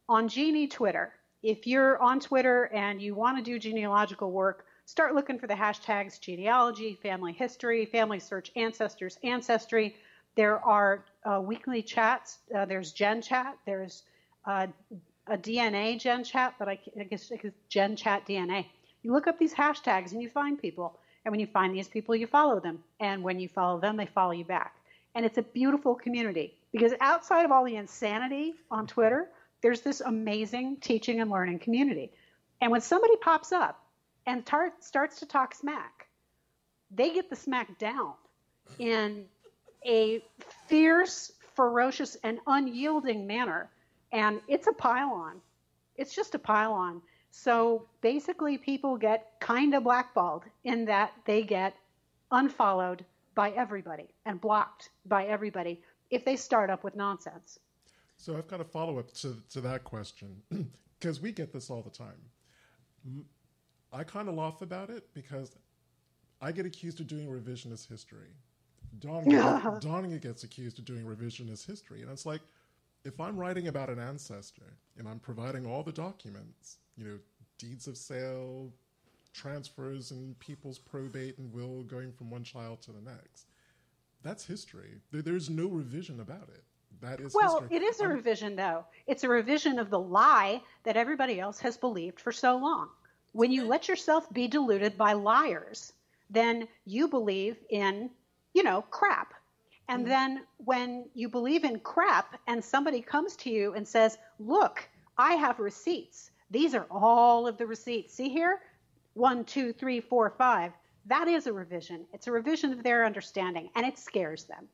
on 0.07 0.27
Genie 0.27 0.67
Twitter, 0.67 1.13
if 1.43 1.67
you're 1.67 2.01
on 2.01 2.19
Twitter 2.19 2.65
and 2.73 3.01
you 3.01 3.13
want 3.15 3.37
to 3.37 3.43
do 3.43 3.59
genealogical 3.59 4.31
work, 4.31 4.65
start 4.85 5.13
looking 5.13 5.37
for 5.37 5.47
the 5.47 5.53
hashtags 5.53 6.19
genealogy, 6.19 6.97
family 7.01 7.33
history, 7.33 7.85
family 7.85 8.19
search 8.19 8.51
ancestors, 8.55 9.19
ancestry. 9.23 9.95
There 10.35 10.59
are 10.65 11.05
uh, 11.23 11.41
weekly 11.41 11.81
chats. 11.81 12.39
Uh, 12.55 12.65
there's 12.65 12.91
Gen 12.91 13.21
Chat. 13.21 13.57
There's 13.65 14.03
uh, 14.45 14.67
a 15.27 15.37
DNA 15.37 15.99
Gen 15.99 16.23
Chat, 16.23 16.55
but 16.57 16.67
I, 16.69 16.79
I 16.99 17.03
guess 17.03 17.31
it's 17.31 17.55
Gen 17.69 17.95
Chat 17.95 18.25
DNA. 18.25 18.65
You 19.03 19.11
look 19.11 19.27
up 19.27 19.37
these 19.37 19.53
hashtags 19.53 20.13
and 20.13 20.21
you 20.21 20.29
find 20.29 20.59
people. 20.59 20.97
And 21.25 21.31
when 21.31 21.39
you 21.39 21.47
find 21.47 21.75
these 21.75 21.87
people, 21.87 22.15
you 22.15 22.27
follow 22.27 22.59
them. 22.59 22.83
And 22.99 23.23
when 23.23 23.39
you 23.39 23.49
follow 23.49 23.79
them, 23.79 23.97
they 23.97 24.05
follow 24.05 24.31
you 24.31 24.45
back. 24.45 24.75
And 25.15 25.25
it's 25.25 25.37
a 25.37 25.43
beautiful 25.43 25.95
community 25.95 26.53
because 26.71 26.93
outside 26.99 27.45
of 27.45 27.51
all 27.51 27.63
the 27.63 27.77
insanity 27.77 28.53
on 28.69 28.85
Twitter, 28.85 29.29
there's 29.61 29.81
this 29.81 30.01
amazing 30.01 30.77
teaching 30.81 31.21
and 31.21 31.31
learning 31.31 31.59
community. 31.59 32.11
And 32.61 32.71
when 32.71 32.81
somebody 32.81 33.15
pops 33.17 33.51
up 33.51 33.81
and 34.25 34.45
tar- 34.45 34.73
starts 34.79 35.19
to 35.19 35.25
talk 35.25 35.55
smack, 35.55 36.07
they 36.91 37.13
get 37.13 37.29
the 37.29 37.35
smack 37.35 37.79
down 37.79 38.13
in 38.77 39.25
a 39.85 40.21
fierce, 40.67 41.31
ferocious, 41.55 42.17
and 42.23 42.39
unyielding 42.45 43.25
manner. 43.25 43.69
And 44.11 44.41
it's 44.47 44.67
a 44.67 44.73
pile-on. 44.73 45.41
It's 45.95 46.13
just 46.13 46.35
a 46.35 46.39
pile-on. 46.39 47.01
So 47.31 47.85
basically, 48.01 48.57
people 48.57 48.97
get 48.97 49.31
kind 49.39 49.73
of 49.73 49.83
blackballed 49.83 50.43
in 50.63 50.85
that 50.85 51.13
they 51.25 51.43
get 51.43 51.75
unfollowed 52.31 53.05
by 53.35 53.51
everybody 53.51 54.07
and 54.25 54.41
blocked 54.41 54.89
by 55.05 55.25
everybody 55.25 55.81
if 56.09 56.25
they 56.25 56.35
start 56.35 56.69
up 56.69 56.83
with 56.83 56.95
nonsense. 56.95 57.59
So 58.17 58.37
I've 58.37 58.47
got 58.47 58.61
a 58.61 58.65
follow 58.65 58.97
up 58.97 59.11
to, 59.15 59.35
to 59.51 59.61
that 59.61 59.83
question 59.83 60.41
because 60.99 61.21
we 61.21 61.31
get 61.31 61.51
this 61.51 61.69
all 61.69 61.81
the 61.81 61.89
time. 61.89 63.25
I 63.91 64.03
kind 64.03 64.29
of 64.29 64.35
laugh 64.35 64.61
about 64.61 64.89
it 64.89 65.07
because 65.13 65.55
I 66.41 66.51
get 66.51 66.65
accused 66.65 66.99
of 66.99 67.07
doing 67.07 67.27
revisionist 67.27 67.89
history. 67.89 68.29
Donia, 68.99 70.21
gets 70.21 70.43
accused 70.43 70.79
of 70.79 70.85
doing 70.85 71.03
revisionist 71.03 71.65
history. 71.65 72.01
And 72.01 72.11
it's 72.11 72.25
like, 72.25 72.41
if 73.03 73.19
I'm 73.19 73.37
writing 73.37 73.67
about 73.67 73.89
an 73.89 73.99
ancestor 73.99 74.77
and 74.97 75.07
I'm 75.07 75.19
providing 75.19 75.65
all 75.65 75.83
the 75.83 75.91
documents, 75.91 76.77
you 76.97 77.05
know, 77.05 77.19
deeds 77.57 77.87
of 77.87 77.97
sale, 77.97 78.71
transfers, 79.35 80.11
and 80.11 80.37
people's 80.39 80.79
probate 80.79 81.37
and 81.37 81.53
will 81.53 81.83
going 81.83 82.11
from 82.11 82.29
one 82.29 82.43
child 82.43 82.81
to 82.83 82.91
the 82.91 83.01
next, 83.01 83.47
that's 84.23 84.45
history. 84.45 85.01
There's 85.11 85.49
no 85.49 85.67
revision 85.67 86.19
about 86.19 86.49
it. 86.49 86.63
That 87.01 87.19
is 87.19 87.33
well, 87.35 87.59
history. 87.59 87.77
it 87.77 87.83
is 87.83 87.99
a 87.99 88.07
revision, 88.07 88.55
though. 88.55 88.85
It's 89.05 89.23
a 89.23 89.29
revision 89.29 89.77
of 89.77 89.89
the 89.89 89.99
lie 89.99 90.61
that 90.83 90.97
everybody 90.97 91.39
else 91.39 91.59
has 91.59 91.77
believed 91.77 92.19
for 92.19 92.31
so 92.31 92.57
long. 92.57 92.89
When 93.33 93.51
you 93.51 93.65
let 93.65 93.89
yourself 93.89 94.31
be 94.31 94.47
deluded 94.47 94.97
by 94.97 95.13
liars, 95.13 95.91
then 96.29 96.67
you 96.85 97.07
believe 97.07 97.57
in 97.69 98.09
you 98.55 98.63
know, 98.63 98.81
crap. 98.89 99.33
And 99.87 100.05
mm 100.05 100.09
then 100.09 100.41
when 100.57 101.05
you 101.13 101.29
believe 101.29 101.63
in 101.63 101.79
crap 101.79 102.39
and 102.47 102.63
somebody 102.63 103.01
comes 103.01 103.35
to 103.35 103.51
you 103.51 103.73
and 103.73 103.87
says, 103.87 104.17
Look, 104.39 104.87
I 105.17 105.33
have 105.33 105.59
receipts. 105.59 106.31
These 106.49 106.73
are 106.73 106.87
all 106.89 107.45
of 107.47 107.57
the 107.57 107.67
receipts. 107.67 108.13
See 108.13 108.29
here? 108.29 108.61
One, 109.15 109.45
two, 109.45 109.73
three, 109.73 110.01
four, 110.01 110.29
five. 110.29 110.73
That 111.05 111.27
is 111.27 111.47
a 111.47 111.53
revision. 111.53 112.05
It's 112.13 112.27
a 112.27 112.31
revision 112.31 112.71
of 112.73 112.83
their 112.83 113.05
understanding, 113.05 113.69
and 113.75 113.85
it 113.85 113.97
scares 113.97 114.43
them. 114.43 114.67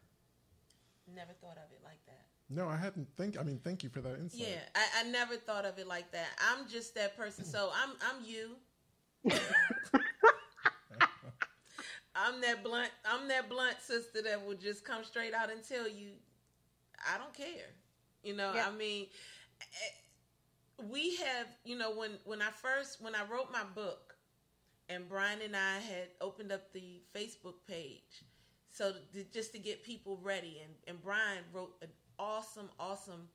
Never 1.13 1.31
thought 1.41 1.57
of 1.57 1.71
it 1.71 1.81
like 1.83 1.99
that. 2.07 2.25
No, 2.49 2.67
I 2.67 2.75
hadn't 2.75 3.07
think. 3.17 3.39
I 3.39 3.43
mean, 3.43 3.59
thank 3.63 3.83
you 3.83 3.89
for 3.89 4.01
that 4.01 4.17
insight. 4.17 4.41
Yeah, 4.41 4.61
I, 4.75 5.01
I 5.01 5.09
never 5.09 5.35
thought 5.35 5.65
of 5.65 5.77
it 5.77 5.87
like 5.87 6.11
that. 6.11 6.27
I'm 6.51 6.67
just 6.67 6.95
that 6.95 7.15
person. 7.15 7.45
So 7.45 7.71
I'm 7.73 7.91
I'm 8.01 8.25
you. 8.25 8.55
I'm 12.15 12.41
that 12.41 12.63
blunt. 12.63 12.89
I'm 13.05 13.27
that 13.27 13.47
blunt 13.47 13.75
sister 13.79 14.23
that 14.23 14.45
will 14.45 14.55
just 14.55 14.83
come 14.83 15.03
straight 15.03 15.33
out 15.33 15.51
and 15.51 15.63
tell 15.63 15.87
you, 15.87 16.09
I 17.13 17.17
don't 17.17 17.33
care. 17.33 17.69
You 18.23 18.35
know, 18.35 18.51
I 18.51 18.71
mean, 18.71 19.05
eh, 19.61 20.85
we 20.89 21.15
have. 21.17 21.47
You 21.63 21.77
know, 21.77 21.91
when 21.91 22.11
when 22.25 22.41
I 22.41 22.49
first 22.49 23.01
when 23.01 23.13
I 23.15 23.23
wrote 23.31 23.51
my 23.51 23.63
book, 23.75 24.10
and 24.93 25.07
Brian 25.09 25.39
and 25.43 25.55
I 25.55 25.79
had 25.79 26.09
opened 26.19 26.51
up 26.51 26.73
the 26.73 27.01
Facebook 27.15 27.55
page, 27.67 28.23
so 28.69 28.93
to, 29.13 29.23
just 29.33 29.53
to 29.53 29.59
get 29.59 29.83
people 29.83 30.19
ready, 30.21 30.61
and 30.63 30.73
and 30.87 31.01
Brian 31.01 31.43
wrote 31.53 31.73
an 31.81 31.89
awesome, 32.19 32.69
awesome 32.79 33.27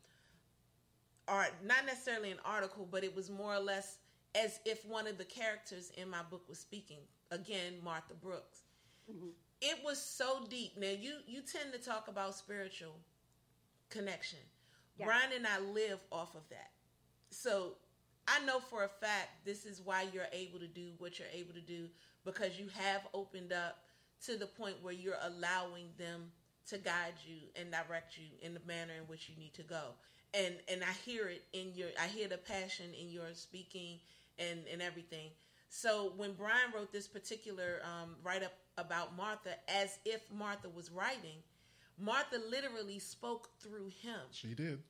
art. 1.28 1.52
Not 1.64 1.86
necessarily 1.86 2.30
an 2.30 2.38
article, 2.44 2.86
but 2.90 3.04
it 3.04 3.14
was 3.14 3.30
more 3.30 3.54
or 3.54 3.61
less 3.61 3.98
as 4.34 4.61
if 4.64 4.84
one 4.84 5.07
of 5.07 5.18
the 5.18 5.24
characters 5.24 5.90
in 5.96 6.11
my 6.11 6.22
book 6.30 6.42
was 6.48 6.59
speaking. 6.59 7.00
Again, 7.30 7.74
Martha 7.82 8.14
Brooks 8.14 8.62
Mm-hmm. 9.11 9.28
It 9.61 9.78
was 9.84 10.00
so 10.00 10.44
deep. 10.48 10.72
Now 10.76 10.90
you 10.90 11.18
you 11.26 11.40
tend 11.40 11.72
to 11.72 11.78
talk 11.78 12.09
about 12.09 12.34
spiritual 12.34 12.96
connection. 13.88 14.38
Yeah. 14.98 15.07
Brian 15.07 15.30
and 15.34 15.46
I 15.46 15.61
live 15.61 16.00
off 16.11 16.34
of 16.34 16.48
that. 16.50 16.70
So 17.30 17.74
I 18.28 18.44
know 18.44 18.60
for 18.60 18.84
a 18.84 18.88
fact 18.88 19.44
this 19.44 19.64
is 19.64 19.80
why 19.84 20.06
you're 20.12 20.26
able 20.32 20.58
to 20.58 20.66
do 20.66 20.90
what 20.98 21.18
you're 21.18 21.28
able 21.32 21.54
to 21.54 21.60
do 21.60 21.88
because 22.24 22.58
you 22.58 22.68
have 22.74 23.02
opened 23.14 23.52
up 23.52 23.78
to 24.24 24.36
the 24.36 24.46
point 24.46 24.76
where 24.82 24.92
you're 24.92 25.18
allowing 25.22 25.88
them 25.98 26.32
to 26.68 26.78
guide 26.78 27.14
you 27.24 27.36
and 27.54 27.70
direct 27.70 28.18
you 28.18 28.26
in 28.42 28.54
the 28.54 28.60
manner 28.66 28.94
in 29.00 29.06
which 29.06 29.28
you 29.28 29.36
need 29.38 29.54
to 29.54 29.62
go. 29.62 29.94
And 30.34 30.54
and 30.68 30.82
I 30.82 30.92
hear 31.04 31.28
it 31.28 31.44
in 31.52 31.72
your 31.74 31.88
I 32.00 32.08
hear 32.08 32.28
the 32.28 32.38
passion 32.38 32.86
in 33.00 33.08
your 33.08 33.32
speaking 33.34 34.00
and 34.38 34.60
and 34.70 34.82
everything. 34.82 35.30
So 35.68 36.12
when 36.16 36.32
Brian 36.32 36.72
wrote 36.74 36.92
this 36.92 37.06
particular 37.06 37.80
um, 37.84 38.16
write 38.22 38.42
up 38.42 38.52
about 38.78 39.16
Martha, 39.16 39.54
as 39.68 39.98
if 40.04 40.20
Martha 40.32 40.68
was 40.68 40.90
writing, 40.90 41.38
Martha 41.98 42.38
literally 42.50 42.98
spoke 42.98 43.48
through 43.60 43.88
him. 44.02 44.20
She 44.32 44.54
did. 44.54 44.80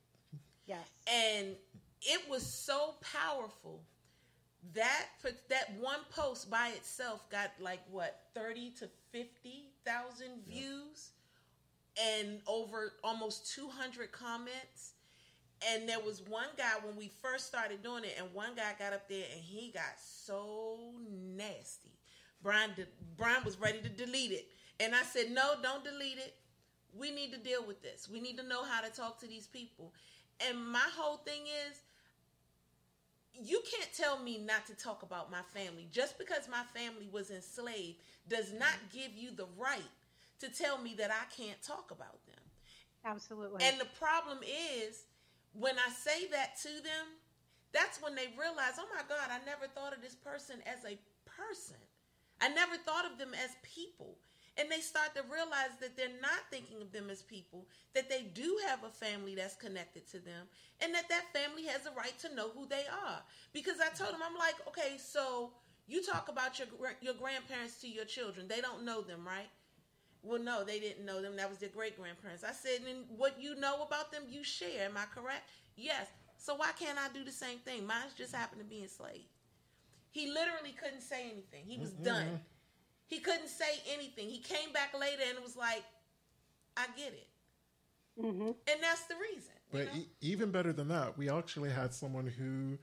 Yes. 0.65 0.85
And 1.07 1.55
it 2.01 2.29
was 2.29 2.45
so 2.45 2.95
powerful 3.01 3.81
that 4.73 5.07
for 5.19 5.31
that 5.49 5.73
one 5.79 5.99
post 6.09 6.49
by 6.49 6.69
itself 6.75 7.29
got 7.29 7.51
like 7.59 7.81
what 7.89 8.21
30 8.35 8.71
to 8.79 8.89
50,000 9.11 10.27
views 10.45 11.11
and 12.01 12.39
over 12.47 12.93
almost 13.03 13.53
200 13.55 14.11
comments. 14.11 14.93
And 15.73 15.89
there 15.89 15.99
was 15.99 16.21
one 16.21 16.49
guy 16.55 16.73
when 16.85 16.95
we 16.95 17.11
first 17.21 17.47
started 17.47 17.81
doing 17.81 18.03
it 18.03 18.15
and 18.19 18.31
one 18.33 18.55
guy 18.55 18.73
got 18.77 18.93
up 18.93 19.09
there 19.09 19.25
and 19.33 19.41
he 19.41 19.71
got 19.71 19.95
so 19.97 20.77
nasty. 21.35 21.97
Brian 22.43 22.71
did, 22.75 22.87
brian 23.17 23.43
was 23.43 23.59
ready 23.59 23.81
to 23.81 23.89
delete 23.89 24.31
it. 24.31 24.47
And 24.79 24.93
i 24.93 25.01
said 25.01 25.31
no 25.31 25.55
don't 25.63 25.83
delete 25.83 26.19
it. 26.19 26.35
We 26.95 27.11
need 27.11 27.31
to 27.31 27.39
deal 27.39 27.65
with 27.65 27.81
this. 27.81 28.07
We 28.11 28.19
need 28.19 28.37
to 28.37 28.43
know 28.43 28.63
how 28.63 28.81
to 28.81 28.89
talk 28.91 29.19
to 29.21 29.27
these 29.27 29.47
people 29.47 29.93
and 30.47 30.71
my 30.71 30.87
whole 30.95 31.17
thing 31.17 31.41
is 31.43 31.79
you 33.39 33.61
can't 33.71 33.93
tell 33.93 34.19
me 34.19 34.39
not 34.39 34.65
to 34.65 34.73
talk 34.73 35.03
about 35.03 35.31
my 35.31 35.41
family 35.53 35.87
just 35.91 36.17
because 36.17 36.47
my 36.49 36.63
family 36.73 37.07
was 37.11 37.29
enslaved 37.29 37.97
does 38.27 38.51
not 38.51 38.69
mm-hmm. 38.69 38.97
give 38.99 39.11
you 39.15 39.31
the 39.35 39.47
right 39.57 39.81
to 40.39 40.49
tell 40.49 40.77
me 40.77 40.95
that 40.97 41.11
i 41.11 41.25
can't 41.35 41.61
talk 41.61 41.91
about 41.91 42.25
them 42.25 42.35
Absolutely. 43.05 43.63
and 43.63 43.79
the 43.79 43.87
problem 43.99 44.39
is 44.43 45.03
when 45.53 45.75
I 45.77 45.89
say 45.89 46.27
that 46.31 46.57
to 46.61 46.69
them, 46.83 47.17
that's 47.73 48.01
when 48.01 48.15
they 48.15 48.29
realize, 48.37 48.77
oh 48.79 48.87
my 48.93 49.01
God, 49.09 49.29
I 49.29 49.43
never 49.45 49.67
thought 49.67 49.93
of 49.93 50.01
this 50.01 50.15
person 50.15 50.57
as 50.65 50.85
a 50.85 50.97
person. 51.25 51.81
I 52.39 52.49
never 52.49 52.77
thought 52.77 53.09
of 53.09 53.17
them 53.17 53.33
as 53.33 53.51
people. 53.63 54.17
And 54.59 54.71
they 54.71 54.79
start 54.79 55.13
to 55.15 55.21
realize 55.31 55.77
that 55.81 55.95
they're 55.95 56.19
not 56.21 56.49
thinking 56.49 56.81
of 56.81 56.91
them 56.91 57.09
as 57.11 57.21
people, 57.21 57.67
that 57.93 58.09
they 58.09 58.23
do 58.33 58.57
have 58.67 58.83
a 58.83 58.89
family 58.89 59.35
that's 59.35 59.55
connected 59.55 60.09
to 60.09 60.19
them, 60.19 60.47
and 60.81 60.93
that 60.95 61.09
that 61.09 61.31
family 61.31 61.65
has 61.65 61.85
a 61.85 61.91
right 61.91 62.17
to 62.19 62.33
know 62.35 62.49
who 62.49 62.65
they 62.65 62.85
are. 62.89 63.21
Because 63.53 63.77
I 63.79 63.89
told 63.95 64.13
them, 64.13 64.21
I'm 64.25 64.37
like, 64.37 64.55
okay, 64.67 64.97
so 64.97 65.51
you 65.85 66.03
talk 66.03 66.27
about 66.29 66.57
your 66.57 66.67
your 67.01 67.13
grandparents 67.13 67.79
to 67.81 67.87
your 67.87 68.05
children. 68.05 68.47
They 68.47 68.61
don't 68.61 68.83
know 68.83 69.01
them, 69.01 69.25
right? 69.25 69.49
Well, 70.23 70.41
no, 70.41 70.63
they 70.63 70.79
didn't 70.79 71.05
know 71.05 71.21
them. 71.21 71.35
That 71.37 71.49
was 71.49 71.59
their 71.59 71.69
great 71.69 71.97
grandparents. 71.97 72.43
I 72.43 72.51
said, 72.51 72.81
and 72.87 73.05
what 73.15 73.39
you 73.39 73.55
know 73.55 73.83
about 73.83 74.11
them, 74.11 74.23
you 74.27 74.43
share. 74.43 74.85
Am 74.85 74.97
I 74.97 75.05
correct? 75.13 75.49
Yes. 75.75 76.07
So 76.37 76.55
why 76.55 76.71
can't 76.77 76.97
I 76.97 77.07
do 77.13 77.23
the 77.23 77.31
same 77.31 77.59
thing? 77.59 77.85
Mine's 77.85 78.13
just 78.17 78.35
happened 78.35 78.61
to 78.61 78.67
be 78.67 78.81
enslaved. 78.81 79.29
He 80.09 80.27
literally 80.27 80.75
couldn't 80.79 81.01
say 81.01 81.23
anything. 81.23 81.63
He 81.65 81.77
was 81.77 81.91
mm-hmm. 81.91 82.03
done. 82.03 82.41
He 83.07 83.19
couldn't 83.19 83.49
say 83.49 83.81
anything. 83.93 84.29
He 84.29 84.39
came 84.39 84.71
back 84.73 84.93
later 84.97 85.23
and 85.27 85.43
was 85.43 85.55
like, 85.55 85.83
I 86.75 86.85
get 86.95 87.13
it. 87.13 87.27
Mm-hmm. 88.21 88.47
And 88.47 88.81
that's 88.81 89.05
the 89.05 89.15
reason. 89.15 89.53
But 89.71 89.87
e- 89.95 90.09
even 90.21 90.51
better 90.51 90.73
than 90.73 90.87
that, 90.89 91.17
we 91.17 91.29
actually 91.29 91.69
had 91.69 91.93
someone 91.93 92.27
who 92.27 92.77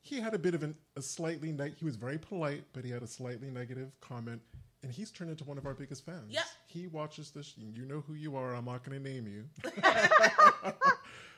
he 0.00 0.20
had 0.20 0.34
a 0.34 0.38
bit 0.38 0.54
of 0.54 0.62
an, 0.62 0.74
a 0.96 1.02
slightly 1.02 1.52
ne- 1.52 1.74
he 1.76 1.84
was 1.84 1.96
very 1.96 2.18
polite, 2.18 2.64
but 2.72 2.84
he 2.84 2.90
had 2.90 3.02
a 3.02 3.06
slightly 3.06 3.50
negative 3.50 3.90
comment 4.00 4.40
and 4.82 4.92
he's 4.92 5.10
turned 5.10 5.30
into 5.30 5.44
one 5.44 5.58
of 5.58 5.66
our 5.66 5.74
biggest 5.74 6.04
fans. 6.04 6.30
Yep. 6.30 6.44
He 6.66 6.86
watches 6.88 7.30
this. 7.30 7.54
You 7.56 7.84
know 7.84 8.02
who 8.06 8.14
you 8.14 8.36
are. 8.36 8.54
I'm 8.54 8.64
not 8.64 8.82
going 8.84 9.02
to 9.02 9.10
name 9.10 9.26
you. 9.28 9.44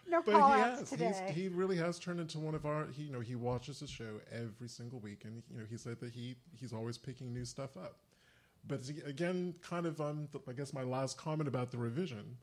no 0.09 0.23
but 0.23 0.35
he 0.35 0.61
has. 0.61 0.91
Today. 0.91 1.13
He's, 1.27 1.37
he 1.37 1.49
really 1.49 1.77
has 1.77 1.99
turned 1.99 2.21
into 2.21 2.39
one 2.39 2.55
of 2.55 2.67
our. 2.67 2.87
He, 2.93 3.05
you 3.05 3.13
know, 3.13 3.21
he 3.21 3.35
watches 3.35 3.81
the 3.81 3.87
show 3.87 4.21
every 4.33 4.69
single 4.69 5.01
week, 5.01 5.25
and 5.25 5.43
you 5.51 5.59
know, 5.59 5.65
he 5.69 5.77
said 5.77 6.01
that 6.01 6.13
he 6.13 6.37
he's 6.59 6.73
always 6.73 6.99
picking 6.99 7.33
new 7.33 7.45
stuff 7.45 7.77
up. 7.77 7.99
But 8.67 8.89
again, 9.07 9.55
kind 9.63 9.85
of, 9.85 10.01
um, 10.01 10.29
I 10.49 10.53
guess 10.53 10.73
my 10.73 10.83
last 10.83 11.19
comment 11.19 11.49
about 11.49 11.71
the 11.71 11.77
revision. 11.77 12.37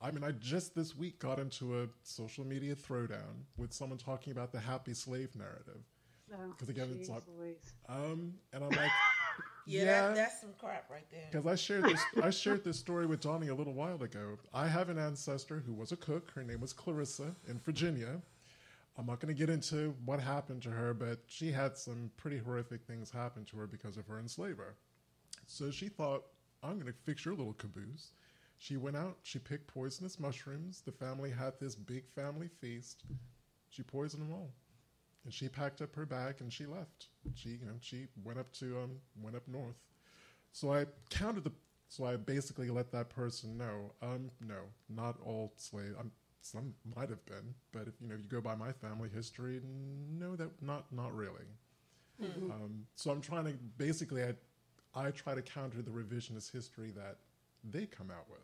I 0.00 0.10
mean, 0.10 0.22
I 0.22 0.32
just 0.32 0.74
this 0.74 0.94
week 0.94 1.18
got 1.18 1.38
into 1.38 1.80
a 1.80 1.86
social 2.02 2.44
media 2.44 2.74
throwdown 2.74 3.46
with 3.56 3.72
someone 3.72 3.98
talking 3.98 4.32
about 4.32 4.52
the 4.52 4.60
happy 4.60 4.92
slave 4.92 5.34
narrative. 5.34 5.80
Because 6.28 6.68
oh, 6.68 6.70
again, 6.70 6.96
it's 6.98 7.08
like, 7.08 7.22
um, 7.88 8.34
and 8.52 8.64
I'm 8.64 8.70
like, 8.70 8.90
yeah, 9.66 9.82
yeah. 9.82 9.86
That, 10.08 10.14
that's 10.16 10.40
some 10.40 10.50
crap 10.58 10.90
right 10.90 11.06
there. 11.10 11.28
Because 11.30 11.46
I 11.46 11.54
shared 11.54 11.84
this, 11.84 12.00
I 12.22 12.30
shared 12.30 12.64
this 12.64 12.78
story 12.78 13.06
with 13.06 13.20
Donnie 13.20 13.48
a 13.48 13.54
little 13.54 13.72
while 13.72 14.02
ago. 14.02 14.38
I 14.52 14.66
have 14.66 14.88
an 14.88 14.98
ancestor 14.98 15.62
who 15.64 15.72
was 15.72 15.92
a 15.92 15.96
cook. 15.96 16.30
Her 16.34 16.42
name 16.42 16.60
was 16.60 16.72
Clarissa 16.72 17.34
in 17.48 17.58
Virginia. 17.60 18.20
I'm 18.96 19.06
not 19.06 19.20
going 19.20 19.34
to 19.34 19.38
get 19.38 19.50
into 19.50 19.94
what 20.04 20.20
happened 20.20 20.62
to 20.62 20.70
her, 20.70 20.94
but 20.94 21.18
she 21.26 21.50
had 21.50 21.76
some 21.76 22.10
pretty 22.16 22.38
horrific 22.38 22.84
things 22.84 23.10
happen 23.10 23.44
to 23.46 23.56
her 23.56 23.66
because 23.66 23.96
of 23.96 24.06
her 24.06 24.20
enslaver. 24.20 24.76
So 25.46 25.70
she 25.70 25.88
thought, 25.88 26.24
I'm 26.62 26.74
going 26.74 26.86
to 26.86 26.98
fix 27.04 27.24
your 27.24 27.34
little 27.34 27.54
caboose. 27.54 28.12
She 28.56 28.76
went 28.76 28.96
out, 28.96 29.16
she 29.22 29.40
picked 29.40 29.66
poisonous 29.66 30.20
mushrooms. 30.20 30.80
The 30.80 30.92
family 30.92 31.30
had 31.30 31.54
this 31.60 31.74
big 31.74 32.08
family 32.14 32.48
feast. 32.60 33.02
She 33.68 33.82
poisoned 33.82 34.22
them 34.22 34.32
all 34.32 34.52
and 35.24 35.32
she 35.32 35.48
packed 35.48 35.80
up 35.80 35.94
her 35.94 36.06
bag 36.06 36.36
and 36.40 36.52
she 36.52 36.66
left. 36.66 37.08
She, 37.34 37.50
you 37.50 37.66
know, 37.66 37.74
she 37.80 38.06
went 38.22 38.38
up 38.38 38.52
to 38.54 38.78
um, 38.82 38.90
went 39.22 39.36
up 39.36 39.46
north. 39.48 39.76
So 40.52 40.72
I 40.72 40.86
counted 41.10 41.44
the. 41.44 41.52
So 41.88 42.04
I 42.04 42.16
basically 42.16 42.70
let 42.70 42.90
that 42.92 43.08
person 43.08 43.56
know. 43.56 43.92
Um, 44.02 44.30
no, 44.40 44.60
not 44.88 45.16
all 45.24 45.52
slaves. 45.56 45.94
I'm, 45.98 46.10
some 46.40 46.74
might 46.96 47.08
have 47.08 47.24
been, 47.24 47.54
but 47.72 47.82
if 47.82 47.94
you 48.00 48.08
know, 48.08 48.16
you 48.16 48.28
go 48.28 48.40
by 48.40 48.54
my 48.54 48.72
family 48.72 49.08
history, 49.14 49.60
no, 50.18 50.36
that 50.36 50.50
not 50.60 50.84
not 50.92 51.14
really. 51.14 51.46
Mm-hmm. 52.22 52.50
Um, 52.50 52.86
so 52.94 53.10
I'm 53.10 53.20
trying 53.20 53.44
to 53.44 53.52
basically, 53.76 54.22
I, 54.22 54.34
I 54.94 55.10
try 55.10 55.34
to 55.34 55.42
counter 55.42 55.82
the 55.82 55.90
revisionist 55.90 56.52
history 56.52 56.92
that 56.92 57.16
they 57.68 57.86
come 57.86 58.10
out 58.10 58.26
with. 58.28 58.40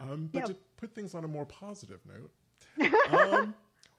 Um, 0.00 0.30
but 0.32 0.46
to 0.46 0.56
put 0.76 0.94
things 0.94 1.14
on 1.14 1.24
a 1.24 1.28
more 1.28 1.44
positive 1.44 2.00
note, 2.06 2.92
um, 3.12 3.54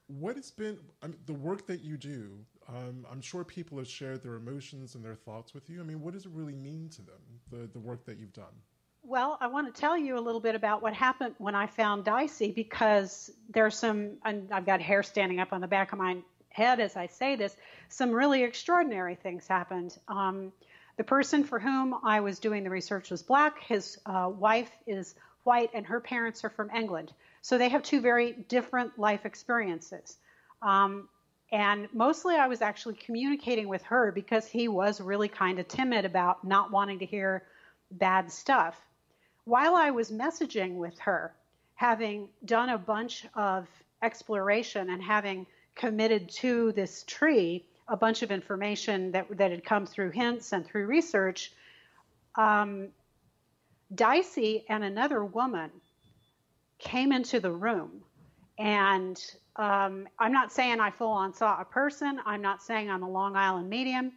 what 0.06 0.36
has 0.36 0.50
been 0.50 0.78
I 1.02 1.08
mean, 1.08 1.18
the 1.26 1.34
work 1.34 1.66
that 1.66 1.82
you 1.82 1.96
do? 1.96 2.32
Um, 2.68 3.06
I'm 3.10 3.20
sure 3.20 3.44
people 3.44 3.78
have 3.78 3.88
shared 3.88 4.22
their 4.22 4.34
emotions 4.34 4.94
and 4.94 5.04
their 5.04 5.14
thoughts 5.14 5.54
with 5.54 5.68
you. 5.68 5.80
I 5.80 5.84
mean, 5.84 6.00
what 6.00 6.14
does 6.14 6.26
it 6.26 6.32
really 6.32 6.54
mean 6.54 6.88
to 6.90 7.02
them, 7.02 7.20
the, 7.50 7.68
the 7.72 7.78
work 7.78 8.04
that 8.06 8.18
you've 8.18 8.32
done? 8.32 8.54
Well, 9.02 9.36
I 9.38 9.48
want 9.48 9.72
to 9.72 9.78
tell 9.78 9.98
you 9.98 10.16
a 10.18 10.20
little 10.20 10.40
bit 10.40 10.54
about 10.54 10.80
what 10.80 10.94
happened 10.94 11.34
when 11.36 11.54
I 11.54 11.66
found 11.66 12.04
Dicey 12.04 12.52
because 12.52 13.30
there's 13.50 13.76
some, 13.76 14.12
and 14.24 14.50
I've 14.50 14.64
got 14.64 14.80
hair 14.80 15.02
standing 15.02 15.40
up 15.40 15.52
on 15.52 15.60
the 15.60 15.66
back 15.66 15.92
of 15.92 15.98
my 15.98 16.16
head 16.48 16.80
as 16.80 16.96
I 16.96 17.08
say 17.08 17.36
this, 17.36 17.56
some 17.88 18.10
really 18.12 18.44
extraordinary 18.44 19.16
things 19.16 19.46
happened. 19.46 19.98
Um, 20.08 20.52
the 20.96 21.04
person 21.04 21.44
for 21.44 21.58
whom 21.58 21.96
I 22.04 22.20
was 22.20 22.38
doing 22.38 22.62
the 22.62 22.70
research 22.70 23.10
was 23.10 23.22
black. 23.22 23.60
His 23.62 23.98
uh, 24.06 24.30
wife 24.32 24.70
is 24.86 25.16
white, 25.42 25.70
and 25.74 25.84
her 25.84 26.00
parents 26.00 26.44
are 26.44 26.50
from 26.50 26.70
England. 26.70 27.12
So 27.44 27.58
they 27.58 27.68
have 27.68 27.82
two 27.82 28.00
very 28.00 28.32
different 28.48 28.98
life 28.98 29.26
experiences. 29.26 30.16
Um, 30.62 31.10
and 31.52 31.88
mostly 31.92 32.36
I 32.36 32.46
was 32.46 32.62
actually 32.62 32.94
communicating 32.94 33.68
with 33.68 33.82
her 33.82 34.10
because 34.12 34.46
he 34.46 34.66
was 34.66 34.98
really 34.98 35.28
kind 35.28 35.58
of 35.58 35.68
timid 35.68 36.06
about 36.06 36.42
not 36.42 36.70
wanting 36.70 37.00
to 37.00 37.04
hear 37.04 37.42
bad 37.90 38.32
stuff. 38.32 38.80
While 39.44 39.76
I 39.76 39.90
was 39.90 40.10
messaging 40.10 40.76
with 40.76 40.98
her, 41.00 41.34
having 41.74 42.30
done 42.46 42.70
a 42.70 42.78
bunch 42.78 43.26
of 43.34 43.68
exploration 44.00 44.88
and 44.88 45.02
having 45.02 45.46
committed 45.74 46.30
to 46.36 46.72
this 46.72 47.04
tree 47.06 47.62
a 47.88 47.96
bunch 47.96 48.22
of 48.22 48.30
information 48.30 49.12
that, 49.12 49.26
that 49.36 49.50
had 49.50 49.66
come 49.66 49.84
through 49.84 50.12
hints 50.12 50.54
and 50.54 50.64
through 50.64 50.86
research, 50.86 51.52
um, 52.36 52.88
Dicey 53.94 54.64
and 54.70 54.82
another 54.82 55.22
woman 55.22 55.70
came 56.78 57.12
into 57.12 57.40
the 57.40 57.50
room 57.50 58.02
and 58.58 59.20
um, 59.56 60.08
I'm 60.18 60.32
not 60.32 60.52
saying 60.52 60.80
I 60.80 60.90
full 60.90 61.10
on 61.10 61.32
saw 61.32 61.60
a 61.60 61.64
person. 61.64 62.20
I'm 62.26 62.42
not 62.42 62.62
saying 62.62 62.90
I'm 62.90 63.02
a 63.02 63.10
Long 63.10 63.36
Island 63.36 63.68
medium. 63.68 64.12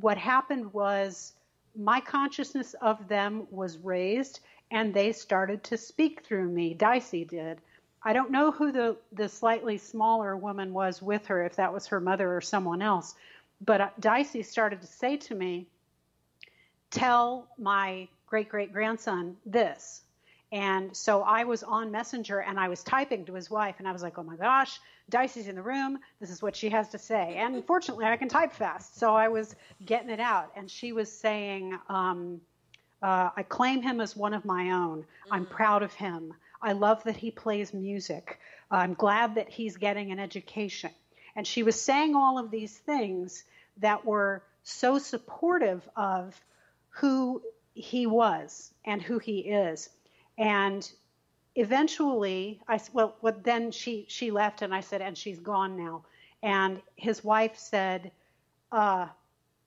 What 0.00 0.18
happened 0.18 0.72
was 0.72 1.32
my 1.74 2.00
consciousness 2.00 2.74
of 2.80 3.08
them 3.08 3.46
was 3.50 3.78
raised 3.78 4.40
and 4.70 4.92
they 4.92 5.12
started 5.12 5.62
to 5.64 5.76
speak 5.76 6.24
through 6.24 6.48
me. 6.48 6.74
Dicey 6.74 7.24
did. 7.24 7.58
I 8.02 8.12
don't 8.12 8.30
know 8.30 8.50
who 8.50 8.72
the, 8.72 8.96
the 9.12 9.28
slightly 9.28 9.78
smaller 9.78 10.36
woman 10.36 10.72
was 10.72 11.02
with 11.02 11.26
her, 11.26 11.44
if 11.44 11.56
that 11.56 11.72
was 11.72 11.86
her 11.86 12.00
mother 12.00 12.36
or 12.36 12.40
someone 12.40 12.82
else, 12.82 13.14
but 13.60 13.80
uh, 13.80 13.88
Dicey 13.98 14.42
started 14.42 14.80
to 14.82 14.86
say 14.86 15.16
to 15.16 15.34
me, 15.34 15.66
Tell 16.90 17.48
my 17.58 18.06
great 18.26 18.48
great 18.48 18.72
grandson 18.72 19.36
this. 19.44 20.02
And 20.52 20.96
so 20.96 21.22
I 21.22 21.44
was 21.44 21.62
on 21.62 21.90
Messenger 21.90 22.38
and 22.40 22.58
I 22.58 22.68
was 22.68 22.82
typing 22.84 23.24
to 23.26 23.34
his 23.34 23.50
wife, 23.50 23.76
and 23.78 23.88
I 23.88 23.92
was 23.92 24.02
like, 24.02 24.18
oh 24.18 24.22
my 24.22 24.36
gosh, 24.36 24.78
Dicey's 25.10 25.48
in 25.48 25.56
the 25.56 25.62
room. 25.62 25.98
This 26.20 26.30
is 26.30 26.40
what 26.40 26.54
she 26.54 26.68
has 26.70 26.88
to 26.90 26.98
say. 26.98 27.34
And 27.36 27.64
fortunately, 27.64 28.06
I 28.06 28.16
can 28.16 28.28
type 28.28 28.52
fast. 28.52 28.98
So 28.98 29.14
I 29.14 29.28
was 29.28 29.56
getting 29.84 30.10
it 30.10 30.20
out. 30.20 30.52
And 30.56 30.70
she 30.70 30.92
was 30.92 31.10
saying, 31.10 31.78
um, 31.88 32.40
uh, 33.02 33.30
I 33.36 33.42
claim 33.42 33.82
him 33.82 34.00
as 34.00 34.16
one 34.16 34.34
of 34.34 34.44
my 34.44 34.70
own. 34.70 35.04
I'm 35.30 35.46
proud 35.46 35.82
of 35.82 35.92
him. 35.94 36.32
I 36.62 36.72
love 36.72 37.02
that 37.04 37.16
he 37.16 37.30
plays 37.30 37.74
music. 37.74 38.38
I'm 38.70 38.94
glad 38.94 39.34
that 39.34 39.48
he's 39.48 39.76
getting 39.76 40.10
an 40.12 40.18
education. 40.18 40.90
And 41.36 41.46
she 41.46 41.62
was 41.62 41.80
saying 41.80 42.14
all 42.16 42.38
of 42.38 42.50
these 42.50 42.76
things 42.76 43.44
that 43.78 44.04
were 44.04 44.42
so 44.62 44.98
supportive 44.98 45.86
of 45.96 46.40
who 46.88 47.42
he 47.74 48.06
was 48.06 48.72
and 48.84 49.02
who 49.02 49.18
he 49.18 49.40
is 49.40 49.90
and 50.38 50.90
eventually 51.54 52.60
i 52.68 52.78
well 52.92 53.16
what 53.20 53.42
then 53.42 53.70
she 53.70 54.04
she 54.08 54.30
left 54.30 54.62
and 54.62 54.74
i 54.74 54.80
said 54.80 55.00
and 55.00 55.16
she's 55.16 55.40
gone 55.40 55.76
now. 55.76 56.04
And 56.42 56.80
his 56.96 57.24
wife 57.24 57.58
said 57.58 58.10
uh 58.72 59.06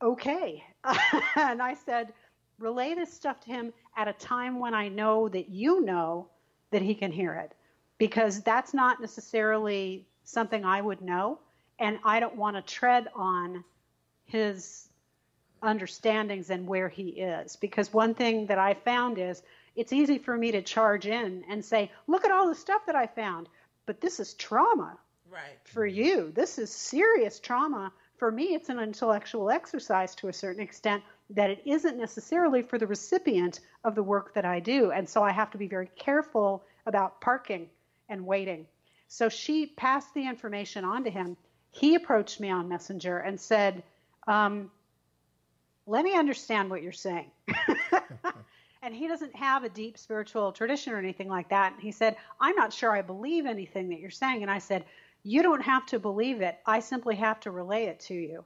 okay. 0.01 0.63
And 1.35 1.61
i 1.61 1.73
said 1.73 2.13
relay 2.59 2.93
this 2.93 3.11
stuff 3.11 3.39
to 3.41 3.47
him 3.47 3.73
at 3.97 4.07
a 4.07 4.13
time 4.13 4.59
when 4.59 4.73
i 4.73 4.87
know 4.87 5.29
that 5.29 5.49
you 5.49 5.83
know 5.83 6.27
that 6.71 6.81
he 6.81 6.93
can 6.93 7.11
hear 7.11 7.33
it. 7.33 7.53
Because 7.97 8.41
that's 8.41 8.73
not 8.73 9.01
necessarily 9.01 10.05
something 10.23 10.63
i 10.63 10.79
would 10.81 11.01
know. 11.01 11.39
And 11.79 11.97
i 12.05 12.19
don't 12.19 12.35
want 12.35 12.55
to 12.55 12.61
tread 12.61 13.07
on 13.15 13.63
his 14.25 14.89
understandings 15.63 16.51
and 16.51 16.67
where 16.67 16.87
he 16.87 17.09
is. 17.09 17.55
Because 17.55 17.91
one 17.91 18.13
thing 18.13 18.45
that 18.45 18.59
i 18.59 18.75
found 18.75 19.17
is 19.17 19.41
it's 19.79 19.93
easy 19.93 20.17
for 20.17 20.35
me 20.35 20.51
to 20.51 20.61
charge 20.61 21.07
in 21.07 21.43
and 21.49 21.63
say, 21.63 21.89
look 22.07 22.25
at 22.25 22.31
all 22.31 22.47
the 22.49 22.55
stuff 22.55 22.85
that 22.85 22.95
I 22.95 23.07
found. 23.07 23.47
But 23.85 24.01
this 24.01 24.19
is 24.19 24.33
trauma 24.33 24.97
Right. 25.31 25.57
for 25.63 25.85
you. 25.85 26.31
This 26.35 26.57
is 26.57 26.71
serious 26.71 27.39
trauma. 27.39 27.91
For 28.17 28.31
me, 28.31 28.55
it's 28.55 28.69
an 28.69 28.79
intellectual 28.79 29.49
exercise 29.49 30.15
to 30.15 30.27
a 30.27 30.33
certain 30.33 30.61
extent 30.61 31.03
that 31.29 31.49
it 31.49 31.61
isn't 31.65 31.97
necessarily 31.97 32.61
for 32.61 32.77
the 32.77 32.87
recipient 32.87 33.61
of 33.85 33.95
the 33.95 34.03
work 34.03 34.33
that 34.33 34.43
I 34.43 34.59
do. 34.59 34.91
And 34.91 35.07
so 35.07 35.23
I 35.23 35.31
have 35.31 35.51
to 35.51 35.57
be 35.57 35.67
very 35.67 35.89
careful 35.95 36.63
about 36.85 37.21
parking 37.21 37.69
and 38.09 38.25
waiting. 38.25 38.65
So 39.07 39.29
she 39.29 39.67
passed 39.67 40.13
the 40.13 40.27
information 40.27 40.83
on 40.83 41.05
to 41.05 41.09
him. 41.09 41.37
He 41.71 41.95
approached 41.95 42.39
me 42.39 42.49
on 42.49 42.67
Messenger 42.67 43.19
and 43.19 43.39
said, 43.39 43.83
um, 44.27 44.71
Let 45.87 46.03
me 46.03 46.15
understand 46.15 46.69
what 46.69 46.81
you're 46.83 46.91
saying. 46.91 47.31
and 48.81 48.95
he 48.95 49.07
doesn't 49.07 49.35
have 49.35 49.63
a 49.63 49.69
deep 49.69 49.97
spiritual 49.97 50.51
tradition 50.51 50.93
or 50.93 50.97
anything 50.97 51.27
like 51.27 51.49
that. 51.49 51.73
And 51.73 51.81
he 51.81 51.91
said, 51.91 52.15
I'm 52.39 52.55
not 52.55 52.73
sure 52.73 52.91
I 52.91 53.01
believe 53.01 53.45
anything 53.45 53.89
that 53.89 53.99
you're 53.99 54.09
saying. 54.09 54.41
And 54.41 54.51
I 54.51 54.59
said, 54.59 54.85
You 55.23 55.43
don't 55.43 55.61
have 55.61 55.85
to 55.87 55.99
believe 55.99 56.41
it. 56.41 56.59
I 56.65 56.79
simply 56.79 57.15
have 57.15 57.39
to 57.41 57.51
relay 57.51 57.85
it 57.85 57.99
to 58.01 58.13
you. 58.13 58.45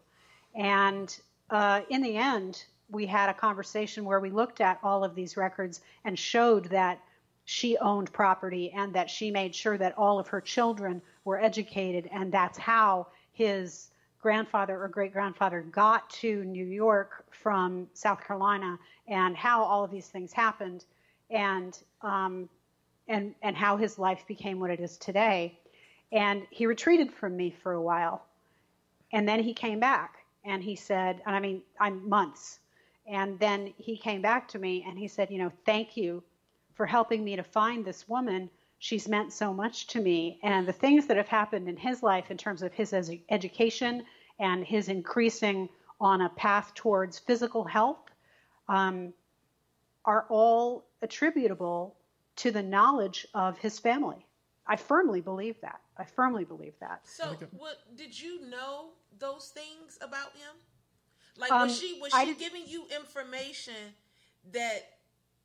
And 0.55 1.15
uh, 1.49 1.81
in 1.89 2.01
the 2.01 2.17
end, 2.17 2.65
we 2.89 3.05
had 3.05 3.29
a 3.29 3.33
conversation 3.33 4.05
where 4.05 4.19
we 4.19 4.29
looked 4.29 4.61
at 4.61 4.79
all 4.83 5.03
of 5.03 5.15
these 5.15 5.37
records 5.37 5.81
and 6.05 6.17
showed 6.17 6.65
that 6.65 6.99
she 7.45 7.77
owned 7.77 8.11
property 8.13 8.71
and 8.71 8.93
that 8.93 9.09
she 9.09 9.29
made 9.29 9.53
sure 9.53 9.77
that 9.77 9.97
all 9.97 10.19
of 10.19 10.27
her 10.27 10.41
children 10.41 11.01
were 11.25 11.39
educated. 11.39 12.09
And 12.11 12.31
that's 12.31 12.57
how 12.57 13.07
his 13.33 13.89
grandfather 14.23 14.81
or 14.81 14.87
great 14.87 15.11
grandfather 15.11 15.61
got 15.61 16.09
to 16.09 16.45
New 16.45 16.65
York 16.65 17.25
from 17.29 17.87
South 17.93 18.25
Carolina 18.25 18.79
and 19.07 19.35
how 19.35 19.61
all 19.61 19.83
of 19.83 19.91
these 19.91 20.07
things 20.07 20.31
happened 20.31 20.85
and 21.29 21.77
um, 22.01 22.49
and 23.09 23.35
and 23.41 23.55
how 23.55 23.75
his 23.75 23.99
life 23.99 24.23
became 24.25 24.61
what 24.61 24.71
it 24.71 24.79
is 24.79 24.97
today. 24.97 25.59
And 26.13 26.47
he 26.49 26.65
retreated 26.65 27.11
from 27.11 27.35
me 27.35 27.51
for 27.51 27.73
a 27.73 27.81
while, 27.81 28.23
and 29.11 29.27
then 29.27 29.43
he 29.43 29.53
came 29.53 29.79
back 29.79 30.15
and 30.45 30.63
he 30.63 30.75
said, 30.75 31.21
and 31.25 31.35
I 31.35 31.39
mean, 31.39 31.61
I'm 31.79 32.07
months, 32.07 32.59
and 33.05 33.37
then 33.39 33.73
he 33.77 33.97
came 33.97 34.21
back 34.21 34.47
to 34.49 34.59
me 34.59 34.85
and 34.87 34.97
he 34.97 35.07
said, 35.07 35.29
you 35.31 35.37
know, 35.37 35.51
thank 35.65 35.97
you 35.97 36.23
for 36.75 36.85
helping 36.85 37.25
me 37.25 37.35
to 37.35 37.43
find 37.43 37.83
this 37.83 38.07
woman. 38.07 38.49
She's 38.83 39.07
meant 39.07 39.31
so 39.31 39.53
much 39.53 39.87
to 39.87 40.01
me, 40.01 40.41
and 40.43 40.67
the 40.67 40.73
things 40.73 41.07
that 41.07 41.15
have 41.15 41.29
happened 41.29 41.69
in 41.69 41.77
his 41.77 42.03
life 42.03 42.29
in 42.31 42.35
terms 42.35 42.61
of 42.61 42.73
his 42.73 42.91
edu- 42.91 43.21
education 43.29 44.03
and 44.39 44.65
his 44.65 44.89
increasing 44.89 45.69
on 46.01 46.19
a 46.19 46.27
path 46.27 46.73
towards 46.75 47.17
physical 47.17 47.63
health 47.63 48.09
um, 48.67 49.13
are 50.03 50.25
all 50.29 50.83
attributable 51.01 51.95
to 52.35 52.51
the 52.51 52.61
knowledge 52.61 53.25
of 53.33 53.57
his 53.57 53.79
family. 53.79 54.25
I 54.67 54.75
firmly 54.75 55.21
believe 55.21 55.55
that. 55.61 55.79
I 55.97 56.03
firmly 56.03 56.43
believe 56.43 56.73
that. 56.81 57.07
So, 57.07 57.37
what 57.51 57.77
did 57.95 58.19
you 58.19 58.49
know 58.49 58.89
those 59.17 59.47
things 59.47 59.97
about 60.01 60.33
him? 60.33 60.57
Like, 61.37 61.53
Um, 61.53 61.69
was 61.69 61.79
she 61.79 62.01
was 62.01 62.11
she 62.11 62.25
did- 62.25 62.37
giving 62.37 62.67
you 62.67 62.85
information 62.93 63.95
that 64.51 64.92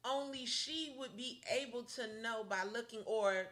only 0.09 0.46
she 0.46 0.94
would 0.98 1.16
be 1.16 1.42
able 1.61 1.84
to 1.84 2.06
know 2.22 2.44
by 2.44 2.64
looking, 2.72 3.00
or 3.06 3.46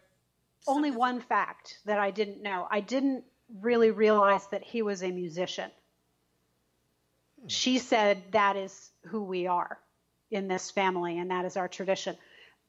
Only 0.67 0.91
one 0.91 1.21
fact 1.21 1.79
that 1.85 1.99
I 1.99 2.11
didn't 2.11 2.43
know. 2.43 2.67
I 2.71 2.81
didn't 2.81 3.25
really 3.61 3.91
realize 3.91 4.47
that 4.49 4.63
he 4.63 4.83
was 4.83 5.03
a 5.03 5.11
musician. 5.11 5.71
She 7.49 7.79
said 7.79 8.23
that 8.33 8.57
is 8.57 8.91
who 9.05 9.23
we 9.23 9.47
are 9.47 9.79
in 10.31 10.49
this 10.49 10.71
family 10.71 11.19
and 11.19 11.31
that 11.31 11.45
is 11.45 11.57
our 11.57 11.69
tradition. 11.69 12.17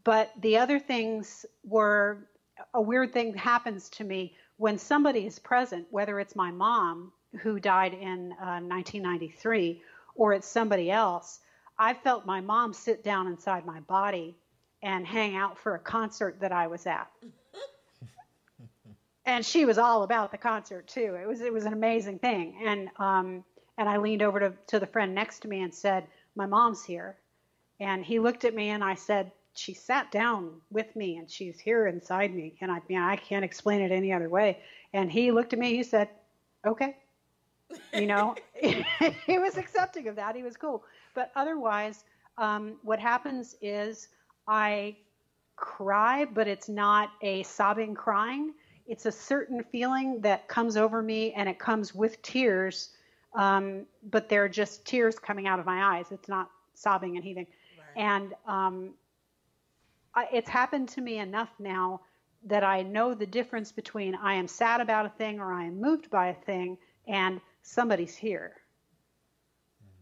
But 0.04 0.32
the 0.42 0.58
other 0.58 0.80
things 0.80 1.46
were 1.64 2.30
a 2.74 2.82
weird 2.82 3.14
thing 3.14 3.36
happens 3.36 3.90
to 3.90 4.04
me 4.04 4.36
when 4.58 4.78
somebody 4.78 5.26
is 5.26 5.40
present, 5.40 5.88
whether 5.92 6.20
it's 6.20 6.36
my 6.36 6.52
mom 6.52 7.12
who 7.42 7.60
died 7.60 7.94
in 7.94 8.34
uh, 8.34 8.62
1993 8.62 9.82
or 10.16 10.34
it's 10.34 10.48
somebody 10.48 10.92
else. 10.92 11.40
I 11.80 11.94
felt 11.94 12.26
my 12.26 12.42
mom 12.42 12.74
sit 12.74 13.04
down 13.04 13.28
inside 13.28 13.66
my 13.66 13.80
body 13.82 14.36
and 14.82 15.06
hang 15.06 15.36
out 15.36 15.58
for 15.58 15.76
a 15.76 15.80
concert 15.80 16.40
that 16.42 16.52
I 16.52 16.68
was 16.68 16.86
at 16.86 17.10
and 19.28 19.46
she 19.46 19.66
was 19.66 19.78
all 19.78 20.04
about 20.04 20.32
the 20.32 20.38
concert 20.38 20.88
too. 20.88 21.18
It 21.22 21.28
was 21.28 21.42
it 21.42 21.54
was 21.54 21.66
an 21.66 21.74
amazing 21.74 22.20
thing. 22.20 22.58
And 22.66 22.90
um, 22.98 23.44
and 23.78 23.88
I 23.88 23.98
leaned 23.98 24.24
over 24.24 24.40
to 24.40 24.54
to 24.68 24.80
the 24.80 24.88
friend 24.88 25.14
next 25.14 25.42
to 25.42 25.48
me 25.48 25.62
and 25.62 25.74
said, 25.74 26.08
"My 26.36 26.48
mom's 26.48 26.84
here." 26.84 27.18
And 27.80 28.04
he 28.04 28.20
looked 28.20 28.46
at 28.46 28.56
me 28.56 28.70
and 28.70 28.84
I 28.84 28.96
said, 28.96 29.32
"She 29.54 29.74
sat 29.74 30.12
down 30.12 30.62
with 30.72 30.96
me 30.96 31.18
and 31.18 31.30
she's 31.30 31.60
here 31.60 31.88
inside 31.88 32.34
me." 32.34 32.56
And 32.62 32.72
I 32.72 32.82
mean, 32.88 33.00
I 33.00 33.18
can't 33.18 33.46
explain 33.46 33.82
it 33.82 33.92
any 33.92 34.14
other 34.14 34.30
way. 34.30 34.60
And 34.94 35.12
he 35.12 35.32
looked 35.32 35.54
at 35.54 35.60
me. 35.60 35.76
He 35.76 35.84
said, 35.84 36.10
"Okay." 36.66 36.96
You 37.94 38.08
know, 38.08 38.36
he 38.62 39.40
was 39.40 39.58
accepting 39.58 40.08
of 40.08 40.16
that. 40.16 40.36
He 40.36 40.44
was 40.44 40.58
cool. 40.58 40.84
But 41.14 41.32
otherwise, 41.36 42.04
um, 42.38 42.76
what 42.84 43.00
happens 43.00 43.56
is 43.62 44.10
I 44.48 44.98
cry, 45.56 46.26
but 46.26 46.48
it's 46.48 46.70
not 46.70 47.12
a 47.22 47.44
sobbing 47.44 47.96
crying. 47.96 48.54
It's 48.86 49.06
a 49.06 49.12
certain 49.12 49.64
feeling 49.64 50.22
that 50.22 50.48
comes 50.48 50.78
over 50.78 51.02
me, 51.02 51.34
and 51.34 51.50
it 51.50 51.60
comes 51.60 51.94
with 51.94 52.22
tears. 52.22 52.92
Um, 53.34 53.86
but 54.10 54.30
they're 54.30 54.50
just 54.50 54.86
tears 54.86 55.20
coming 55.20 55.48
out 55.48 55.60
of 55.60 55.66
my 55.66 55.98
eyes. 55.98 56.06
It's 56.12 56.30
not 56.30 56.50
sobbing 56.74 57.16
and 57.16 57.26
heaving. 57.26 57.48
Right. 57.78 58.04
And 58.04 58.34
um, 58.48 58.94
I, 60.16 60.28
it's 60.32 60.50
happened 60.50 60.90
to 60.90 61.02
me 61.02 61.18
enough 61.18 61.50
now 61.60 62.02
that 62.46 62.64
I 62.64 62.84
know 62.84 63.14
the 63.14 63.26
difference 63.26 63.72
between 63.72 64.16
I 64.16 64.36
am 64.36 64.48
sad 64.48 64.80
about 64.80 65.06
a 65.06 65.10
thing 65.10 65.40
or 65.40 65.52
I 65.52 65.66
am 65.66 65.82
moved 65.82 66.10
by 66.10 66.28
a 66.28 66.34
thing 66.34 66.78
and 67.08 67.42
somebody's 67.68 68.16
here. 68.16 68.54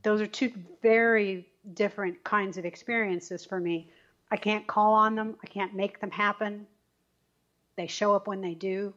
Those 0.04 0.22
are 0.22 0.28
two 0.28 0.54
very 0.82 1.48
different 1.74 2.24
kinds 2.24 2.58
of 2.58 2.66
experiences 2.66 3.44
for 3.44 3.60
me. 3.60 3.90
I 4.32 4.38
can't 4.38 4.68
call 4.68 4.94
on 4.94 5.16
them, 5.16 5.36
I 5.44 5.48
can't 5.48 5.74
make 5.74 6.00
them 6.00 6.12
happen. 6.12 6.68
They 7.76 7.88
show 7.88 8.14
up 8.14 8.28
when 8.28 8.42
they 8.42 8.54
do, 8.54 8.94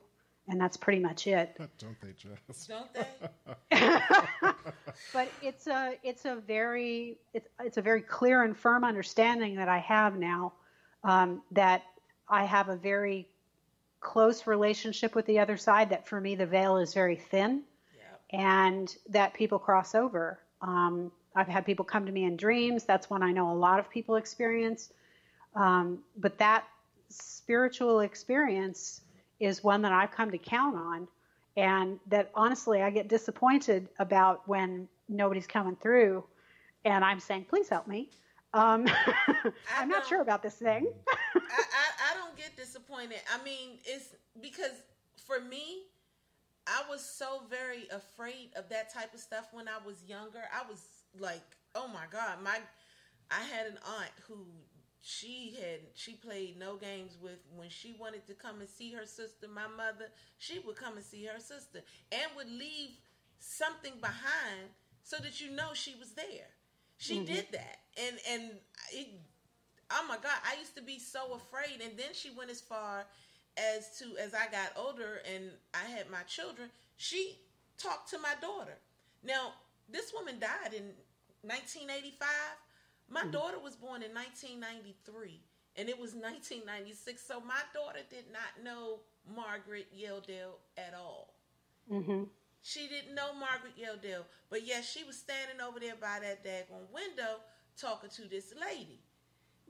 and 0.48 0.60
that's 0.60 0.76
pretty 0.76 1.00
much 1.00 1.26
it. 1.26 1.58
Don't 1.78 1.96
they 2.00 2.12
just? 2.16 2.68
don't 2.68 2.92
they? 2.94 3.06
but 5.12 5.28
it's 5.42 5.66
a 5.66 5.98
it's 6.02 6.24
a 6.26 6.36
very 6.36 7.18
it's 7.34 7.48
it's 7.60 7.76
a 7.76 7.82
very 7.82 8.02
clear 8.02 8.44
and 8.44 8.56
firm 8.56 8.84
understanding 8.84 9.56
that 9.56 9.68
I 9.68 9.78
have 9.78 10.16
now 10.16 10.52
um, 11.02 11.42
that 11.52 11.82
I 12.28 12.44
have 12.44 12.68
a 12.68 12.76
very 12.76 13.28
close 14.00 14.46
relationship 14.46 15.14
with 15.14 15.26
the 15.26 15.40
other 15.40 15.56
side. 15.56 15.90
That 15.90 16.06
for 16.06 16.20
me 16.20 16.36
the 16.36 16.46
veil 16.46 16.78
is 16.78 16.94
very 16.94 17.16
thin, 17.16 17.62
yeah. 17.62 17.62
And 18.30 18.96
that 19.08 19.34
people 19.34 19.58
cross 19.58 19.94
over. 19.94 20.38
Um, 20.60 21.10
I've 21.34 21.48
had 21.48 21.64
people 21.64 21.84
come 21.84 22.06
to 22.06 22.12
me 22.12 22.24
in 22.24 22.36
dreams. 22.36 22.84
That's 22.84 23.08
one 23.08 23.22
I 23.22 23.32
know 23.32 23.50
a 23.52 23.54
lot 23.54 23.78
of 23.78 23.88
people 23.88 24.16
experience. 24.16 24.92
Um, 25.54 26.00
but 26.16 26.38
that 26.38 26.64
spiritual 27.08 28.00
experience 28.00 29.02
is 29.40 29.62
one 29.62 29.82
that 29.82 29.92
I've 29.92 30.10
come 30.10 30.30
to 30.30 30.38
count 30.38 30.76
on, 30.76 31.08
and 31.56 31.98
that 32.08 32.30
honestly 32.34 32.82
I 32.82 32.90
get 32.90 33.08
disappointed 33.08 33.88
about 33.98 34.46
when 34.46 34.88
nobody's 35.08 35.46
coming 35.46 35.76
through, 35.76 36.24
and 36.84 37.04
I'm 37.04 37.20
saying, 37.20 37.46
please 37.48 37.68
help 37.68 37.86
me. 37.86 38.10
Um, 38.54 38.86
I'm 39.76 39.88
not 39.88 40.06
sure 40.06 40.22
about 40.22 40.42
this 40.42 40.54
thing. 40.54 40.88
I, 41.08 41.14
I, 41.34 42.12
I 42.12 42.14
don't 42.16 42.36
get 42.36 42.56
disappointed. 42.56 43.18
I 43.32 43.42
mean, 43.44 43.78
it's 43.84 44.14
because 44.40 44.82
for 45.26 45.40
me, 45.40 45.82
I 46.68 46.88
was 46.88 47.02
so 47.02 47.42
very 47.48 47.88
afraid 47.90 48.50
of 48.56 48.68
that 48.68 48.92
type 48.92 49.14
of 49.14 49.20
stuff 49.20 49.48
when 49.52 49.68
I 49.68 49.84
was 49.84 50.04
younger. 50.06 50.42
I 50.52 50.68
was 50.68 50.84
like, 51.18 51.56
oh 51.74 51.88
my 51.88 52.04
god, 52.10 52.42
my 52.42 52.58
I 53.30 53.42
had 53.42 53.66
an 53.66 53.78
aunt 53.86 54.12
who 54.28 54.36
she 55.00 55.56
had 55.60 55.80
she 55.94 56.12
played 56.12 56.58
no 56.58 56.76
games 56.76 57.16
with 57.22 57.38
when 57.56 57.68
she 57.68 57.94
wanted 57.98 58.26
to 58.26 58.34
come 58.34 58.60
and 58.60 58.68
see 58.68 58.92
her 58.92 59.06
sister 59.06 59.46
my 59.48 59.66
mother 59.76 60.06
she 60.38 60.58
would 60.58 60.76
come 60.76 60.96
and 60.96 61.04
see 61.04 61.24
her 61.24 61.38
sister 61.38 61.80
and 62.10 62.22
would 62.36 62.50
leave 62.50 62.90
something 63.38 63.92
behind 64.00 64.68
so 65.04 65.16
that 65.22 65.40
you 65.40 65.50
know 65.50 65.70
she 65.72 65.94
was 65.98 66.12
there 66.12 66.50
she 66.96 67.16
mm-hmm. 67.16 67.32
did 67.32 67.46
that 67.52 67.78
and 67.96 68.18
and 68.28 68.42
it, 68.92 69.08
oh 69.92 70.04
my 70.08 70.16
god 70.16 70.36
i 70.44 70.58
used 70.58 70.76
to 70.76 70.82
be 70.82 70.98
so 70.98 71.34
afraid 71.34 71.80
and 71.80 71.96
then 71.96 72.12
she 72.12 72.30
went 72.36 72.50
as 72.50 72.60
far 72.60 73.06
as 73.74 73.98
to 73.98 74.16
as 74.22 74.34
i 74.34 74.50
got 74.50 74.72
older 74.76 75.20
and 75.34 75.50
i 75.74 75.88
had 75.88 76.10
my 76.10 76.22
children 76.22 76.68
she 76.96 77.38
talked 77.76 78.10
to 78.10 78.18
my 78.18 78.34
daughter 78.40 78.78
now 79.24 79.52
this 79.90 80.12
woman 80.12 80.38
died 80.38 80.74
in 80.74 80.84
1985 81.42 82.28
my 83.10 83.20
mm-hmm. 83.20 83.30
daughter 83.30 83.58
was 83.58 83.74
born 83.74 84.02
in 84.02 84.12
1993, 84.12 85.40
and 85.76 85.88
it 85.88 85.98
was 85.98 86.12
1996. 86.12 87.22
So 87.22 87.40
my 87.40 87.60
daughter 87.72 88.04
did 88.10 88.24
not 88.32 88.62
know 88.62 89.00
Margaret 89.34 89.88
Yelldale 89.96 90.60
at 90.76 90.94
all. 90.94 91.34
Mm-hmm. 91.90 92.24
She 92.62 92.88
didn't 92.88 93.14
know 93.14 93.32
Margaret 93.32 93.78
Yelldale, 93.80 94.24
but 94.50 94.66
yes, 94.66 94.90
she 94.90 95.04
was 95.04 95.16
standing 95.16 95.60
over 95.60 95.80
there 95.80 95.96
by 95.98 96.20
that 96.20 96.44
daggone 96.44 96.92
window 96.92 97.40
talking 97.80 98.10
to 98.10 98.28
this 98.28 98.52
lady. 98.60 99.00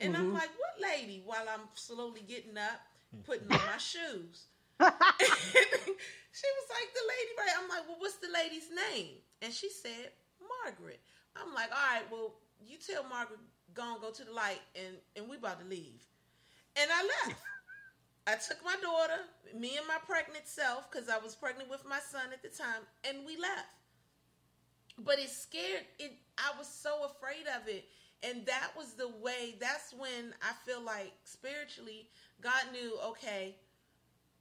And 0.00 0.14
mm-hmm. 0.14 0.22
I'm 0.22 0.34
like, 0.34 0.50
what 0.58 0.90
lady? 0.90 1.22
While 1.24 1.46
I'm 1.52 1.68
slowly 1.74 2.22
getting 2.26 2.56
up, 2.58 2.80
putting 3.24 3.50
on 3.52 3.60
my 3.66 3.78
shoes. 3.78 4.46
she 4.80 6.48
was 6.54 6.66
like, 6.70 6.88
the 6.94 7.04
lady, 7.08 7.32
right? 7.38 7.54
I'm 7.58 7.68
like, 7.68 7.88
well, 7.88 7.98
what's 7.98 8.16
the 8.16 8.28
lady's 8.32 8.68
name? 8.70 9.16
And 9.42 9.52
she 9.52 9.70
said, 9.70 10.12
Margaret. 10.64 11.00
I'm 11.36 11.54
like, 11.54 11.70
all 11.70 11.94
right, 11.94 12.06
well, 12.10 12.34
you 12.66 12.76
tell 12.78 13.04
Margaret, 13.04 13.40
go 13.74 13.92
and 13.92 14.00
go 14.02 14.10
to 14.10 14.24
the 14.24 14.32
light, 14.32 14.60
and 14.74 14.96
and 15.16 15.28
we 15.28 15.36
about 15.36 15.60
to 15.60 15.66
leave. 15.66 16.02
And 16.76 16.90
I 16.90 17.02
left. 17.26 17.40
I 18.26 18.34
took 18.36 18.64
my 18.64 18.76
daughter, 18.82 19.20
me 19.58 19.76
and 19.78 19.86
my 19.88 19.98
pregnant 20.06 20.46
self, 20.46 20.90
because 20.90 21.08
I 21.08 21.18
was 21.18 21.34
pregnant 21.34 21.70
with 21.70 21.84
my 21.86 22.00
son 22.00 22.32
at 22.32 22.42
the 22.42 22.48
time, 22.50 22.82
and 23.04 23.26
we 23.26 23.36
left. 23.38 23.68
But 24.98 25.18
it 25.18 25.30
scared 25.30 25.86
it. 25.98 26.12
I 26.36 26.56
was 26.58 26.68
so 26.68 27.04
afraid 27.04 27.46
of 27.46 27.68
it, 27.68 27.84
and 28.22 28.44
that 28.46 28.70
was 28.76 28.94
the 28.94 29.08
way. 29.08 29.56
That's 29.60 29.92
when 29.92 30.34
I 30.42 30.52
feel 30.66 30.80
like 30.80 31.12
spiritually, 31.24 32.08
God 32.40 32.62
knew. 32.72 32.98
Okay, 33.10 33.56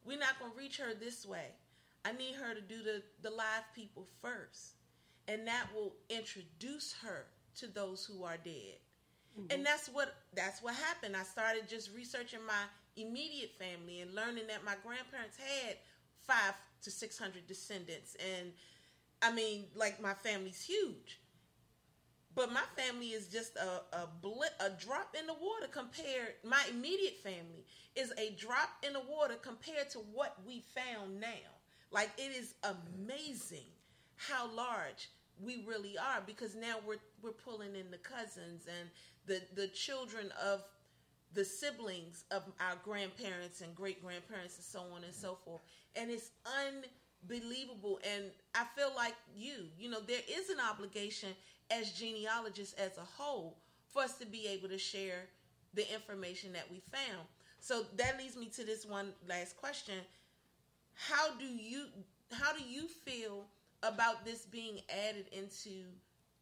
we're 0.05 0.19
not 0.19 0.39
gonna 0.39 0.53
reach 0.57 0.78
her 0.78 0.93
this 0.93 1.25
way. 1.25 1.47
I 2.05 2.13
need 2.13 2.36
her 2.36 2.53
to 2.53 2.61
do 2.61 2.84
the 2.84 3.03
the 3.21 3.30
live 3.30 3.63
people 3.75 4.07
first, 4.21 4.75
and 5.28 5.47
that 5.47 5.67
will 5.75 5.93
introduce 6.09 6.93
her 7.03 7.25
to 7.57 7.67
those 7.67 8.05
who 8.05 8.23
are 8.23 8.38
dead. 8.38 8.80
Mm-hmm. 9.39 9.51
And 9.51 9.65
that's 9.65 9.88
what 9.89 10.15
that's 10.34 10.61
what 10.61 10.75
happened. 10.75 11.15
I 11.15 11.23
started 11.23 11.67
just 11.67 11.91
researching 11.95 12.39
my 12.45 12.63
immediate 12.95 13.51
family 13.59 14.01
and 14.01 14.15
learning 14.15 14.47
that 14.47 14.63
my 14.63 14.75
grandparents 14.84 15.38
had 15.38 15.78
five 16.21 16.55
to 16.84 16.91
six 16.91 17.17
hundred 17.17 17.47
descendants, 17.47 18.15
and 18.15 18.51
I 19.21 19.32
mean, 19.32 19.65
like 19.75 20.01
my 20.01 20.13
family's 20.13 20.63
huge, 20.63 21.19
but 22.38 22.53
my 22.53 22.61
family 22.75 23.07
is 23.07 23.27
just 23.27 23.57
a 23.57 23.97
a, 23.97 24.07
blit, 24.23 24.53
a 24.59 24.69
drop 24.69 25.15
in 25.19 25.25
the 25.25 25.33
water 25.33 25.67
compared. 25.71 26.35
My 26.45 26.61
immediate 26.69 27.17
family 27.17 27.65
is 27.95 28.13
a 28.17 28.29
drop 28.39 28.69
in 28.85 28.93
the 28.93 29.01
water 29.01 29.33
compared 29.41 29.89
to 29.89 29.99
what 30.13 30.38
we 30.45 30.63
found 30.75 31.19
now. 31.19 31.49
Like 31.91 32.11
it 32.17 32.31
is 32.38 32.53
amazing 32.63 33.65
how 34.17 34.49
large 34.53 35.09
we 35.43 35.63
really 35.67 35.97
are 35.97 36.21
because 36.25 36.55
now 36.55 36.75
we're 36.85 37.01
we're 37.23 37.31
pulling 37.31 37.75
in 37.75 37.89
the 37.89 37.97
cousins 37.97 38.67
and 38.67 38.89
the 39.25 39.41
the 39.59 39.67
children 39.69 40.31
of 40.43 40.63
the 41.33 41.43
siblings 41.43 42.23
of 42.31 42.43
our 42.59 42.75
grandparents 42.83 43.61
and 43.61 43.75
great 43.75 44.01
grandparents 44.01 44.55
and 44.57 44.65
so 44.65 44.79
on 44.95 45.03
and 45.03 45.13
so 45.13 45.38
forth 45.43 45.61
and 45.95 46.09
it's 46.09 46.31
unbelievable 47.27 47.99
and 48.15 48.31
i 48.55 48.63
feel 48.75 48.91
like 48.95 49.13
you 49.35 49.65
you 49.77 49.89
know 49.89 49.99
there 50.07 50.21
is 50.29 50.49
an 50.49 50.57
obligation 50.71 51.29
as 51.72 51.91
genealogists 51.91 52.74
as 52.80 52.97
a 52.97 53.22
whole 53.22 53.57
for 53.88 54.01
us 54.03 54.18
to 54.18 54.26
be 54.26 54.47
able 54.47 54.70
to 54.70 54.78
share 54.78 55.26
the 55.74 55.93
information 55.93 56.53
that 56.53 56.70
we 56.70 56.82
found. 56.91 57.28
So 57.59 57.84
that 57.97 58.18
leads 58.18 58.36
me 58.36 58.47
to 58.55 58.63
this 58.63 58.86
one 58.86 59.13
last 59.28 59.57
question. 59.57 59.95
How 60.93 61.36
do 61.38 61.45
you 61.45 61.86
how 62.32 62.53
do 62.53 62.61
you 62.63 62.88
feel 62.88 63.45
about 63.84 64.26
this 64.26 64.45
being 64.45 64.80
added 64.89 65.28
into 65.32 65.86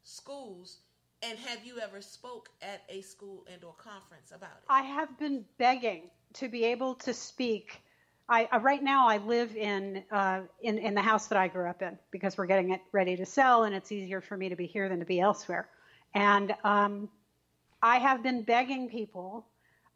schools? 0.03 0.79
And 1.21 1.37
have 1.39 1.65
you 1.65 1.79
ever 1.79 2.01
spoke 2.01 2.49
at 2.61 2.83
a 2.89 3.01
school 3.01 3.45
and 3.51 3.63
or 3.63 3.73
conference 3.73 4.31
about 4.31 4.51
it? 4.51 4.65
I 4.69 4.81
have 4.81 5.17
been 5.17 5.45
begging 5.57 6.09
to 6.33 6.49
be 6.49 6.63
able 6.65 6.95
to 6.95 7.13
speak 7.13 7.81
I, 8.27 8.45
uh, 8.51 8.59
right 8.59 8.81
now 8.81 9.07
I 9.07 9.17
live 9.17 9.55
in, 9.55 10.03
uh, 10.11 10.41
in 10.61 10.79
in 10.79 10.95
the 10.95 11.01
house 11.01 11.27
that 11.27 11.37
I 11.37 11.47
grew 11.47 11.69
up 11.69 11.81
in 11.83 11.97
because 12.09 12.37
we're 12.37 12.47
getting 12.47 12.71
it 12.71 12.81
ready 12.91 13.15
to 13.17 13.25
sell, 13.25 13.65
and 13.65 13.75
it's 13.75 13.91
easier 13.91 14.19
for 14.19 14.35
me 14.35 14.49
to 14.49 14.55
be 14.55 14.65
here 14.65 14.89
than 14.89 14.99
to 14.99 15.05
be 15.05 15.19
elsewhere. 15.19 15.69
And 16.15 16.55
um, 16.63 17.09
I 17.83 17.97
have 17.97 18.23
been 18.23 18.41
begging 18.41 18.89
people, 18.89 19.45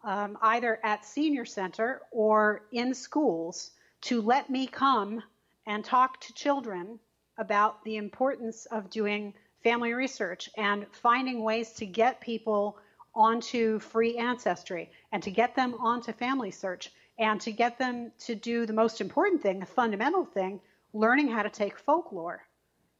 um, 0.03 0.38
either 0.41 0.80
at 0.84 1.05
senior 1.05 1.45
center 1.45 2.01
or 2.11 2.61
in 2.71 2.93
schools, 2.93 3.71
to 4.01 4.21
let 4.21 4.49
me 4.49 4.67
come 4.67 5.23
and 5.65 5.84
talk 5.84 6.21
to 6.21 6.34
children 6.34 6.99
about 7.39 7.84
the 7.84 7.95
importance 7.95 8.67
of 8.67 8.91
doing 8.91 9.34
family 9.63 9.93
research 9.93 10.49
and 10.55 10.86
finding 10.91 11.41
ways 11.41 11.71
to 11.73 11.86
get 11.86 12.21
people 12.21 12.77
onto 13.15 13.80
free 13.80 14.17
ancestry 14.17 14.91
and 15.11 15.23
to 15.23 15.32
get 15.32 15.55
them 15.55 15.73
onto 15.80 16.13
family 16.13 16.51
search 16.51 16.91
and 17.20 17.39
to 17.41 17.51
get 17.51 17.78
them 17.78 18.11
to 18.20 18.34
do 18.34 18.65
the 18.65 18.74
most 18.74 19.01
important 19.01 19.41
thing, 19.41 19.59
the 19.59 19.65
fundamental 19.65 20.26
thing, 20.26 20.59
learning 20.93 21.28
how 21.28 21.43
to 21.43 21.49
take 21.49 21.78
folklore. 21.78 22.41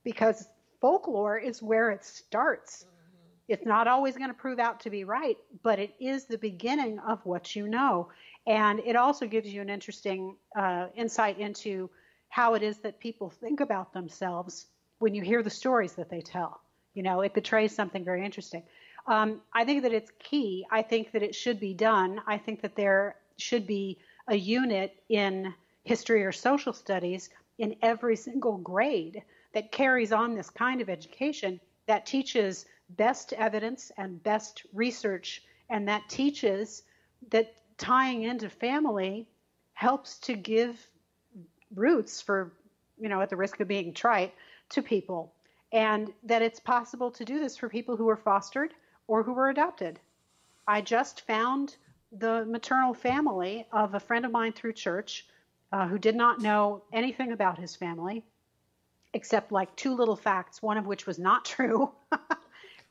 Because 0.04 0.48
folklore 0.82 1.38
is 1.38 1.62
where 1.62 1.90
it 1.90 2.04
starts. 2.04 2.84
Mm-hmm. 2.84 3.54
It's 3.54 3.66
not 3.66 3.88
always 3.88 4.18
going 4.18 4.30
to 4.30 4.36
prove 4.36 4.60
out 4.60 4.82
to 4.82 4.90
be 4.90 5.06
right, 5.06 5.38
but 5.64 5.80
it 5.80 5.96
is 6.00 6.26
the 6.26 6.38
beginning 6.38 7.00
of 7.00 7.26
what 7.26 7.56
you 7.56 7.68
know. 7.68 8.10
And 8.46 8.80
it 8.82 8.96
also 8.96 9.26
gives 9.26 9.48
you 9.48 9.62
an 9.62 9.70
interesting 9.70 10.36
uh, 10.56 10.88
insight 10.96 11.40
into 11.40 11.90
how 12.28 12.54
it 12.54 12.62
is 12.62 12.78
that 12.80 13.00
people 13.00 13.30
think 13.30 13.60
about 13.62 13.94
themselves 13.94 14.68
when 15.00 15.16
you 15.16 15.22
hear 15.22 15.42
the 15.42 15.50
stories 15.50 15.94
that 15.94 16.10
they 16.10 16.22
tell. 16.22 16.62
You 16.94 17.04
know, 17.04 17.22
it 17.22 17.34
betrays 17.34 17.74
something 17.74 18.04
very 18.04 18.26
interesting. 18.26 18.64
Um, 19.08 19.42
I 19.54 19.64
think 19.64 19.84
that 19.84 19.94
it's 19.94 20.12
key. 20.20 20.66
I 20.70 20.82
think 20.82 21.14
that 21.14 21.24
it 21.24 21.34
should 21.34 21.60
be 21.60 21.74
done. 21.74 22.22
I 22.28 22.38
think 22.38 22.62
that 22.62 22.76
there 22.76 23.16
should 23.38 23.66
be 23.66 23.98
a 24.30 24.36
unit 24.36 25.04
in 25.10 25.54
history 25.84 26.24
or 26.24 26.32
social 26.32 26.72
studies 26.72 27.30
in 27.58 27.76
every 27.82 28.16
single 28.16 28.58
grade 28.58 29.24
that 29.54 29.72
carries 29.72 30.12
on 30.12 30.36
this 30.36 30.50
kind 30.50 30.82
of 30.82 30.90
education 30.90 31.60
that 31.88 32.06
teaches 32.06 32.66
best 32.92 33.34
evidence 33.34 33.92
and 33.98 34.24
best 34.24 34.64
research 34.74 35.44
and 35.70 35.88
that 35.88 36.08
teaches 36.10 36.84
that 37.32 37.54
tying 37.78 38.24
into 38.24 38.50
family 38.50 39.28
helps 39.74 40.18
to 40.20 40.36
give 40.36 40.78
roots 41.74 42.22
for, 42.22 42.54
you 43.00 43.10
know, 43.10 43.22
at 43.22 43.30
the 43.30 43.38
risk 43.38 43.60
of 43.60 43.68
being 43.68 43.94
trite, 43.94 44.34
to 44.70 44.82
people. 44.82 45.34
And 45.72 46.12
that 46.24 46.42
it's 46.42 46.60
possible 46.60 47.12
to 47.12 47.26
do 47.26 47.40
this 47.40 47.58
for 47.58 47.70
people 47.70 47.96
who 47.96 48.06
were 48.06 48.18
fostered 48.18 48.74
or 49.08 49.24
who 49.24 49.34
were 49.34 49.50
adopted. 49.50 50.00
I 50.68 50.82
just 50.82 51.26
found 51.26 51.78
the 52.12 52.46
maternal 52.46 52.94
family 52.94 53.66
of 53.72 53.94
a 53.94 54.00
friend 54.00 54.26
of 54.26 54.32
mine 54.32 54.54
through 54.54 54.74
church 54.74 55.26
uh, 55.72 55.88
who 55.88 56.00
did 56.00 56.16
not 56.16 56.42
know 56.42 56.84
anything 56.92 57.32
about 57.32 57.60
his 57.60 57.76
family 57.76 58.24
except 59.14 59.52
like 59.52 59.76
two 59.76 59.96
little 59.96 60.16
facts, 60.16 60.62
one 60.62 60.78
of 60.78 60.86
which 60.86 61.08
was 61.08 61.18
not 61.18 61.46
true. 61.56 61.92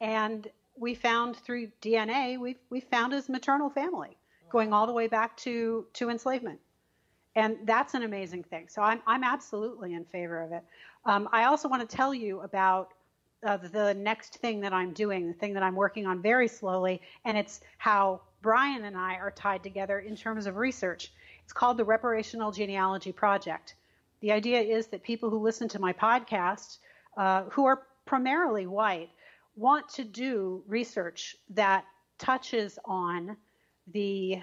and 0.01 0.49
we 0.77 0.95
found 0.95 1.37
through 1.37 1.69
DNA, 1.83 2.39
we 2.39 2.57
we 2.71 2.81
found 2.81 3.12
his 3.12 3.29
maternal 3.29 3.69
family 3.69 4.16
going 4.51 4.73
all 4.73 4.87
the 4.87 4.93
way 4.93 5.09
back 5.09 5.37
to 5.37 5.87
to 5.93 6.09
enslavement 6.11 6.61
and 7.39 7.57
that's 7.64 7.95
an 7.95 8.03
amazing 8.03 8.43
thing. 8.43 8.66
So 8.69 8.83
I'm 8.83 9.01
I'm 9.07 9.23
absolutely 9.23 9.95
in 9.95 10.05
favor 10.05 10.43
of 10.43 10.53
it. 10.53 10.64
Um, 11.05 11.29
I 11.33 11.45
also 11.45 11.69
want 11.69 11.89
to 11.89 11.97
tell 11.97 12.12
you 12.12 12.41
about 12.41 12.93
the 13.43 13.95
next 13.97 14.36
thing 14.36 14.61
that 14.61 14.72
I'm 14.72 14.93
doing, 14.93 15.28
the 15.28 15.34
thing 15.34 15.55
that 15.55 15.62
I'm 15.62 15.76
working 15.76 16.07
on 16.07 16.20
very 16.20 16.49
slowly, 16.49 17.01
and 17.24 17.36
it's 17.36 17.61
how 17.78 18.20
Brian 18.43 18.84
and 18.84 18.97
I 18.97 19.14
are 19.14 19.30
tied 19.30 19.62
together 19.62 20.01
in 20.01 20.16
terms 20.16 20.47
of 20.47 20.57
research. 20.57 21.12
It's 21.45 21.53
called 21.53 21.76
the 21.76 21.84
Reparational 21.84 22.55
Genealogy 22.55 23.12
Project. 23.12 23.74
The 24.20 24.32
idea 24.32 24.61
is 24.61 24.89
that 24.89 25.03
people 25.03 25.30
who 25.30 25.39
listen 25.39 25.68
to 25.68 25.78
my 25.78 25.93
podcast, 25.93 26.78
uh, 27.16 27.45
who 27.45 27.64
are 27.66 27.82
primarily 28.05 28.66
white, 28.66 29.11
want 29.57 29.89
to 29.91 30.05
do 30.05 30.62
research 30.66 31.36
that 31.51 31.84
touches 32.18 32.78
on 32.84 33.36
the 33.93 34.39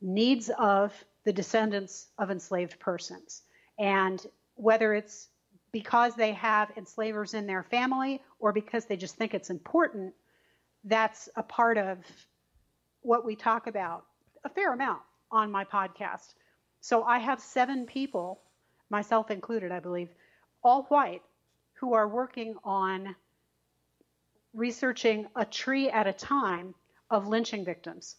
needs 0.00 0.50
of 0.58 0.92
the 1.24 1.32
descendants 1.32 2.08
of 2.18 2.30
enslaved 2.30 2.78
persons. 2.80 3.42
And 3.78 4.24
whether 4.54 4.94
it's 4.94 5.28
because 5.72 6.14
they 6.14 6.32
have 6.32 6.70
enslavers 6.76 7.34
in 7.34 7.46
their 7.46 7.62
family 7.62 8.22
or 8.38 8.52
because 8.52 8.84
they 8.84 8.96
just 8.96 9.16
think 9.16 9.34
it's 9.34 9.50
important, 9.50 10.14
that's 10.84 11.28
a 11.36 11.42
part 11.42 11.78
of 11.78 11.98
what 13.00 13.24
we 13.24 13.34
talk 13.34 13.66
about 13.66 14.04
a 14.44 14.48
fair 14.48 14.72
amount 14.72 15.00
on 15.30 15.50
my 15.50 15.64
podcast. 15.64 16.34
So 16.80 17.04
I 17.04 17.18
have 17.18 17.40
seven 17.40 17.86
people, 17.86 18.40
myself 18.90 19.30
included, 19.30 19.72
I 19.72 19.80
believe, 19.80 20.08
all 20.62 20.84
white, 20.84 21.22
who 21.74 21.94
are 21.94 22.08
working 22.08 22.56
on 22.64 23.14
researching 24.52 25.26
a 25.34 25.44
tree 25.44 25.88
at 25.88 26.06
a 26.06 26.12
time 26.12 26.74
of 27.10 27.26
lynching 27.26 27.64
victims. 27.64 28.16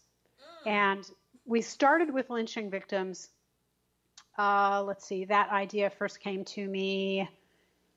And 0.65 1.07
we 1.45 1.61
started 1.61 2.13
with 2.13 2.29
lynching 2.29 2.69
victims. 2.69 3.29
Uh, 4.37 4.83
let's 4.85 5.05
see, 5.05 5.25
that 5.25 5.49
idea 5.51 5.89
first 5.89 6.19
came 6.19 6.43
to 6.45 6.67
me 6.67 7.29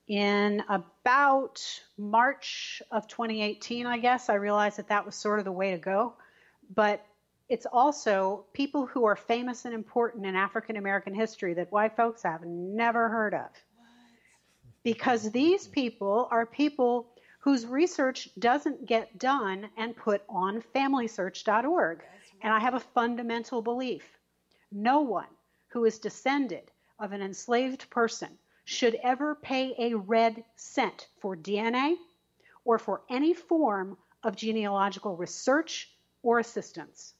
in 0.08 0.62
about 0.68 1.62
March 1.98 2.82
of 2.90 3.08
2018, 3.08 3.86
I 3.86 3.98
guess. 3.98 4.28
I 4.28 4.34
realized 4.34 4.78
that 4.78 4.88
that 4.88 5.04
was 5.04 5.14
sort 5.14 5.38
of 5.38 5.44
the 5.44 5.52
way 5.52 5.72
to 5.72 5.78
go. 5.78 6.14
But 6.74 7.04
it's 7.48 7.66
also 7.66 8.44
people 8.52 8.86
who 8.86 9.04
are 9.04 9.16
famous 9.16 9.64
and 9.64 9.74
important 9.74 10.26
in 10.26 10.34
African 10.34 10.76
American 10.76 11.14
history 11.14 11.54
that 11.54 11.72
white 11.72 11.96
folks 11.96 12.22
have 12.22 12.42
never 12.44 13.08
heard 13.08 13.34
of. 13.34 13.48
Because 14.82 15.30
these 15.30 15.66
people 15.66 16.28
are 16.30 16.46
people 16.46 17.08
whose 17.40 17.66
research 17.66 18.28
doesn't 18.38 18.86
get 18.86 19.18
done 19.18 19.68
and 19.76 19.96
put 19.96 20.22
on 20.28 20.62
familysearch.org. 20.74 22.02
And 22.42 22.52
I 22.52 22.60
have 22.60 22.74
a 22.74 22.80
fundamental 22.80 23.62
belief 23.62 24.04
no 24.72 25.00
one 25.00 25.28
who 25.68 25.84
is 25.84 25.98
descended 25.98 26.70
of 26.98 27.12
an 27.12 27.22
enslaved 27.22 27.88
person 27.88 28.36
should 28.66 28.98
ever 29.02 29.36
pay 29.36 29.74
a 29.78 29.94
red 29.94 30.44
cent 30.56 31.06
for 31.20 31.36
DNA 31.36 31.94
or 32.64 32.78
for 32.78 33.02
any 33.08 33.32
form 33.32 33.96
of 34.24 34.34
genealogical 34.34 35.16
research 35.16 35.88
or 36.22 36.40
assistance. 36.40 37.14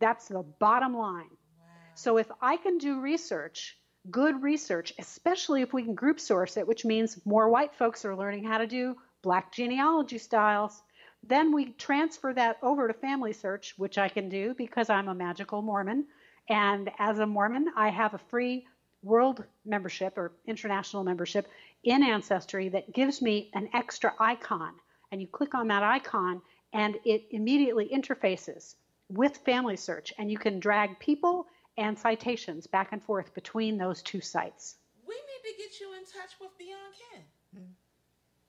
That's 0.00 0.26
the 0.26 0.42
bottom 0.58 0.96
line. 0.96 1.30
Wow. 1.30 1.64
So 1.94 2.18
if 2.18 2.26
I 2.42 2.56
can 2.56 2.78
do 2.78 3.00
research, 3.00 3.78
good 4.10 4.42
research, 4.42 4.92
especially 4.98 5.62
if 5.62 5.72
we 5.72 5.84
can 5.84 5.94
group 5.94 6.18
source 6.18 6.56
it, 6.56 6.66
which 6.66 6.84
means 6.84 7.24
more 7.24 7.48
white 7.48 7.74
folks 7.76 8.04
are 8.04 8.16
learning 8.16 8.42
how 8.42 8.58
to 8.58 8.66
do 8.66 8.96
black 9.22 9.52
genealogy 9.52 10.18
styles, 10.18 10.82
then 11.22 11.54
we 11.54 11.66
transfer 11.66 12.32
that 12.32 12.58
over 12.62 12.88
to 12.88 12.94
Family 12.94 13.32
Search, 13.32 13.74
which 13.76 13.96
I 13.96 14.08
can 14.08 14.28
do 14.28 14.54
because 14.54 14.90
I'm 14.90 15.08
a 15.08 15.14
magical 15.14 15.62
Mormon. 15.62 16.06
And 16.48 16.90
as 16.98 17.20
a 17.20 17.26
Mormon, 17.26 17.68
I 17.76 17.90
have 17.90 18.14
a 18.14 18.18
free 18.18 18.66
world 19.02 19.44
membership 19.64 20.18
or 20.18 20.32
international 20.46 21.04
membership 21.04 21.48
in 21.84 22.02
Ancestry 22.02 22.68
that 22.70 22.92
gives 22.92 23.22
me 23.22 23.50
an 23.54 23.68
extra 23.72 24.14
icon. 24.18 24.72
And 25.10 25.20
you 25.20 25.26
click 25.26 25.54
on 25.54 25.68
that 25.68 25.82
icon, 25.82 26.42
and 26.72 26.96
it 27.04 27.24
immediately 27.30 27.88
interfaces 27.88 28.74
with 29.08 29.38
Family 29.38 29.76
Search, 29.76 30.12
and 30.18 30.30
you 30.30 30.36
can 30.36 30.60
drag 30.60 30.98
people 30.98 31.46
and 31.78 31.98
citations 31.98 32.66
back 32.66 32.92
and 32.92 33.02
forth 33.02 33.32
between 33.34 33.78
those 33.78 34.02
two 34.02 34.20
sites. 34.20 34.76
We 35.06 35.14
need 35.14 35.50
to 35.50 35.56
get 35.56 35.80
you 35.80 35.94
in 35.94 36.00
touch 36.00 36.32
with 36.40 36.50
Beyond 36.58 36.94
Kin. 36.98 37.22
Mm-hmm. 37.56 37.72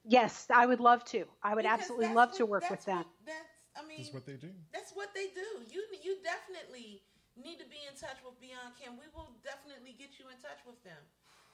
Yes, 0.05 0.47
I 0.53 0.65
would 0.65 0.79
love 0.79 1.05
to. 1.05 1.25
I 1.43 1.55
would 1.55 1.63
because 1.63 1.79
absolutely 1.79 2.07
love 2.07 2.29
what, 2.29 2.37
to 2.37 2.45
work 2.45 2.69
with 2.69 2.83
them. 2.83 3.05
That's, 3.25 3.37
I 3.77 3.87
mean, 3.87 3.99
that's 3.99 4.13
what 4.13 4.25
they 4.25 4.33
do. 4.33 4.49
That's 4.73 4.91
what 4.93 5.09
they 5.13 5.27
do. 5.27 5.45
You, 5.71 5.83
you 6.03 6.17
definitely 6.23 7.03
need 7.41 7.59
to 7.59 7.67
be 7.67 7.81
in 7.87 7.95
touch 7.95 8.19
with 8.21 8.37
Beyond 8.43 8.75
Kin, 8.77 8.95
we 8.99 9.07
will 9.15 9.33
definitely 9.41 9.95
get 9.95 10.19
you 10.19 10.27
in 10.27 10.37
touch 10.39 10.61
with 10.67 10.79
them 10.83 10.99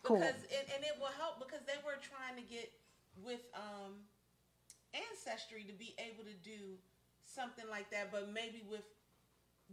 because 0.02 0.38
cool. 0.38 0.54
it, 0.54 0.64
and 0.74 0.82
it 0.86 0.96
will 1.02 1.14
help 1.18 1.42
because 1.42 1.66
they 1.66 1.78
were 1.82 1.98
trying 2.02 2.38
to 2.38 2.46
get 2.46 2.70
with 3.24 3.42
um, 3.56 4.06
ancestry 4.94 5.66
to 5.66 5.76
be 5.76 5.96
able 5.98 6.26
to 6.28 6.36
do 6.46 6.78
something 7.26 7.66
like 7.72 7.90
that, 7.90 8.14
but 8.14 8.30
maybe 8.30 8.62
with 8.70 8.86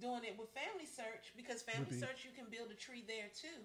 doing 0.00 0.24
it 0.24 0.38
with 0.40 0.48
Family 0.56 0.88
Search 0.88 1.36
because 1.36 1.60
Family 1.60 1.92
Search 1.92 2.24
you 2.24 2.32
can 2.32 2.48
build 2.48 2.72
a 2.72 2.78
tree 2.78 3.04
there 3.04 3.28
too. 3.36 3.60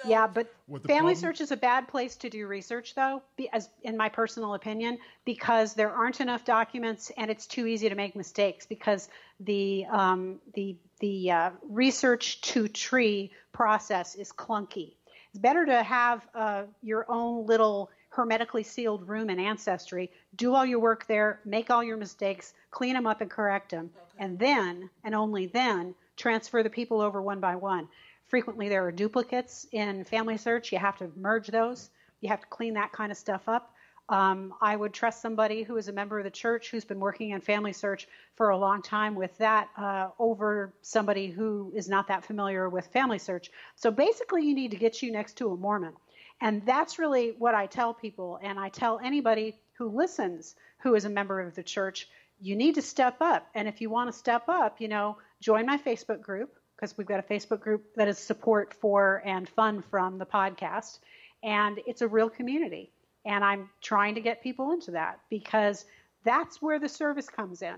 So, 0.00 0.08
yeah, 0.08 0.26
but 0.26 0.52
Family 0.68 0.86
problem? 0.86 1.14
Search 1.16 1.40
is 1.40 1.52
a 1.52 1.56
bad 1.56 1.86
place 1.86 2.16
to 2.16 2.30
do 2.30 2.46
research, 2.46 2.94
though, 2.94 3.22
as 3.52 3.68
in 3.82 3.96
my 3.96 4.08
personal 4.08 4.54
opinion, 4.54 4.98
because 5.24 5.74
there 5.74 5.90
aren't 5.90 6.20
enough 6.20 6.44
documents 6.44 7.10
and 7.16 7.30
it's 7.30 7.46
too 7.46 7.66
easy 7.66 7.88
to 7.88 7.94
make 7.94 8.16
mistakes 8.16 8.64
because 8.64 9.08
the 9.40 9.84
um, 9.90 10.40
the 10.54 10.76
the 11.00 11.30
uh, 11.30 11.50
research 11.68 12.40
to 12.42 12.68
tree 12.68 13.32
process 13.52 14.14
is 14.14 14.32
clunky. 14.32 14.94
It's 15.30 15.38
better 15.38 15.66
to 15.66 15.82
have 15.82 16.26
uh, 16.34 16.62
your 16.82 17.04
own 17.08 17.46
little 17.46 17.90
hermetically 18.12 18.62
sealed 18.62 19.08
room 19.08 19.30
in 19.30 19.38
Ancestry, 19.38 20.10
do 20.36 20.54
all 20.54 20.66
your 20.66 20.78
work 20.78 21.06
there, 21.06 21.40
make 21.46 21.70
all 21.70 21.82
your 21.82 21.96
mistakes, 21.96 22.52
clean 22.70 22.92
them 22.92 23.06
up 23.06 23.22
and 23.22 23.30
correct 23.30 23.70
them, 23.70 23.90
okay. 23.96 24.24
and 24.24 24.38
then, 24.38 24.90
and 25.02 25.14
only 25.14 25.46
then, 25.46 25.94
transfer 26.16 26.62
the 26.62 26.70
people 26.70 27.00
over 27.00 27.22
one 27.22 27.40
by 27.40 27.56
one. 27.56 27.88
Frequently, 28.32 28.70
there 28.70 28.86
are 28.86 28.90
duplicates 28.90 29.66
in 29.72 30.04
Family 30.04 30.38
Search. 30.38 30.72
You 30.72 30.78
have 30.78 30.96
to 30.96 31.12
merge 31.16 31.48
those. 31.48 31.90
You 32.22 32.30
have 32.30 32.40
to 32.40 32.46
clean 32.46 32.72
that 32.74 32.90
kind 32.90 33.12
of 33.12 33.18
stuff 33.18 33.46
up. 33.46 33.74
Um, 34.08 34.54
I 34.58 34.74
would 34.74 34.94
trust 34.94 35.20
somebody 35.20 35.62
who 35.62 35.76
is 35.76 35.88
a 35.88 35.92
member 35.92 36.16
of 36.16 36.24
the 36.24 36.30
church 36.30 36.70
who's 36.70 36.86
been 36.86 36.98
working 36.98 37.32
in 37.32 37.42
Family 37.42 37.74
Search 37.74 38.08
for 38.36 38.48
a 38.48 38.56
long 38.56 38.80
time 38.80 39.16
with 39.16 39.36
that 39.36 39.68
uh, 39.76 40.08
over 40.18 40.72
somebody 40.80 41.30
who 41.30 41.74
is 41.76 41.90
not 41.90 42.08
that 42.08 42.24
familiar 42.24 42.70
with 42.70 42.86
Family 42.86 43.18
Search. 43.18 43.50
So 43.76 43.90
basically, 43.90 44.46
you 44.46 44.54
need 44.54 44.70
to 44.70 44.78
get 44.78 45.02
you 45.02 45.12
next 45.12 45.36
to 45.36 45.50
a 45.50 45.56
Mormon. 45.58 45.92
And 46.40 46.64
that's 46.64 46.98
really 46.98 47.34
what 47.38 47.54
I 47.54 47.66
tell 47.66 47.92
people. 47.92 48.38
And 48.42 48.58
I 48.58 48.70
tell 48.70 48.98
anybody 48.98 49.58
who 49.74 49.90
listens 49.90 50.54
who 50.78 50.94
is 50.94 51.04
a 51.04 51.10
member 51.10 51.38
of 51.42 51.54
the 51.54 51.62
church, 51.62 52.08
you 52.40 52.56
need 52.56 52.76
to 52.76 52.82
step 52.82 53.16
up. 53.20 53.46
And 53.54 53.68
if 53.68 53.82
you 53.82 53.90
want 53.90 54.10
to 54.10 54.18
step 54.18 54.48
up, 54.48 54.80
you 54.80 54.88
know, 54.88 55.18
join 55.42 55.66
my 55.66 55.76
Facebook 55.76 56.22
group 56.22 56.56
because 56.82 56.98
we've 56.98 57.06
got 57.06 57.20
a 57.20 57.22
Facebook 57.22 57.60
group 57.60 57.94
that 57.94 58.08
is 58.08 58.18
support 58.18 58.74
for 58.74 59.22
and 59.24 59.48
fun 59.48 59.82
from 59.82 60.18
the 60.18 60.26
podcast. 60.26 60.98
And 61.44 61.78
it's 61.86 62.02
a 62.02 62.08
real 62.08 62.28
community. 62.28 62.90
And 63.24 63.44
I'm 63.44 63.70
trying 63.80 64.16
to 64.16 64.20
get 64.20 64.42
people 64.42 64.72
into 64.72 64.90
that 64.90 65.20
because 65.30 65.84
that's 66.24 66.60
where 66.60 66.80
the 66.80 66.88
service 66.88 67.28
comes 67.28 67.62
in. 67.62 67.76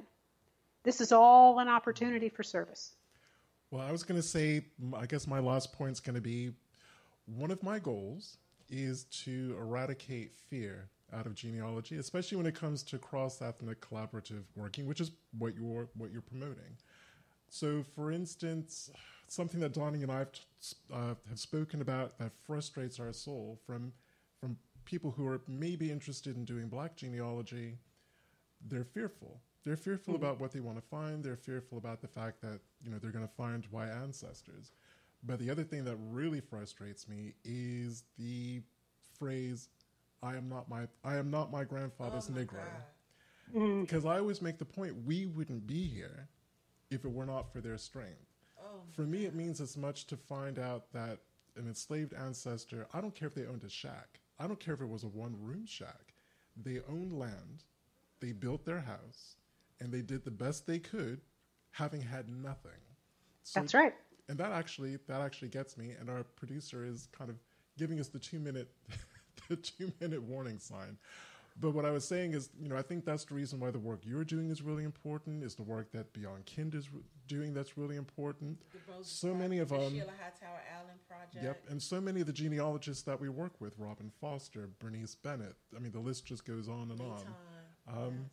This 0.84 1.02
is 1.02 1.12
all 1.12 1.59
an 1.59 1.68
opportunity 1.68 2.30
for 2.30 2.42
service. 2.42 2.94
Well, 3.70 3.82
I 3.82 3.92
was 3.92 4.05
going 4.05 4.18
to 4.18 4.26
say, 4.26 4.64
I 4.96 5.05
guess 5.05 5.26
my 5.26 5.38
last 5.38 5.74
point 5.74 5.92
is 5.92 6.00
going 6.00 6.14
to 6.14 6.22
be 6.22 6.52
one 7.26 7.50
of 7.50 7.62
my 7.62 7.78
goals 7.78 8.38
is 8.70 9.05
to 9.24 9.55
eradicate 9.59 10.32
fear 10.48 10.88
out 11.12 11.26
of 11.26 11.34
genealogy, 11.34 11.98
especially 11.98 12.38
when 12.38 12.46
it 12.46 12.55
comes 12.55 12.82
to 12.84 12.96
cross 12.96 13.42
ethnic 13.42 13.82
collaborative 13.82 14.44
working, 14.57 14.86
which 14.86 15.02
is 15.02 15.11
what 15.38 15.55
you're 15.55 15.88
what 15.94 16.11
you're 16.11 16.22
promoting. 16.22 16.78
So, 17.55 17.84
for 17.94 18.11
instance, 18.11 18.90
something 19.28 19.61
that 19.61 19.72
Donnie 19.72 20.02
and 20.02 20.11
I 20.11 20.18
have, 20.18 20.32
uh, 20.92 21.14
have 21.28 21.38
spoken 21.38 21.80
about 21.82 22.18
that 22.18 22.32
frustrates 22.44 22.98
our 22.98 23.12
soul 23.12 23.61
from 23.64 23.92
from 24.40 24.57
people 24.84 25.12
who 25.12 25.24
are 25.28 25.40
maybe 25.46 25.92
interested 25.92 26.36
in 26.36 26.44
doing 26.44 26.66
black 26.66 26.96
genealogy, 26.96 27.78
they're 28.66 28.82
fearful. 28.82 29.40
They're 29.64 29.76
fearful 29.76 30.14
mm. 30.14 30.16
about 30.16 30.40
what 30.40 30.50
they 30.50 30.59
want 30.59 30.78
to 30.78 30.82
find. 30.82 31.22
They're 31.22 31.36
fearful 31.36 31.78
about 31.78 32.02
the 32.02 32.09
fact 32.09 32.40
that 32.40 32.59
you 32.82 32.90
know 32.90 32.98
they're 32.98 33.12
going 33.12 33.26
to 33.26 33.34
find 33.34 33.64
white 33.70 33.90
ancestors. 34.02 34.72
But 35.22 35.38
the 35.38 35.48
other 35.48 35.62
thing 35.62 35.84
that 35.84 35.96
really 36.11 36.40
frustrates 36.40 37.09
me 37.09 37.34
is 37.44 38.02
the 38.18 38.62
phrase 39.16 39.68
"I 40.24 40.34
am 40.34 40.48
not 40.48 40.68
my 40.68 40.88
I 41.05 41.18
am 41.18 41.30
not 41.30 41.52
my 41.52 41.62
grandfather's 41.62 42.28
oh 42.28 42.32
my 42.32 42.40
Negro," 42.40 42.64
mm. 43.55 43.82
because 43.82 44.02
mm. 44.02 44.11
I 44.11 44.18
always 44.18 44.42
make 44.42 44.59
the 44.59 44.64
point 44.64 45.07
we 45.07 45.26
wouldn't 45.26 45.68
be 45.68 45.86
here 45.86 46.28
if 46.95 47.05
it 47.05 47.12
were 47.12 47.26
not 47.26 47.53
for 47.53 47.61
their 47.61 47.78
strength. 47.78 48.26
Oh 48.59 48.80
for 48.92 49.03
me, 49.03 49.24
it 49.24 49.34
means 49.34 49.61
as 49.61 49.76
much 49.76 50.07
to 50.07 50.16
find 50.16 50.59
out 50.59 50.92
that 50.92 51.18
an 51.57 51.66
enslaved 51.66 52.14
ancestor. 52.14 52.86
I 52.92 53.01
don't 53.01 53.14
care 53.14 53.28
if 53.28 53.34
they 53.34 53.47
owned 53.47 53.64
a 53.64 53.68
shack. 53.68 54.20
I 54.38 54.47
don't 54.47 54.59
care 54.59 54.74
if 54.74 54.80
it 54.80 54.88
was 54.88 55.05
a 55.05 55.09
one 55.09 55.36
room 55.40 55.64
shack. 55.66 56.14
They 56.57 56.80
owned 56.88 57.12
land, 57.12 57.64
they 58.20 58.32
built 58.32 58.64
their 58.64 58.80
house, 58.80 59.36
and 59.80 59.92
they 59.92 60.03
did 60.03 60.24
the 60.24 60.30
best 60.30 60.66
they 60.66 60.78
could, 60.78 61.20
having 61.72 62.01
had 62.01 62.28
nothing. 62.28 62.70
So, 63.42 63.61
That's 63.61 63.74
right. 63.74 63.95
And 64.28 64.38
that 64.38 64.53
actually 64.53 64.97
that 65.09 65.20
actually 65.20 65.49
gets 65.49 65.76
me. 65.76 65.92
And 65.99 66.09
our 66.09 66.22
producer 66.22 66.84
is 66.84 67.09
kind 67.12 67.28
of 67.30 67.36
giving 67.76 68.01
us 68.01 68.09
the 68.09 68.18
two 68.18 68.38
minute 68.38 68.70
the 69.49 69.57
two 69.57 69.92
minute 70.01 70.22
warning 70.22 70.59
sign. 70.59 70.97
But 71.61 71.70
what 71.70 71.84
I 71.84 71.92
was 71.92 72.05
saying 72.05 72.34
is, 72.34 72.50
you 72.61 72.68
know, 72.68 72.76
I 72.76 72.82
think 72.82 73.05
that's 73.05 73.24
the 73.24 73.34
reason 73.34 73.61
why 73.61 73.70
the 73.70 73.78
work 73.78 74.00
you're 74.05 74.24
doing 74.24 74.50
is 74.50 74.61
really 74.61 74.82
important. 74.82 75.44
Is 75.44 75.55
the 75.55 75.62
work 75.62 75.92
that 75.92 76.12
Beyond 76.12 76.46
Kin 76.46 76.72
is 76.74 76.92
re- 76.92 77.02
doing 77.28 77.55
that's 77.55 77.78
really 77.78 77.96
important. 77.96 78.59
so 79.02 79.28
project, 79.28 79.40
many 79.40 79.59
of 79.61 79.68
them. 79.68 79.80
Um, 79.80 79.90
Sheila 79.92 80.12
Hightower 80.20 80.61
Allen 80.74 80.96
project. 81.09 81.44
Yep, 81.44 81.64
and 81.70 81.80
so 81.80 82.00
many 82.00 82.20
of 82.20 82.26
the 82.26 82.32
genealogists 82.32 83.05
that 83.05 83.20
we 83.20 83.28
work 83.28 83.61
with, 83.61 83.72
Robin 83.78 84.11
Foster, 84.20 84.68
Bernice 84.80 85.14
Bennett. 85.14 85.55
I 85.76 85.78
mean, 85.78 85.92
the 85.92 86.00
list 86.00 86.26
just 86.26 86.44
goes 86.44 86.68
on 86.68 86.90
and 86.90 87.00
on. 87.00 87.22
Um, 87.86 87.96
yes. 87.96 88.30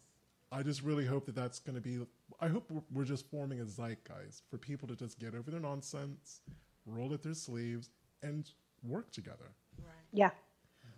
I 0.51 0.63
just 0.63 0.82
really 0.82 1.05
hope 1.05 1.26
that 1.28 1.36
that's 1.36 1.59
going 1.59 1.76
to 1.76 1.82
be. 1.82 1.99
I 2.39 2.47
hope 2.47 2.72
we're, 2.72 2.82
we're 2.91 3.05
just 3.05 3.30
forming 3.30 3.59
a 3.61 3.65
zeitgeist 3.65 4.41
for 4.49 4.57
people 4.57 4.88
to 4.88 4.95
just 4.95 5.19
get 5.19 5.36
over 5.36 5.51
their 5.51 5.59
nonsense, 5.59 6.41
roll 6.88 7.13
up 7.13 7.22
their 7.22 7.36
sleeves, 7.36 7.89
and 8.24 8.49
work 8.84 9.11
together. 9.11 9.51
Right. 9.78 9.88
Yeah, 10.11 10.32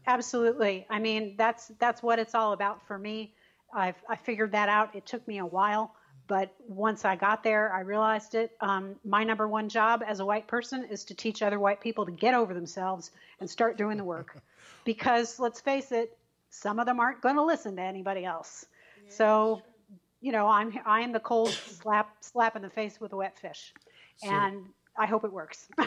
absolutely. 0.07 0.85
I 0.89 0.99
mean, 0.99 1.35
that's 1.37 1.71
that's 1.79 2.01
what 2.03 2.19
it's 2.19 2.35
all 2.35 2.53
about 2.53 2.85
for 2.87 2.97
me. 2.97 3.33
I've 3.73 3.95
I 4.09 4.15
figured 4.15 4.51
that 4.51 4.69
out. 4.69 4.95
It 4.95 5.05
took 5.05 5.27
me 5.27 5.39
a 5.39 5.45
while, 5.45 5.95
but 6.27 6.53
once 6.67 7.05
I 7.05 7.15
got 7.15 7.43
there, 7.43 7.73
I 7.73 7.81
realized 7.81 8.35
it. 8.35 8.51
Um, 8.61 8.95
my 9.03 9.23
number 9.23 9.47
one 9.47 9.69
job 9.69 10.03
as 10.05 10.19
a 10.19 10.25
white 10.25 10.47
person 10.47 10.83
is 10.85 11.03
to 11.05 11.15
teach 11.15 11.41
other 11.41 11.59
white 11.59 11.81
people 11.81 12.05
to 12.05 12.11
get 12.11 12.33
over 12.33 12.53
themselves 12.53 13.11
and 13.39 13.49
start 13.49 13.77
doing 13.77 13.97
the 13.97 14.03
work. 14.03 14.37
because 14.85 15.39
let's 15.39 15.59
face 15.61 15.91
it, 15.91 16.15
some 16.49 16.79
of 16.79 16.85
them 16.85 16.99
aren't 16.99 17.21
going 17.21 17.35
to 17.35 17.43
listen 17.43 17.75
to 17.77 17.81
anybody 17.81 18.25
else. 18.25 18.65
Yeah, 19.05 19.11
so, 19.11 19.55
that's 19.55 19.67
true. 19.87 19.97
you 20.21 20.31
know, 20.33 20.47
I'm 20.47 20.79
I'm 20.85 21.11
the 21.11 21.19
cold 21.19 21.49
slap 21.49 22.15
slap 22.21 22.55
in 22.55 22.61
the 22.61 22.69
face 22.69 22.99
with 23.01 23.13
a 23.13 23.17
wet 23.17 23.37
fish, 23.39 23.73
So- 24.17 24.29
and 24.29 24.65
I 24.95 25.07
hope 25.07 25.23
it 25.25 25.33
works. 25.33 25.67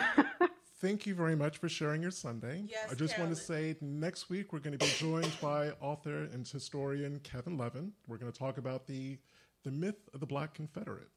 Thank 0.78 1.06
you 1.06 1.14
very 1.14 1.36
much 1.36 1.56
for 1.56 1.70
sharing 1.70 2.02
your 2.02 2.10
Sunday. 2.10 2.64
Yes, 2.68 2.88
I 2.90 2.94
just 2.94 3.18
want 3.18 3.30
to 3.30 3.36
say 3.36 3.76
next 3.80 4.28
week 4.28 4.52
we're 4.52 4.58
going 4.58 4.76
to 4.76 4.84
be 4.84 4.92
joined 4.98 5.32
by 5.42 5.70
author 5.80 6.28
and 6.32 6.46
historian 6.46 7.18
Kevin 7.20 7.56
Levin. 7.56 7.92
We're 8.06 8.18
going 8.18 8.30
to 8.30 8.38
talk 8.38 8.58
about 8.58 8.86
the 8.86 9.18
the 9.64 9.70
myth 9.70 10.08
of 10.12 10.20
the 10.20 10.26
Black 10.26 10.52
Confederate. 10.54 11.08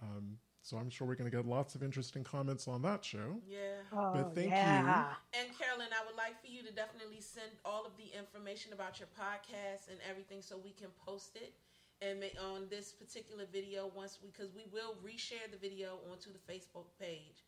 Um, 0.00 0.38
so 0.62 0.78
I'm 0.78 0.88
sure 0.88 1.06
we're 1.06 1.16
going 1.16 1.30
to 1.30 1.36
get 1.36 1.44
lots 1.44 1.74
of 1.74 1.82
interesting 1.82 2.24
comments 2.24 2.66
on 2.68 2.80
that 2.82 3.04
show. 3.04 3.36
Yeah. 3.46 3.84
oh, 3.92 4.30
thank 4.34 4.48
you. 4.48 4.56
And 4.56 5.52
Carolyn, 5.58 5.92
I 5.92 6.06
would 6.06 6.16
like 6.16 6.40
for 6.40 6.46
you 6.46 6.62
to 6.62 6.72
definitely 6.72 7.20
send 7.20 7.50
all 7.66 7.84
of 7.84 7.92
the 7.98 8.16
information 8.16 8.72
about 8.72 8.98
your 8.98 9.08
podcast 9.12 9.90
and 9.90 9.98
everything 10.08 10.40
so 10.40 10.56
we 10.56 10.70
can 10.70 10.88
post 11.04 11.36
it 11.36 11.52
and 12.00 12.18
make 12.18 12.36
on 12.40 12.66
this 12.70 12.92
particular 12.92 13.44
video 13.52 13.90
once 13.94 14.16
because 14.16 14.54
we 14.54 14.64
will 14.72 14.96
reshare 15.04 15.50
the 15.50 15.58
video 15.58 15.98
onto 16.10 16.30
the 16.32 16.40
Facebook 16.50 16.86
page. 16.98 17.43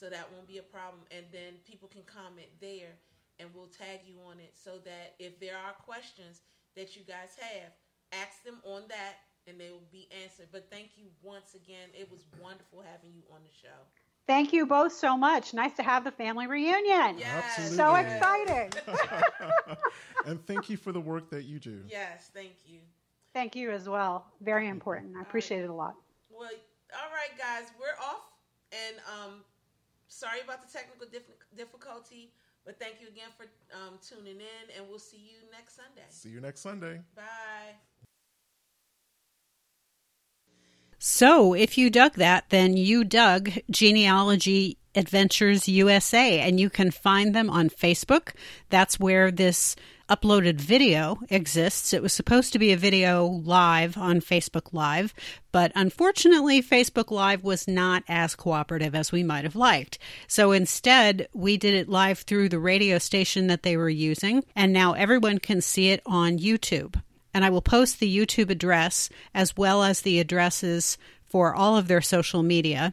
So 0.00 0.08
that 0.08 0.32
won't 0.32 0.48
be 0.48 0.56
a 0.56 0.62
problem 0.62 1.02
and 1.10 1.26
then 1.30 1.60
people 1.68 1.86
can 1.86 2.00
comment 2.08 2.48
there 2.58 2.96
and 3.38 3.50
we'll 3.54 3.68
tag 3.68 4.00
you 4.06 4.14
on 4.26 4.40
it 4.40 4.52
so 4.54 4.78
that 4.84 5.12
if 5.18 5.38
there 5.40 5.56
are 5.56 5.72
questions 5.84 6.40
that 6.74 6.96
you 6.96 7.02
guys 7.02 7.36
have, 7.38 7.68
ask 8.12 8.42
them 8.42 8.56
on 8.64 8.84
that 8.88 9.16
and 9.46 9.60
they 9.60 9.68
will 9.68 9.88
be 9.92 10.08
answered. 10.24 10.46
But 10.52 10.68
thank 10.70 10.96
you 10.96 11.04
once 11.22 11.54
again. 11.54 11.90
It 11.92 12.10
was 12.10 12.24
wonderful 12.42 12.80
having 12.80 13.14
you 13.14 13.22
on 13.30 13.40
the 13.44 13.52
show. 13.52 13.76
Thank 14.26 14.54
you 14.54 14.64
both 14.64 14.92
so 14.92 15.18
much. 15.18 15.52
Nice 15.52 15.74
to 15.74 15.82
have 15.82 16.04
the 16.04 16.12
family 16.12 16.46
reunion. 16.46 17.18
Yes. 17.18 17.74
So 17.76 17.94
Absolutely. 17.94 18.16
exciting. 18.16 18.72
and 20.26 20.46
thank 20.46 20.70
you 20.70 20.78
for 20.78 20.92
the 20.92 21.00
work 21.00 21.28
that 21.28 21.44
you 21.44 21.58
do. 21.58 21.82
Yes, 21.90 22.30
thank 22.32 22.54
you. 22.64 22.78
Thank 23.34 23.54
you 23.54 23.70
as 23.70 23.86
well. 23.86 24.24
Very 24.40 24.68
important. 24.68 25.16
I 25.18 25.20
appreciate 25.20 25.62
it 25.62 25.68
a 25.68 25.74
lot. 25.74 25.94
Well, 26.30 26.48
all 26.48 27.10
right, 27.10 27.36
guys, 27.36 27.70
we're 27.78 28.02
off, 28.02 28.22
and 28.72 28.96
um, 29.06 29.44
sorry 30.20 30.40
about 30.44 30.60
the 30.60 30.70
technical 30.70 31.06
dif- 31.10 31.40
difficulty, 31.56 32.30
but 32.66 32.78
thank 32.78 33.00
you 33.00 33.08
again 33.08 33.30
for 33.36 33.46
um, 33.74 33.98
tuning 34.06 34.36
in, 34.36 34.76
and 34.76 34.86
we'll 34.88 34.98
see 34.98 35.16
you 35.16 35.40
next 35.50 35.76
Sunday. 35.76 36.06
See 36.10 36.28
you 36.28 36.40
next 36.40 36.60
Sunday. 36.60 37.00
Bye. 37.16 37.76
So, 40.98 41.54
if 41.54 41.78
you 41.78 41.88
dug 41.88 42.16
that, 42.16 42.50
then 42.50 42.76
you 42.76 43.04
dug 43.04 43.50
Genealogy 43.70 44.76
Adventures 44.94 45.68
USA, 45.68 46.40
and 46.40 46.58
you 46.58 46.70
can 46.70 46.90
find 46.90 47.34
them 47.34 47.48
on 47.48 47.70
Facebook. 47.70 48.34
That's 48.68 48.98
where 48.98 49.30
this 49.30 49.76
uploaded 50.08 50.60
video 50.60 51.18
exists. 51.28 51.92
It 51.92 52.02
was 52.02 52.12
supposed 52.12 52.52
to 52.52 52.58
be 52.58 52.72
a 52.72 52.76
video 52.76 53.24
live 53.24 53.96
on 53.96 54.20
Facebook 54.20 54.72
Live, 54.72 55.14
but 55.52 55.70
unfortunately, 55.74 56.62
Facebook 56.62 57.10
Live 57.10 57.44
was 57.44 57.68
not 57.68 58.02
as 58.08 58.34
cooperative 58.34 58.94
as 58.94 59.12
we 59.12 59.22
might 59.22 59.44
have 59.44 59.54
liked. 59.54 59.98
So 60.26 60.50
instead, 60.50 61.28
we 61.32 61.56
did 61.56 61.74
it 61.74 61.88
live 61.88 62.18
through 62.20 62.48
the 62.48 62.58
radio 62.58 62.98
station 62.98 63.46
that 63.46 63.62
they 63.62 63.76
were 63.76 63.88
using, 63.88 64.44
and 64.56 64.72
now 64.72 64.94
everyone 64.94 65.38
can 65.38 65.60
see 65.60 65.90
it 65.90 66.02
on 66.04 66.38
YouTube 66.38 67.00
and 67.32 67.44
I 67.44 67.50
will 67.50 67.62
post 67.62 68.00
the 68.00 68.16
YouTube 68.16 68.50
address 68.50 69.08
as 69.34 69.56
well 69.56 69.82
as 69.82 70.00
the 70.00 70.20
addresses 70.20 70.98
for 71.24 71.54
all 71.54 71.76
of 71.76 71.88
their 71.88 72.00
social 72.00 72.42
media 72.42 72.92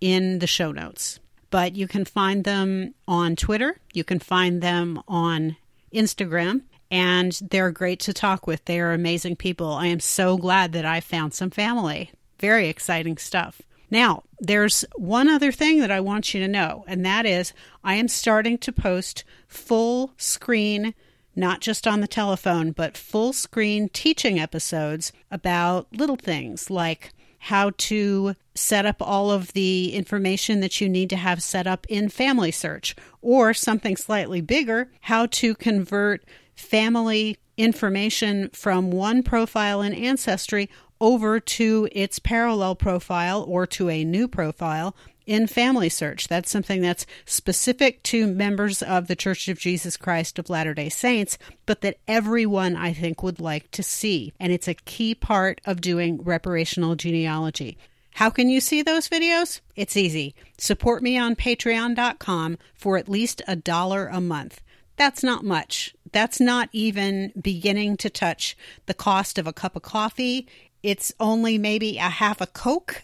in 0.00 0.38
the 0.38 0.46
show 0.46 0.72
notes. 0.72 1.20
But 1.50 1.76
you 1.76 1.86
can 1.86 2.04
find 2.04 2.44
them 2.44 2.94
on 3.06 3.36
Twitter, 3.36 3.78
you 3.92 4.04
can 4.04 4.18
find 4.18 4.62
them 4.62 5.00
on 5.06 5.56
Instagram, 5.94 6.62
and 6.90 7.32
they're 7.50 7.70
great 7.70 8.00
to 8.00 8.12
talk 8.12 8.46
with. 8.46 8.64
They 8.64 8.80
are 8.80 8.92
amazing 8.92 9.36
people. 9.36 9.72
I 9.72 9.86
am 9.86 10.00
so 10.00 10.36
glad 10.36 10.72
that 10.72 10.84
I 10.84 11.00
found 11.00 11.34
some 11.34 11.50
family. 11.50 12.10
Very 12.38 12.68
exciting 12.68 13.16
stuff. 13.16 13.62
Now, 13.90 14.24
there's 14.40 14.84
one 14.96 15.28
other 15.28 15.52
thing 15.52 15.80
that 15.80 15.90
I 15.90 16.00
want 16.00 16.34
you 16.34 16.40
to 16.40 16.48
know, 16.48 16.84
and 16.88 17.06
that 17.06 17.24
is 17.24 17.52
I 17.84 17.94
am 17.94 18.08
starting 18.08 18.58
to 18.58 18.72
post 18.72 19.24
full 19.46 20.12
screen 20.16 20.94
not 21.36 21.60
just 21.60 21.86
on 21.86 22.00
the 22.00 22.08
telephone, 22.08 22.72
but 22.72 22.96
full 22.96 23.32
screen 23.32 23.90
teaching 23.90 24.40
episodes 24.40 25.12
about 25.30 25.86
little 25.92 26.16
things 26.16 26.70
like 26.70 27.12
how 27.46 27.70
to 27.78 28.34
set 28.56 28.84
up 28.84 28.96
all 29.00 29.30
of 29.30 29.52
the 29.52 29.92
information 29.92 30.58
that 30.58 30.80
you 30.80 30.88
need 30.88 31.08
to 31.08 31.16
have 31.16 31.40
set 31.40 31.64
up 31.64 31.86
in 31.88 32.08
Family 32.08 32.50
Search, 32.50 32.96
or 33.22 33.54
something 33.54 33.96
slightly 33.96 34.40
bigger, 34.40 34.90
how 35.02 35.26
to 35.26 35.54
convert 35.54 36.24
family 36.56 37.38
information 37.56 38.50
from 38.52 38.90
one 38.90 39.22
profile 39.22 39.80
in 39.80 39.92
Ancestry 39.92 40.68
over 41.00 41.38
to 41.38 41.88
its 41.92 42.18
parallel 42.18 42.74
profile 42.74 43.44
or 43.46 43.64
to 43.64 43.88
a 43.90 44.04
new 44.04 44.26
profile 44.26 44.96
in 45.26 45.46
Family 45.46 45.88
Search. 45.88 46.28
That's 46.28 46.50
something 46.50 46.80
that's 46.80 47.06
specific 47.24 48.02
to 48.04 48.26
members 48.26 48.82
of 48.82 49.08
the 49.08 49.16
Church 49.16 49.48
of 49.48 49.58
Jesus 49.58 49.96
Christ 49.96 50.38
of 50.38 50.48
Latter 50.48 50.72
day 50.72 50.88
Saints, 50.88 51.36
but 51.66 51.80
that 51.82 51.98
everyone, 52.08 52.76
I 52.76 52.92
think, 52.92 53.22
would 53.22 53.40
like 53.40 53.70
to 53.72 53.82
see. 53.82 54.32
And 54.40 54.52
it's 54.52 54.68
a 54.68 54.74
key 54.74 55.14
part 55.14 55.60
of 55.66 55.80
doing 55.80 56.18
reparational 56.18 56.96
genealogy. 56.96 57.76
How 58.14 58.30
can 58.30 58.48
you 58.48 58.60
see 58.60 58.80
those 58.80 59.10
videos? 59.10 59.60
It's 59.74 59.96
easy. 59.96 60.34
Support 60.56 61.02
me 61.02 61.18
on 61.18 61.36
patreon.com 61.36 62.56
for 62.74 62.96
at 62.96 63.10
least 63.10 63.42
a 63.46 63.56
dollar 63.56 64.06
a 64.06 64.22
month. 64.22 64.62
That's 64.96 65.22
not 65.22 65.44
much. 65.44 65.94
That's 66.12 66.40
not 66.40 66.70
even 66.72 67.32
beginning 67.38 67.98
to 67.98 68.08
touch 68.08 68.56
the 68.86 68.94
cost 68.94 69.36
of 69.36 69.46
a 69.46 69.52
cup 69.52 69.76
of 69.76 69.82
coffee. 69.82 70.46
It's 70.82 71.12
only 71.18 71.58
maybe 71.58 71.98
a 71.98 72.02
half 72.02 72.40
a 72.40 72.46
Coke. 72.46 73.02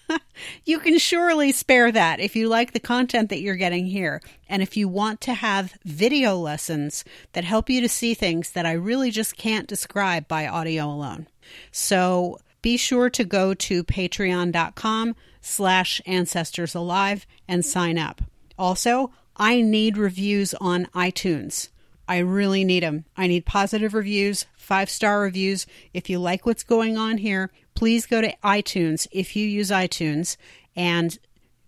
you 0.64 0.78
can 0.78 0.98
surely 0.98 1.52
spare 1.52 1.90
that 1.92 2.20
if 2.20 2.36
you 2.36 2.48
like 2.48 2.72
the 2.72 2.80
content 2.80 3.28
that 3.30 3.40
you're 3.40 3.56
getting 3.56 3.86
here. 3.86 4.20
And 4.48 4.62
if 4.62 4.76
you 4.76 4.88
want 4.88 5.20
to 5.22 5.34
have 5.34 5.74
video 5.84 6.36
lessons 6.36 7.04
that 7.32 7.44
help 7.44 7.68
you 7.68 7.80
to 7.80 7.88
see 7.88 8.14
things 8.14 8.52
that 8.52 8.66
I 8.66 8.72
really 8.72 9.10
just 9.10 9.36
can't 9.36 9.68
describe 9.68 10.28
by 10.28 10.46
audio 10.46 10.86
alone. 10.86 11.26
So 11.70 12.38
be 12.62 12.76
sure 12.76 13.10
to 13.10 13.24
go 13.24 13.54
to 13.54 13.84
patreon.com 13.84 15.16
slash 15.40 16.00
ancestors 16.06 16.74
alive 16.74 17.26
and 17.46 17.64
sign 17.64 17.98
up. 17.98 18.22
Also, 18.58 19.12
I 19.36 19.62
need 19.62 19.96
reviews 19.96 20.54
on 20.54 20.86
iTunes. 20.86 21.68
I 22.08 22.18
really 22.18 22.64
need 22.64 22.82
them. 22.82 23.04
I 23.16 23.26
need 23.26 23.44
positive 23.44 23.92
reviews, 23.92 24.46
five 24.56 24.88
star 24.88 25.20
reviews. 25.20 25.66
If 25.92 26.08
you 26.08 26.18
like 26.18 26.46
what's 26.46 26.64
going 26.64 26.96
on 26.96 27.18
here, 27.18 27.50
please 27.74 28.06
go 28.06 28.22
to 28.22 28.34
iTunes 28.42 29.06
if 29.12 29.36
you 29.36 29.46
use 29.46 29.70
iTunes 29.70 30.38
and 30.74 31.18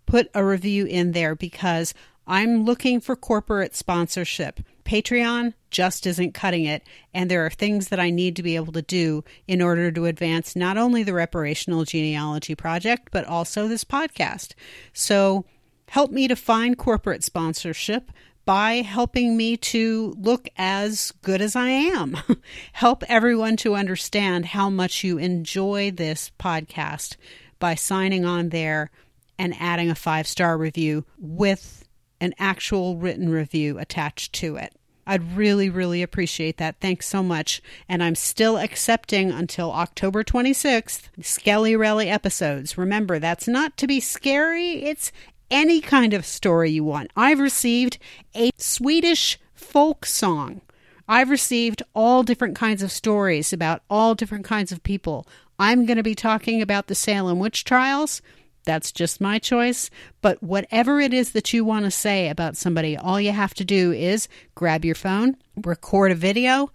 put 0.07 0.31
a 0.35 0.45
review 0.45 0.87
in 0.87 1.13
there 1.13 1.35
because 1.35 1.93
I'm 2.27 2.65
looking 2.65 3.01
for 3.01 3.17
corporate 3.17 3.77
sponsorship. 3.77 4.61
Patreon 4.85 5.55
just 5.71 6.07
isn't 6.07 6.33
cutting 6.33 6.65
it, 6.65 6.83
and 7.13 7.31
there 7.31 7.45
are 7.45 7.51
things 7.51 7.89
that 7.89 8.01
I 8.01 8.11
need 8.11 8.35
to 8.37 8.43
be 8.43 8.57
able 8.57 8.73
to 8.73 8.83
do 8.83 9.25
in 9.47 9.61
order 9.61 9.93
to 9.93 10.07
advance 10.07 10.57
not 10.57 10.77
only 10.77 11.03
the 11.03 11.13
reparational 11.13 11.87
genealogy 11.87 12.55
project, 12.55 13.11
but 13.13 13.25
also 13.25 13.69
this 13.69 13.85
podcast. 13.85 14.55
So 14.93 15.45
help 15.89 16.11
me 16.11 16.29
to 16.29 16.37
find 16.37 16.79
corporate 16.79 17.23
sponsorship 17.23 18.11
by 18.45 18.75
helping 18.77 19.37
me 19.37 19.57
to 19.57 20.15
look 20.19 20.49
as 20.57 21.13
good 21.23 21.41
as 21.41 21.55
I 21.55 21.69
am. 21.69 22.17
Help 22.73 23.05
everyone 23.09 23.57
to 23.59 23.75
understand 23.75 24.47
how 24.47 24.71
much 24.71 25.05
you 25.05 25.19
enjoy 25.19 25.91
this 25.91 26.33
podcast 26.39 27.17
by 27.59 27.75
signing 27.75 28.25
on 28.25 28.49
there 28.49 28.91
and 29.39 29.55
adding 29.59 29.91
a 29.91 29.95
five 29.95 30.27
star 30.27 30.59
review 30.59 31.05
with 31.19 31.89
an 32.21 32.35
actual 32.39 32.97
written 32.97 33.29
review 33.29 33.79
attached 33.79 34.33
to 34.35 34.57
it. 34.57 34.75
I'd 35.07 35.37
really, 35.37 35.69
really 35.69 36.03
appreciate 36.03 36.59
that. 36.59 36.77
Thanks 36.81 37.07
so 37.07 37.23
much. 37.23 37.61
And 37.89 38.03
I'm 38.03 38.15
still 38.15 38.59
accepting 38.59 39.33
until 39.33 39.73
October 39.73 40.23
26th 40.23 41.09
Skelly 41.21 41.75
Rally 41.75 42.09
episodes. 42.09 42.79
Remember, 42.79 43.19
that's 43.19 43.49
not 43.49 43.77
to 43.79 43.87
be 43.87 43.99
scary, 43.99 44.83
it's 44.83 45.11
any 45.51 45.81
kind 45.81 46.15
of 46.15 46.25
story 46.25 46.71
you 46.71 46.85
want. 46.85 47.11
I've 47.17 47.41
received 47.41 47.99
a 48.35 48.51
Swedish 48.57 49.39
folk 49.55 50.07
song. 50.07 50.61
I've 51.09 51.31
received 51.31 51.83
all 51.95 52.23
different 52.23 52.57
kinds 52.57 52.83
of 52.83 52.93
stories 52.93 53.53
about 53.53 53.83
all 53.91 54.15
different 54.15 54.45
kinds 54.45 54.71
of 54.71 54.83
people. 54.83 55.27
I'm 55.59 55.85
going 55.85 55.97
to 55.97 56.03
be 56.03 56.15
talking 56.15 56.63
about 56.63 56.87
the 56.87 56.95
Salem 56.95 57.39
witch 57.39 57.65
trials. 57.65 58.23
That's 58.65 58.93
just 58.93 59.21
my 59.21 59.39
choice. 59.39 59.91
But 60.23 60.43
whatever 60.43 61.01
it 61.01 61.13
is 61.13 61.33
that 61.33 61.53
you 61.53 61.65
want 61.65 61.85
to 61.85 61.91
say 61.91 62.29
about 62.29 62.57
somebody, 62.57 62.97
all 62.97 63.21
you 63.21 63.33
have 63.33 63.55
to 63.55 63.65
do 63.65 63.93
is 63.93 64.29
grab 64.55 64.85
your 64.85 64.95
phone, 64.95 65.37
record 65.57 66.13
a 66.13 66.15
video, 66.15 66.71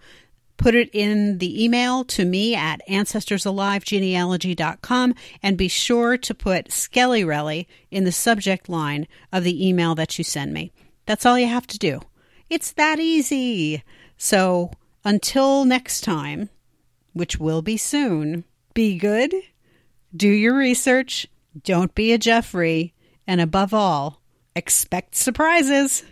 put 0.56 0.74
it 0.74 0.88
in 0.92 1.38
the 1.38 1.64
email 1.64 2.04
to 2.04 2.24
me 2.24 2.54
at 2.54 2.80
ancestorsalivegenealogy.com 2.88 5.14
and 5.42 5.58
be 5.58 5.68
sure 5.68 6.16
to 6.16 6.34
put 6.34 6.72
Skelly 6.72 7.22
Relly 7.22 7.66
in 7.90 8.04
the 8.04 8.12
subject 8.12 8.68
line 8.68 9.06
of 9.32 9.44
the 9.44 9.66
email 9.66 9.94
that 9.94 10.18
you 10.18 10.24
send 10.24 10.52
me. 10.52 10.72
That's 11.06 11.26
all 11.26 11.38
you 11.38 11.46
have 11.46 11.66
to 11.68 11.78
do. 11.78 12.00
It's 12.48 12.72
that 12.72 12.98
easy. 12.98 13.82
So 14.16 14.70
until 15.04 15.64
next 15.64 16.02
time, 16.02 16.48
which 17.12 17.38
will 17.38 17.62
be 17.62 17.76
soon, 17.76 18.44
be 18.74 18.98
good, 18.98 19.34
do 20.14 20.28
your 20.28 20.56
research, 20.56 21.26
don't 21.64 21.94
be 21.94 22.12
a 22.12 22.18
Jeffrey, 22.18 22.92
and 23.26 23.40
above 23.40 23.72
all, 23.72 24.20
expect 24.54 25.14
surprises. 25.14 26.04